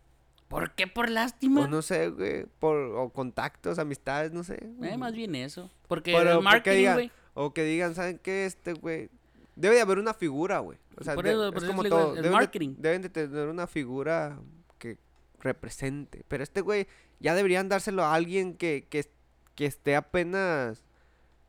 [0.48, 1.62] ¿Por qué por lástima?
[1.64, 2.46] O no sé, güey.
[2.58, 4.58] Por, o contactos, amistades, no sé.
[4.82, 5.70] Eh, más bien eso.
[5.86, 7.10] Porque Pero, el marketing, digan, güey.
[7.34, 8.46] O que digan, ¿saben qué?
[8.46, 9.10] Este, güey.
[9.54, 10.78] Debe de haber una figura, güey.
[10.96, 12.08] O sea, Por de- eso- es por eso como todo.
[12.10, 12.74] el Deben de, marketing.
[12.78, 14.38] deben de tener una figura
[14.78, 14.96] que
[15.40, 16.24] represente.
[16.28, 16.86] Pero este güey,
[17.20, 19.10] ya deberían dárselo a alguien que, que,
[19.54, 20.84] que esté apenas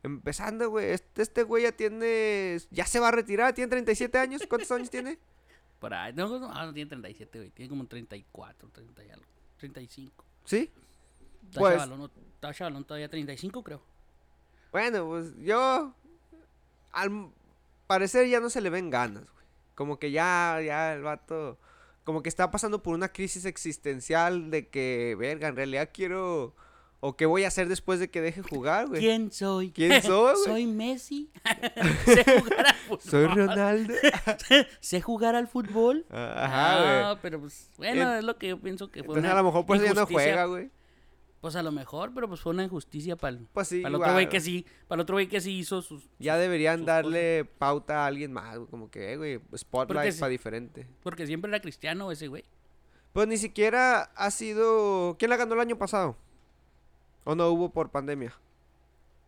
[0.02, 0.90] empezando, güey.
[0.90, 2.58] Este, este güey ya tiene.
[2.70, 4.42] Ya se va a retirar, tiene 37 años.
[4.48, 5.18] ¿Cuántos años tiene?
[5.78, 6.12] Por ahí.
[6.12, 7.50] No, no, ah, no tiene 37, güey.
[7.50, 9.26] Tiene como 34, 30 y algo.
[9.58, 10.24] 35.
[10.44, 10.70] ¿Sí?
[11.48, 11.82] Está Pues-
[12.34, 13.82] está chavalón todavía 35, creo.
[14.72, 15.94] Bueno, pues yo.
[16.92, 17.30] Al
[17.86, 19.44] parecer ya no se le ven ganas, güey.
[19.74, 21.58] Como que ya, ya el vato.
[22.04, 26.54] Como que está pasando por una crisis existencial de que, verga, en realidad quiero.
[27.02, 29.00] O qué voy a hacer después de que deje jugar, güey.
[29.00, 29.70] ¿Quién soy?
[29.70, 30.44] ¿Quién soy, güey?
[30.44, 31.30] Soy Messi.
[32.04, 33.00] sé jugar al fútbol.
[33.00, 33.94] Soy Ronaldo.
[34.80, 36.04] sé jugar al fútbol.
[36.10, 36.96] Ajá, güey.
[37.04, 39.42] Ah, pero pues, bueno, En- es lo que yo pienso que fue Entonces una a
[39.42, 40.70] lo mejor por eso ya no juega, güey.
[41.40, 43.94] Pues a lo mejor, pero pues fue una injusticia para el, Pues sí, para el
[44.02, 46.08] otro güey que sí, para el otro güey que sí hizo sus...
[46.18, 48.58] Ya deberían sus darle pauta a alguien más.
[48.70, 50.86] Como que, eh, güey, spotlight para diferente.
[51.02, 52.44] Porque siempre era cristiano ese güey.
[53.12, 55.16] Pues ni siquiera ha sido.
[55.18, 56.16] ¿Quién la ganó el año pasado?
[57.24, 58.34] ¿O no hubo por pandemia?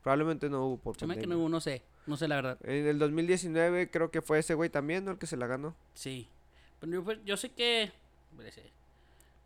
[0.03, 1.23] Probablemente no hubo por pandemia.
[1.23, 2.59] que no, no sé, no sé la verdad.
[2.63, 5.13] En el 2019 creo que fue ese güey también, ¿no?
[5.13, 5.75] El que se la ganó.
[5.95, 6.29] Sí.
[6.79, 7.93] Pero yo, pues, yo sé que...
[8.31, 8.71] espérese.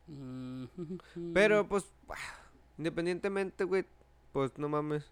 [0.06, 0.64] Mm,
[1.34, 2.45] Pero pues, ah,
[2.78, 3.84] independientemente, güey,
[4.32, 5.10] pues no mames.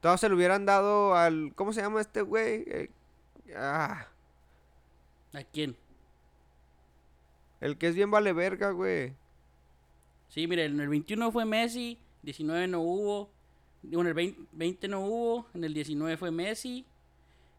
[0.00, 1.52] Todos se lo hubieran dado al.
[1.54, 2.64] ¿Cómo se llama este güey?
[2.66, 2.90] Eh,
[3.56, 4.06] ah,
[5.32, 5.76] ¿A quién?
[7.60, 9.12] el que es bien vale verga, güey.
[10.28, 13.30] Sí, mire, en el 21 fue Messi, 19 no hubo,
[13.82, 16.86] en el 20, 20 no hubo, en el 19 fue Messi,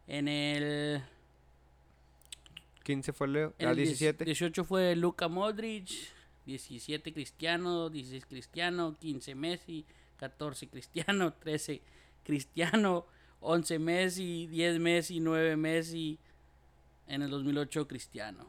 [0.08, 1.02] en el,
[2.82, 3.54] 15 fue Leo.
[3.58, 4.24] en Ah, el 10 17.
[4.24, 5.88] 18 fue Luka Modric,
[6.46, 9.84] 17 Cristiano, 16 Cristiano, 15 Messi,
[10.16, 11.82] 14 Cristiano, 13
[12.24, 13.06] Cristiano,
[13.40, 16.18] 11 Messi, 10 Messi, 9 Messi,
[17.06, 18.46] en el 2008 Cristiano.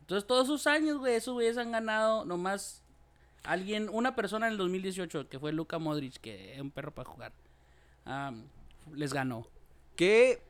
[0.00, 2.82] Entonces todos esos años, güey, esos güeyes han ganado nomás
[3.42, 7.08] alguien, una persona en el 2018, que fue Luka Modric, que es un perro para
[7.08, 7.32] jugar,
[8.04, 8.44] am,
[8.94, 9.46] les ganó.
[9.96, 10.40] ¿Qué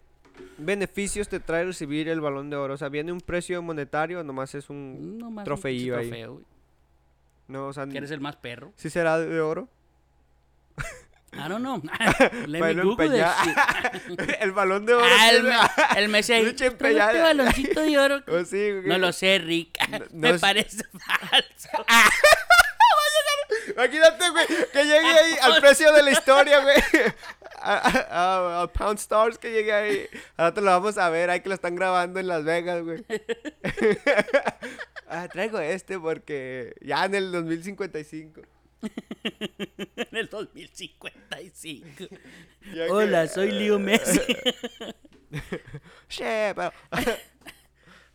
[0.58, 2.74] beneficios te trae recibir el balón de oro?
[2.74, 5.18] O sea, ¿viene un precio monetario o nomás es un.
[5.18, 6.08] Nomás un trofeillo ahí.
[6.08, 6.44] trofeo, güey,
[7.48, 8.72] No, o sea, que eres el más perro.
[8.76, 9.68] ¿sí será de oro?
[11.32, 11.82] I don't know.
[12.46, 13.22] Let me no Google
[14.40, 15.04] el balón de oro.
[15.06, 15.56] Ah, el, me-
[16.00, 16.44] el Messi ahí.
[16.46, 17.22] Lucha "Tráeme este empeñada".
[17.24, 18.22] baloncito de oro.
[18.28, 18.70] Oh, sí.
[18.84, 19.76] No lo sé, Rick.
[19.90, 21.68] No- no Me es- parece falso.
[23.74, 26.76] Imagínate, güey, que llegue ahí al precio de la historia, güey.
[27.60, 28.06] A, a-
[28.60, 30.08] a- a Pound Stars que llegue ahí.
[30.38, 33.04] Ahora te lo vamos a ver, ahí que lo están grabando en Las Vegas, güey.
[35.08, 38.42] Ah, traigo este porque ya en el 2055.
[39.96, 41.86] en el 2055.
[42.74, 44.20] Ya que- Hola, soy Leo Messi.
[46.08, 46.72] Che, pero-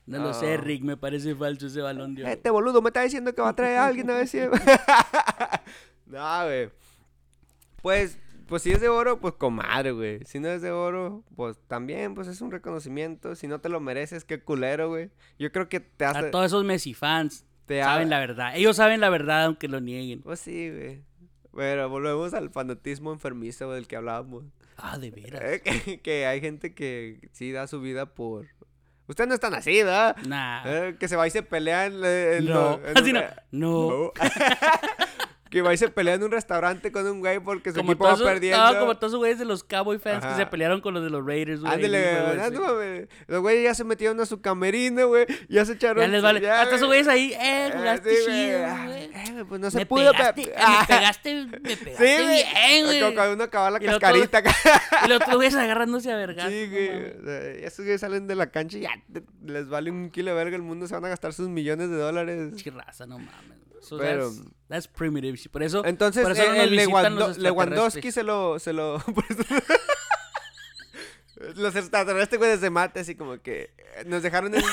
[0.08, 0.58] No lo sé, Ah.
[0.58, 0.84] Rick.
[0.84, 2.32] Me parece falso ese balón de oro.
[2.32, 4.40] Este boludo me está diciendo que va a traer a alguien a ver si.
[6.08, 6.70] no, güey.
[7.82, 8.18] Pues,
[8.52, 10.20] pues si es de oro, pues comadre, güey.
[10.26, 13.34] Si no es de oro, pues también, pues es un reconocimiento.
[13.36, 15.10] Si no te lo mereces, qué culero, güey.
[15.40, 16.20] Yo creo que te hace.
[16.20, 18.52] A todos esos Messi fans te saben ha- la verdad.
[18.58, 20.22] Ellos saben la verdad aunque lo nieguen.
[20.22, 21.02] Pues sí, güey.
[21.56, 24.44] Pero volvemos al fanatismo enfermizo güey, del que hablábamos.
[24.78, 25.42] Ah, de veras.
[25.44, 28.48] Eh, que, que hay gente que sí da su vida por.
[29.08, 30.16] Ustedes no están así, ¿verdad?
[30.28, 30.64] Nah.
[30.66, 32.80] Eh, que se va y se pelea en, en- no.
[32.86, 33.20] en- Así no.
[33.20, 33.90] eh, No.
[33.90, 34.12] No.
[35.52, 38.06] que va y se pelea en un restaurante con un güey porque su Como equipo
[38.06, 38.74] va todos, esos- perdiendo.
[38.74, 40.30] no, como todos esos güeyes de los Cowboy fans Ajá.
[40.38, 41.74] que se pelearon con los de los Raiders, güey.
[41.74, 43.08] Ándale, no mames.
[43.28, 45.26] Los güeyes ya se metieron a su camerino, güey.
[45.50, 46.02] Ya se echaron.
[46.02, 46.40] Ya les vale.
[46.42, 47.04] ya, Hasta esos güey.
[47.04, 48.46] güeyes ahí, eh, jugaste sí, güey.
[48.48, 49.04] chido, Ah, güey.
[49.04, 50.12] eh, pues no se me pudo.
[50.14, 52.28] pegaste, pe- eh, Ah, me pegaste, me Sí, pegaste güey.
[52.28, 53.00] bien, güey.
[53.02, 54.56] Como Cuando uno acaba la Y otro- cascarita acá.
[55.06, 56.50] Y los otros güeyes agarrándose a vergas.
[56.50, 56.90] Sí, güey.
[57.66, 58.92] Esos güeyes salen de la cancha y ya
[59.46, 60.88] les vale un kilo de verga el mundo.
[60.88, 62.56] Se van a gastar sus millones de dólares.
[62.56, 63.60] Chirraza, no mames.
[63.82, 65.38] So Pero- that's, that's primitive.
[65.52, 68.60] Por eso, Entonces, por eso no eh, el Lewando- Lewandowski se lo.
[68.60, 69.04] Se lo
[71.56, 74.62] Los extraterrestres, güey, se mata así como que eh, nos dejaron en...
[74.62, 74.66] eh,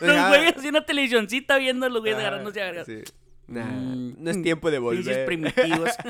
[0.00, 3.02] Los güeyes así una televisioncita viendo los güeyes Ah, agarrándose a sí.
[3.48, 5.26] Nah, Mm, no es tiempo de Pinches volver.
[5.26, 5.90] primitivos.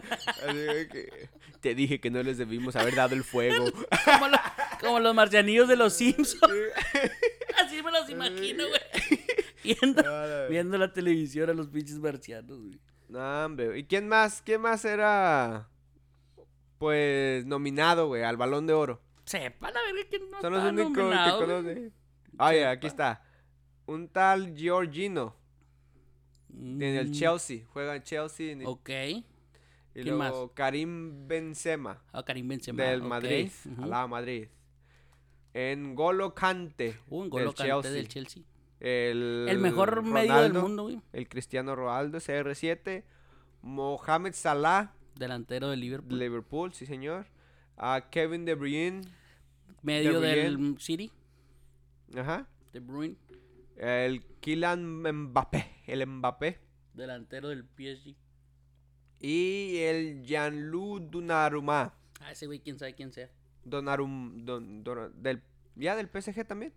[0.92, 1.28] Que,
[1.60, 3.64] te dije que no les debimos haber dado el fuego.
[4.04, 4.40] como, los,
[4.80, 6.52] como los marcianillos de los Simpsons.
[7.56, 9.15] Así me los imagino, güey.
[10.50, 12.78] Viendo, la televisión a los pinches marcianos, güey.
[13.08, 13.78] No, hombre.
[13.78, 14.42] ¿Y quién más?
[14.42, 15.68] ¿Quién más era?
[16.78, 19.00] Pues nominado, güey, al Balón de Oro.
[19.24, 21.92] Sepa la verga que no Son los únicos que nominado, conoce.
[22.38, 23.22] Oye, aquí está.
[23.86, 25.34] Un tal Giorgino
[26.52, 27.64] en el Mm, Chelsea.
[27.72, 28.52] Juega en Chelsea.
[28.52, 28.88] en- Ok.
[28.90, 29.24] y
[30.02, 30.30] ¿quién más?
[30.30, 32.82] luego Karim Benzema Ah, Karim Benzema.
[32.82, 33.02] del.
[33.02, 33.50] Madrid.
[33.82, 34.48] Al lado Madrid.
[35.54, 36.98] En Golo Kante.
[37.08, 37.54] Uh, un del
[37.94, 38.42] del Chelsea.
[38.80, 41.00] El, El mejor medio del mundo, güey.
[41.12, 43.04] El Cristiano Ronaldo, CR7.
[43.62, 46.18] Mohamed Salah, Delantero del de Liverpool.
[46.18, 47.26] Liverpool, sí señor.
[47.76, 49.02] A Kevin De Bruyne.
[49.82, 51.10] Medio De del City.
[52.16, 52.46] Ajá.
[52.72, 53.16] De Bruyne.
[53.76, 55.66] El Kylian Mbappé.
[55.86, 56.58] El Mbappé.
[56.94, 58.14] Delantero del PSG.
[59.20, 61.94] Y el Gianlu Donnarumma.
[62.20, 63.30] Ah, ese güey, quién sabe quién sea.
[63.64, 65.42] Donarum, don, don- del,
[65.74, 66.72] ya del PSG también.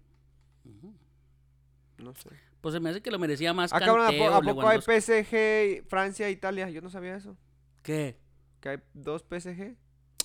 [1.99, 2.29] No sé.
[2.61, 4.79] Pues se me hace que lo merecía más Ah, cabrón, ¿a, po- a poco hay.
[4.81, 6.69] PSG, Francia, Italia?
[6.69, 7.37] Yo no sabía eso.
[7.83, 8.17] ¿Qué?
[8.59, 9.75] Que hay dos PSG.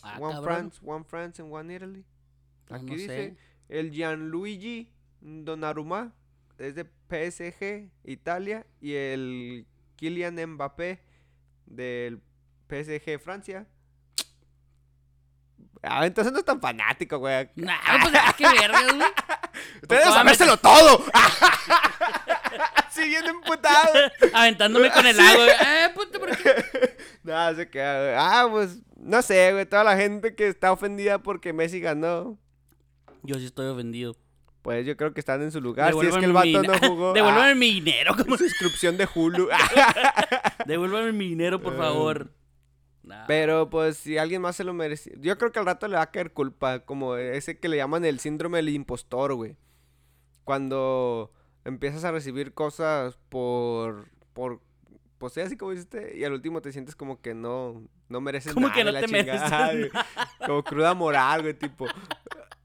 [0.03, 0.43] Ah, one cabrón.
[0.45, 2.05] France, one France and one Italy.
[2.66, 3.37] Pues Aquí no dice sé.
[3.68, 6.12] el Gianluigi Donnarumma
[6.59, 8.66] es de PSG, Italia.
[8.81, 9.66] Y el
[9.97, 11.01] Kylian Mbappé
[11.66, 12.20] del
[12.68, 13.66] PSG, Francia.
[15.83, 17.49] Ah, entonces no es tan fanático, güey.
[17.57, 19.03] Nah, pues ah, qué verga, güey.
[19.85, 21.05] Ustedes ¿cómo sabérselo todo.
[22.87, 23.93] Así bien emputado.
[24.35, 25.47] Aventándome con el agua.
[25.47, 26.55] Eh, puta, ¿por qué?
[27.24, 28.14] No, se queda, güey.
[28.18, 29.64] Ah, pues, no sé, güey.
[29.64, 32.39] Toda la gente que está ofendida porque Messi ganó.
[33.22, 34.14] Yo sí estoy ofendido.
[34.61, 35.95] Pues yo creo que están en su lugar.
[35.95, 37.12] Si es que el vato mi- no jugó.
[37.14, 39.49] Devuélvame ah, mi dinero, como- suscripción de Hulu.
[40.66, 42.30] Devuélvame mi dinero, por Eh, favor.
[43.03, 43.24] Nah.
[43.26, 45.12] Pero pues si alguien más se lo merecía.
[45.18, 46.80] Yo creo que al rato le va a caer culpa.
[46.80, 49.57] Como ese que le llaman el síndrome del impostor, güey.
[50.45, 51.32] Cuando
[51.64, 54.07] empiezas a recibir cosas por.
[54.32, 54.61] por.
[55.18, 56.16] Pues sí, así como dijiste.
[56.16, 57.82] Y al último te sientes como que no.
[58.09, 58.78] No mereces Como nada.
[58.78, 59.90] que de no te mereces chingada, güey.
[60.47, 61.86] Como cruda moral, güey, tipo.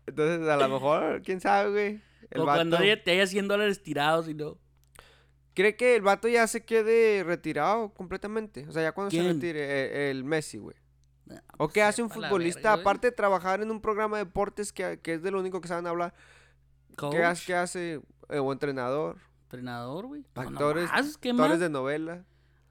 [0.05, 2.01] Entonces, a lo mejor, quién sabe, güey.
[2.31, 4.57] El o cuando vato- haya- te haya 100 dólares tirados y no.
[5.53, 8.65] ¿Cree que el vato ya se quede retirado completamente?
[8.67, 10.75] O sea, ya cuando se retire eh, el Messi, güey.
[11.25, 14.25] Nah, ¿O pues qué hace un futbolista verga, aparte de trabajar en un programa de
[14.25, 16.13] deportes que, que es de lo único que saben hablar?
[16.99, 17.45] Coach, ¿Qué hace?
[17.45, 18.01] ¿Qué hace?
[18.29, 20.23] Eh, o entrenador, entrenador, güey.
[20.35, 21.59] No, actores, nomás, ¿qué actores más?
[21.59, 22.23] de novela,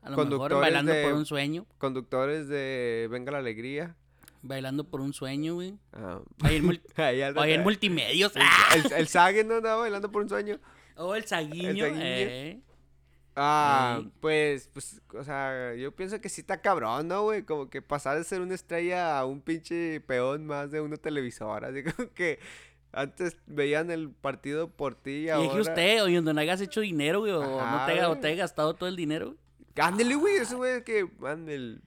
[0.03, 1.67] A lo mejor conductores bailando de- por un sueño.
[1.79, 3.97] conductores de Venga la Alegría.
[4.41, 5.75] Bailando por un sueño, güey.
[5.93, 6.81] ah, Ahí en, mul-
[7.49, 8.33] en multimedios.
[8.37, 8.43] el,
[8.87, 10.61] el, el Sague no andaba bailando por un sueño.
[10.97, 11.85] O el saguiño.
[11.85, 12.01] saguiño.
[12.03, 12.61] eh.
[13.41, 17.45] Ah, pues, pues, o sea, yo pienso que sí está cabrón, ¿no, güey?
[17.45, 21.69] Como que pasar de ser una estrella a un pinche peón más de una televisora.
[21.69, 22.41] Así como que
[22.93, 25.49] antes veían el partido por ti y Y ahora...
[25.49, 28.75] dije usted, oye, donde no hayas hecho dinero, güey, o no te, o te gastado
[28.75, 29.27] todo el dinero.
[29.27, 29.39] güey.
[29.81, 31.81] Ándale, güey, eso, güey, que, man, el-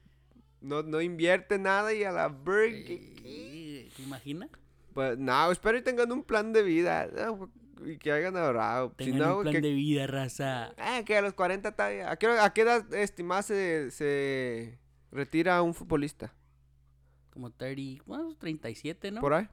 [0.62, 2.34] no, no invierte nada y a la.
[2.58, 4.50] Eh, ¿Te imaginas?
[4.94, 7.50] Pues, no, espero y tengan un plan de vida ¿no?
[7.86, 8.94] y que hayan ahorrado.
[9.00, 10.74] Si Tengan no, un plan que, de vida, raza.
[10.78, 12.12] eh, que a los 40 está.
[12.12, 14.78] ¿A qué, a qué edad estimada se, se
[15.12, 16.34] retira un futbolista?
[17.34, 19.22] Como 30, bueno, 37, ¿no?
[19.22, 19.48] ¿Por ahí?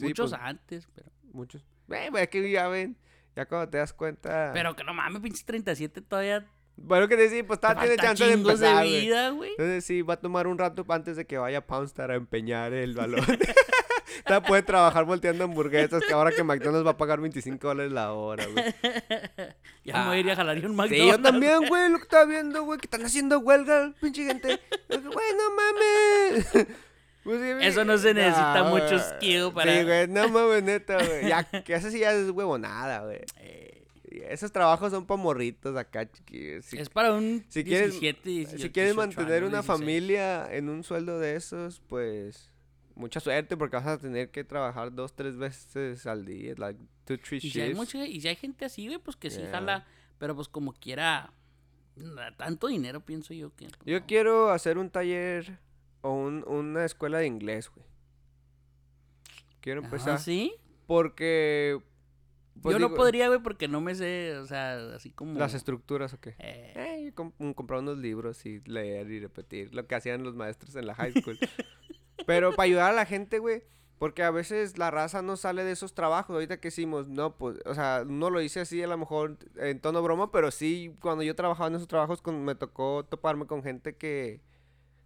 [0.00, 1.10] Sí, Muchos pues, antes, pero...
[1.32, 1.64] Muchos.
[1.90, 2.96] Eh, güey, que ya ven.
[3.36, 4.50] Ya cuando te das cuenta.
[4.52, 6.46] Pero que no mames, pinche 37 todavía
[6.76, 9.50] Bueno, que decir, pues todavía tiene chance de empezar, de vida, güey.
[9.50, 12.72] Entonces sí, va a tomar un rato antes de que vaya a Poundstar a empeñar
[12.72, 13.24] el balón.
[14.26, 18.12] Todavía puede trabajar volteando hamburguesas, que ahora que McDonald's va a pagar 25 dólares la
[18.12, 18.64] hora, güey.
[19.84, 21.16] Ya me voy a ir a jalar un Sí, McDonald's.
[21.16, 24.60] yo también, güey, lo que estaba viendo, güey, que están haciendo huelga, pinche gente.
[24.88, 26.66] Güey, no mames.
[27.38, 30.96] Pues, sí, Eso no se necesita no, mucho skill para- Sí, güey, no mames, neta,
[31.04, 31.28] güey.
[31.28, 33.20] Ya, que eso sí ya es huevonada, güey.
[33.38, 33.84] Eh,
[34.28, 36.64] Esos trabajos son para morritos acá, chiquillos.
[36.64, 39.66] Si, es para un si quieres- 17, 18, si quieres 18 mantener años, una 16.
[39.78, 42.50] familia en un sueldo de esos, pues
[42.96, 47.16] mucha suerte porque vas a tener que trabajar dos, tres veces al día, like two,
[47.18, 47.76] three Y hay shifts.
[47.76, 49.50] mucha- y si hay gente así, güey, pues que sí Yeah.
[49.52, 49.86] jala.
[50.18, 51.32] Pero pues como quiera,
[52.36, 53.68] tanto dinero pienso yo que...
[53.86, 54.06] Yo no.
[54.06, 55.58] quiero hacer un taller
[56.02, 57.86] o un- una escuela de inglés, güey.
[59.60, 60.54] Quiero empezar ¿Sí?
[60.86, 61.78] porque
[62.62, 65.38] pues, yo no podría, güey, porque no me sé, o sea, así como...
[65.38, 66.34] las estructuras o qué.
[66.38, 66.72] eh,
[67.08, 70.74] Eh, com- mm, comprar unos libros y leer y repetir lo que hacían los maestros
[70.76, 71.38] en la high school.
[72.26, 73.62] Pero para ayudar a la gente, güey,
[73.98, 76.32] Porque a veces la raza no sale de esos trabajos.
[76.32, 79.78] Ahorita que hicimos, no, pues, o sea, no lo hice así a lo mejor en
[79.78, 83.62] tono broma, pero sí, cuando yo trabajaba en esos trabajos, con, me tocó toparme con
[83.62, 84.40] gente que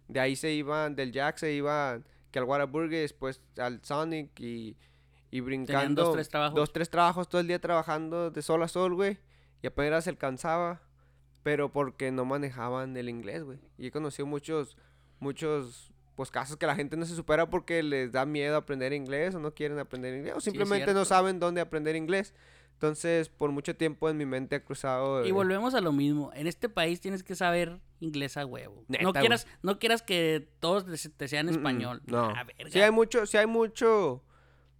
[0.07, 4.77] de ahí se iban, del Jack se iban, que al Whataburger, después al Sonic y,
[5.31, 6.03] y brincando.
[6.03, 6.55] dos, tres trabajos.
[6.55, 9.17] Dos, tres trabajos todo el día trabajando de sol a sol, güey.
[9.61, 10.81] Y apenas se alcanzaba,
[11.43, 13.59] pero porque no manejaban el inglés, güey.
[13.77, 14.77] Y he conocido muchos,
[15.19, 19.35] muchos pues casos que la gente no se supera porque les da miedo aprender inglés
[19.35, 22.33] o no quieren aprender inglés o Sí, simplemente no saben dónde aprender inglés.
[22.75, 25.25] Entonces, por mucho tiempo en mi mente ha cruzado...
[25.25, 26.31] Y eh, volvemos a lo mismo.
[26.33, 28.83] En este país tienes que saber inglés a huevo.
[28.89, 29.21] Neta, no güey.
[29.21, 30.85] quieras, no quieras que todos
[31.17, 32.01] te, sean mm, mm, español.
[32.05, 32.25] No.
[32.35, 32.45] Ah.
[32.67, 34.21] Sí hay mucho, sí hay mucho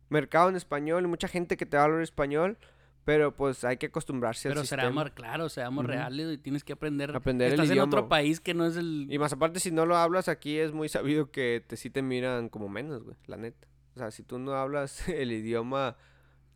[0.09, 2.57] mercado en español y mucha gente que te va a hablar español,
[3.05, 5.09] pero pues hay que acostumbrarse Pero al seamos, sistema.
[5.15, 5.93] claro, seamos Ujú.
[5.93, 7.15] reales y tienes que aprender.
[7.15, 8.09] Aprender el Estás en idioma, otro güey.
[8.09, 9.07] país que no es el.
[9.09, 12.01] Y más aparte, si no lo hablas aquí, es muy sabido que te, sí te
[12.01, 13.67] miran como menos, güey, la neta.
[13.95, 15.95] O sea, si tú no hablas el idioma,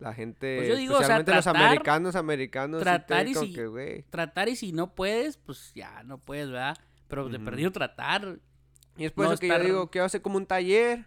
[0.00, 4.04] la gente, Pues yo digo, o sea, especialmente los americanos, americanos, tratar y si- que.
[4.10, 6.76] Tratar y si no puedes, pues ya no puedes, ¿verdad?
[7.08, 8.38] Pero de perdido tratar.
[8.96, 11.06] Y es por no eso que yo digo, quiero hacer como un taller,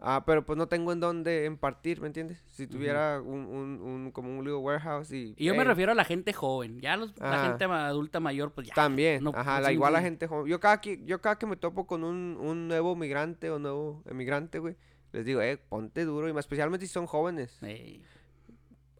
[0.00, 2.42] ah, pero pues no tengo en dónde impartir, ¿me entiendes?
[2.48, 5.34] Si tuviera un, un, un- como un little warehouse y...
[5.36, 6.80] Y yo me hey, refiero a la gente joven.
[6.80, 7.46] Ya los- la Ah.
[7.48, 8.74] gente adulta mayor, pues ya.
[8.74, 10.46] También, no- ajá, no la, igual la gente joven.
[10.50, 14.02] Yo cada, que, yo cada que me topo con un, un nuevo migrante o nuevo
[14.06, 14.76] emigrante, güey,
[15.12, 17.62] les digo, eh, ponte duro, y más especialmente si son jóvenes.
[17.62, 18.02] Ey,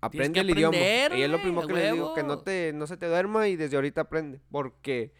[0.02, 0.76] Aprende el idioma.
[0.78, 2.42] Y es lo primero que les digo, que no, huevo.
[2.42, 4.40] te, no se te duerma y desde ahorita aprende.
[4.50, 5.12] Porque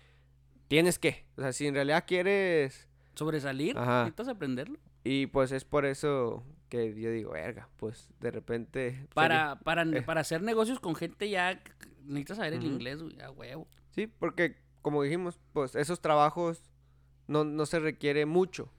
[0.69, 1.27] tienes que.
[1.37, 2.89] O sea, si en realidad quieres...
[3.15, 4.05] sobresalir, Ajá.
[4.05, 4.79] necesitas aprenderlo.
[5.05, 8.91] Y pues es por eso que yo digo, verga, pues de repente...
[8.93, 10.03] sería- Para, para, eh.
[10.03, 11.61] para hacer negocios con gente ya
[12.05, 13.67] necesitas saber el inglés, güey, a huevo.
[13.91, 16.63] Sí, porque como dijimos, pues esos trabajos
[17.27, 18.73] no, no se requiere mucho.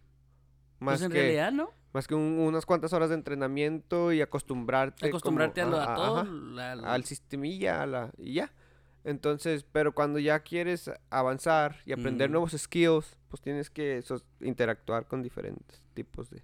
[0.80, 1.70] Más Pues en que, realidad, ¿no?
[1.94, 5.02] Más que un- unas cuantas horas de entrenamiento y acostumbrarte.
[5.02, 6.18] como- Acostumbrarte a, lo, a ajá, todo.
[6.20, 8.52] ajá, la- la- al sistemilla, a la, y ya.
[9.04, 12.34] Entonces, pero cuando ya quieres avanzar y aprender Ujú.
[12.34, 16.44] nuevos skills, pues tienes que sos- interactuar con diferentes tipos de...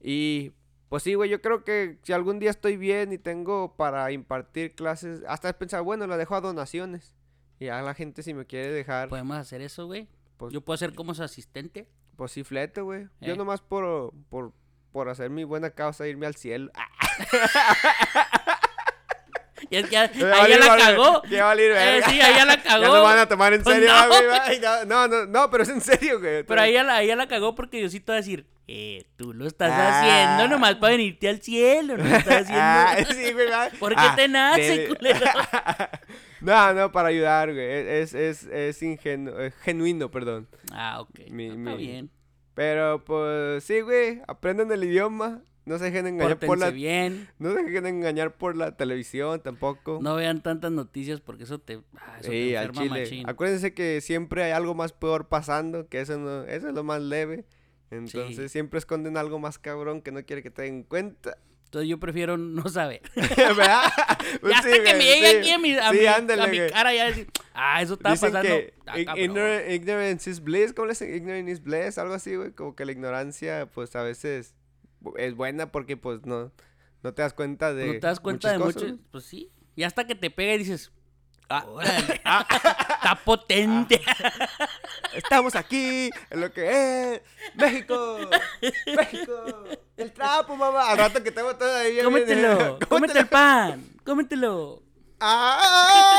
[0.00, 0.52] Y
[0.88, 4.74] pues sí, güey, yo creo que si algún día estoy bien y tengo para impartir
[4.74, 7.14] clases, hasta he pensado, bueno, la dejo a donaciones.
[7.58, 10.08] Y a la gente si me quiere dejar, Podemos hacer eso, güey.
[10.36, 11.88] pues, Yo puedo ser como su asistente.
[12.16, 13.08] Pues sí, flete, güey.
[13.20, 13.36] Yo Eh.
[13.36, 14.52] nomás por, por,
[14.92, 16.70] por hacer mi buena causa, irme al cielo.
[19.70, 20.02] Y es que ya-
[20.42, 21.22] ahí ya la cagó.
[21.22, 23.02] que va a valer, Eh, sí, ahí ya la Ya no cagó.
[23.04, 24.08] van a tomar en Pues serio, ah,
[24.42, 26.42] ay, no, no, no, no, pero es en serio, güey.
[26.42, 29.32] Pero ahí ya, la, ahí ya la cagó porque Diosito va a decir, eh, tú
[29.32, 30.00] lo estás Ah.
[30.00, 32.62] haciendo nomás para venirte al cielo, no lo estás haciendo.
[32.62, 33.48] Ah, sí, güey.
[33.78, 35.26] ¿Por qué Ah, te nace, debe- culero?
[36.42, 37.64] No, no, para ayudar, güey.
[37.66, 40.48] Es, es, es ingenu- eh, genuino, perdón.
[40.72, 41.30] Ah, ok.
[41.30, 42.10] Mi- no, está bien.
[42.54, 44.20] Pero, pues, sí, güey.
[44.28, 45.42] Aprendan el idioma.
[45.64, 46.70] No se dejen engañar por la...
[46.70, 47.28] bien.
[47.38, 50.00] No se dejen engañar por la televisión tampoco.
[50.02, 52.88] No vean tantas noticias porque eso te, ah, eso Sí, te al chile.
[53.02, 53.28] machín.
[53.30, 57.00] Acuérdense que siempre hay algo más peor pasando, que eso no, eso es lo más
[57.00, 57.44] leve.
[57.92, 61.38] Entonces siempre esconden algo más cabrón que no quiere que te den cuenta.
[61.72, 63.00] Entonces yo prefiero no saber.
[63.16, 63.84] ¿Verdad?
[64.40, 65.36] Pues ya hasta sí, que me llegue sí.
[65.38, 68.10] aquí a mi, a Sí, mi, ándale, a mi cara ya decir, ah, eso está
[68.10, 68.56] Dicen pasando.
[68.56, 71.14] que Ah, ignorance is bliss, ¿cómo le dicen?
[71.14, 72.52] Ignorance is bliss, algo así, güey.
[72.52, 74.54] Como que la ignorancia, pues a veces
[75.16, 76.52] es buena porque, pues, no,
[77.02, 77.86] no te das cuenta de.
[77.86, 78.94] no te das cuenta de muchas.
[79.10, 79.50] Pues sí.
[79.74, 80.92] Y hasta que te pega y dices,
[81.54, 81.64] Ah.
[81.68, 84.00] órale, está potente.
[85.12, 87.22] Estamos aquí, en lo que es
[87.54, 88.18] México,
[88.86, 89.44] México,
[89.96, 90.90] el trapo, mamá.
[90.90, 91.92] Al rato que tengo todo ahí.
[91.92, 94.82] bien, cómetelo, cómete el pan, cómetelo.
[95.20, 96.18] ¡Ah!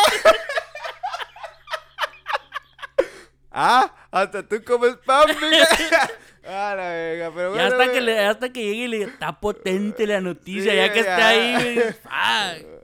[3.52, 6.10] ah, hasta tú comes pan, mija.
[6.46, 7.64] Ah, la verga, pero bueno.
[7.64, 10.92] hasta que, le, hasta que llegue y le diga, está potente la noticia, Sí, ya
[10.92, 11.12] que ya.
[11.12, 11.96] está ahí, güey.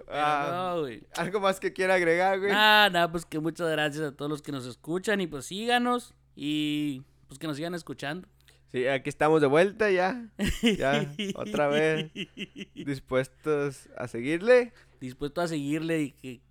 [0.10, 0.72] Pero Ah.
[0.76, 1.03] no, güey.
[1.18, 2.52] ¿Algo más que quiera agregar, güey?
[2.53, 6.15] Ah, nada, pues que muchas gracias a todos los que nos escuchan y pues síganos
[6.36, 8.27] y pues que nos sigan escuchando.
[8.72, 10.27] Sí, aquí estamos de vuelta ya.
[10.77, 11.06] Ya,
[11.36, 12.11] otra vez.
[12.76, 14.73] Dispuestos a seguirle.
[14.99, 16.41] Dispuesto a seguirle y que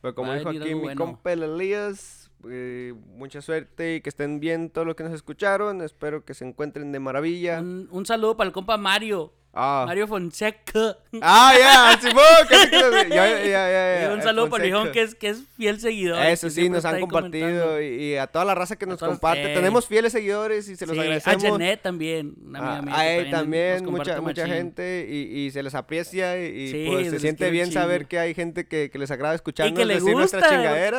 [0.00, 0.98] Pero como Va a dijo aquí mi bueno.
[1.04, 5.80] compa el Elías, eh, mucha suerte y que estén bien todos los que nos escucharon.
[5.82, 7.60] Espero que se encuentren de maravilla.
[7.60, 9.32] un, un saludo para el compa Mario.
[9.56, 10.98] Ah, Mario Fonseca.
[11.22, 16.20] ah ya, Simón, que Y un saludo para viejón que es, que es fiel seguidor.
[16.26, 19.52] Eso que sí, nos han compartido y, y a toda la raza que nos comparte.
[19.52, 19.54] eh.
[19.54, 21.42] Tenemos fieles seguidores y se los Sí, a agradecemos.
[21.44, 22.94] Janet también, una amiga A, mía.
[22.98, 26.70] a que él también, comparte mucha, mucha gente y, y se les aprecia y, y,
[26.70, 29.36] Sí, pues se les siente bien saber que hay gente que, que les agrada Y
[29.36, 30.40] escucharnos que le decir gusta,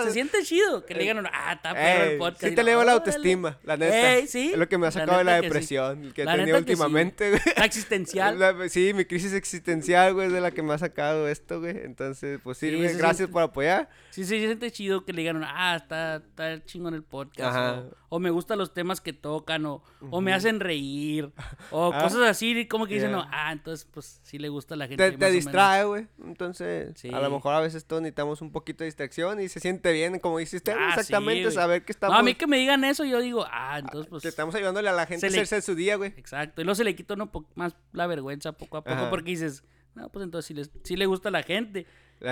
[0.06, 0.86] se siente chido.
[0.86, 2.42] Que le digan, ah, está perro el podcast.
[2.44, 4.16] sí y te eleva la autoestima, la neta.
[4.18, 7.32] Es lo que me ha sacado de la que depresión que he tenido que últimamente.
[7.58, 8.38] La existencial.
[8.70, 11.78] Sí, mi crisis existencial, güey, es de la que me ha sacado esto, güey.
[11.84, 13.90] Entonces, pues sí, Sí, güey, gracias siente- por apoyar.
[14.12, 17.56] Sí, sí, se siente chido que le digan, ah, está, está chingón el podcast.
[17.56, 17.72] Ajá.
[17.82, 21.32] O, o me gustan los temas que tocan, o, o me hacen reír,
[21.72, 22.02] o Ah.
[22.04, 25.12] cosas así, como que dicen, no, ah, entonces, pues sí le gusta a la gente.
[25.12, 26.08] Te, te distrae, güey.
[26.24, 27.10] Entonces, Sí.
[27.14, 30.20] a lo mejor a veces todos necesitamos un poquito de distracción y se siente bien,
[30.20, 31.54] como dijiste, Ah, sí, exactamente, güey.
[31.56, 34.22] saber que estamos, No, a mí que me digan eso, yo digo, ah, entonces, pues.
[34.24, 36.14] que estamos ayudándole a la gente a le- hacerse su día, güey.
[36.18, 36.62] Exacto.
[36.62, 39.10] Y luego se le quita uno más la vergüenza poco a poco, Ajá.
[39.10, 39.64] porque dices,
[39.96, 41.86] no, pues entonces sí, les, sí le gusta a la gente.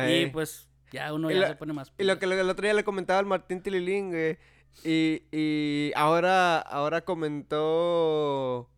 [0.10, 1.92] Y pues ya uno ya lo- se pone más.
[1.98, 4.38] Y lo que el otro día le comentaba al Martín Tililín, güey.
[4.84, 7.02] Y, y ahora, ahora
[7.74, 8.70] comentó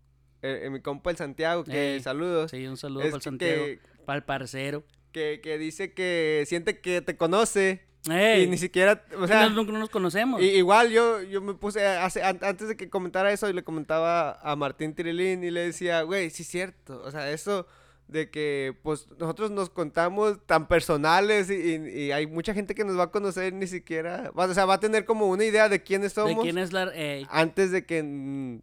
[0.42, 2.52] eh, eh, mi compa el Santiago, que Ey, saludos.
[2.52, 3.66] Sí, un saludo para el Santiago,
[4.06, 4.84] para el parcero.
[5.12, 7.82] Que, que dice que siente que te conoce.
[8.10, 10.40] Ey, Y ni siquiera, o y sea, nos- no nos conocemos.
[10.40, 13.64] i- igual yo, yo me puse, hace, an- antes de que comentara eso, y le
[13.64, 17.66] comentaba a Martín Tirilín y le decía, güey, sí es cierto, o sea, eso
[18.08, 22.84] de que, pues, nosotros nos contamos tan personales y, y- y hay mucha gente que
[22.86, 25.70] nos va a conocer ni siquiera, va- o sea, va a tener como una idea
[25.70, 26.92] de quiénes ¿De somos quién es la...?
[26.94, 28.04] ey, antes de que...
[28.04, 28.60] mm,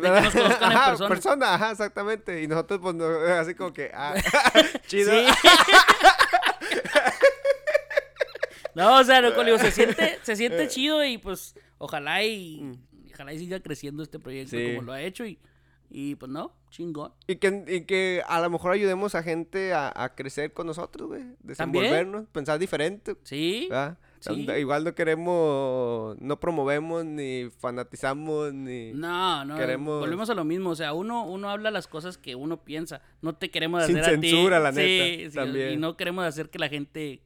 [0.00, 1.54] que nos conozcan en Ajá, persona.
[1.54, 2.42] ajá, exactamente.
[2.42, 3.04] Y nosotros, pues, no-
[3.38, 4.14] así como que, ah,
[4.86, 5.12] chido.
[8.74, 10.36] No, o sea, no, como digo, se siente, se Eh.
[10.36, 12.72] siente chido y pues ojalá y,
[13.12, 14.58] ojalá y siga creciendo este proyecto Mm.
[14.58, 14.66] Sí.
[14.74, 15.38] como lo ha hecho y,
[15.96, 17.12] y pues no, chingón.
[17.28, 21.06] Y que, y que a lo mejor ayudemos a gente a, a crecer con nosotros,
[21.06, 21.20] güey.
[21.56, 21.84] También.
[21.84, 23.14] Desenvolvernos, pensar diferente.
[23.22, 23.96] Sí, ¿verdad?
[24.18, 24.46] Sí.
[24.58, 28.92] Igual no queremos, no promovemos, ni fanatizamos, ni...
[28.92, 32.34] no, no, Queremos- volvemos a lo mismo, o sea, uno, uno habla las cosas que
[32.34, 34.30] uno piensa, no te queremos Sin hacer a ti.
[34.30, 35.72] censura, la neta, sí, también.
[35.74, 37.20] y no queremos hacer que la gente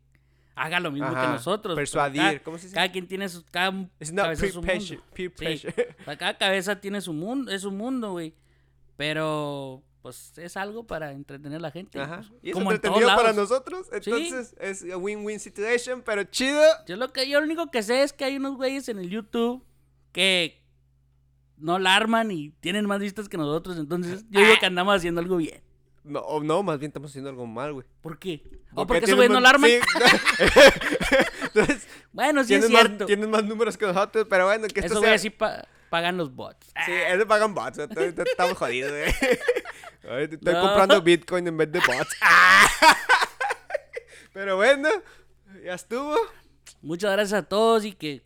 [0.57, 1.75] haga lo mismo que nosotros.
[1.75, 2.75] pero persuadir, Cada, ¿cómo se dice?
[2.75, 3.71] cada quien tiene su, cada
[4.17, 4.85] cabeza su mundo.
[5.15, 5.97] Sí, pressure.
[6.01, 8.35] o sea, cada cabeza tiene su mundo, es su mundo, güey.
[8.99, 12.01] Pero, pues, es algo para entretener a la gente.
[12.01, 12.17] Ajá.
[12.29, 13.87] pues, Y es como en todos entretenido para nosotros.
[14.03, 14.11] Sí.
[14.11, 16.61] Entonces es a win-win situation, pero chido.
[16.89, 19.09] Yo lo que yo lo único que sé es que hay unos güeyes en el
[19.09, 19.65] YouTube
[20.11, 20.61] que
[21.59, 23.77] no la arman y tienen más vistas que nosotros.
[23.79, 25.63] Entonces, yo digo que andamos haciendo algo bien.
[26.03, 27.87] No, o no, más bien estamos haciendo algo mal, güey.
[28.01, 28.43] ¿Por qué?
[28.75, 29.71] ¿O porque esos tienes güeyes no la arman?
[29.71, 29.79] Sí.
[31.43, 33.07] Entonces, Bueno, sí es tienes, más, cierto.
[33.07, 35.09] tienes más números que nosotros, pero bueno, que esto Esos sea...
[35.09, 36.67] güeyes sí pa- pagan los bots.
[36.87, 37.79] Sí, es de pagan bots.
[37.79, 40.23] Estamos jodidos, güey.
[40.25, 40.61] Estoy No.
[40.63, 42.17] comprando Bitcoin en vez de bots.
[44.33, 44.89] Pero bueno,
[45.65, 46.15] ya estuvo.
[46.83, 48.23] Muchas gracias a todos y que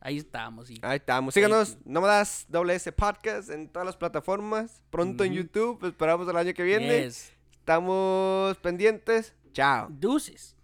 [0.00, 0.70] ahí estamos.
[0.70, 1.34] Y Ahí estamos.
[1.34, 4.80] Síganos, Nómadas WS Podcast en todas las plataformas.
[4.90, 5.32] Pronto en.
[5.32, 5.84] YouTube.
[5.86, 7.04] Esperamos el año que viene.
[7.04, 7.32] Yes.
[7.58, 9.34] Estamos pendientes.
[9.52, 9.88] Chao.
[9.90, 10.54] Deuces.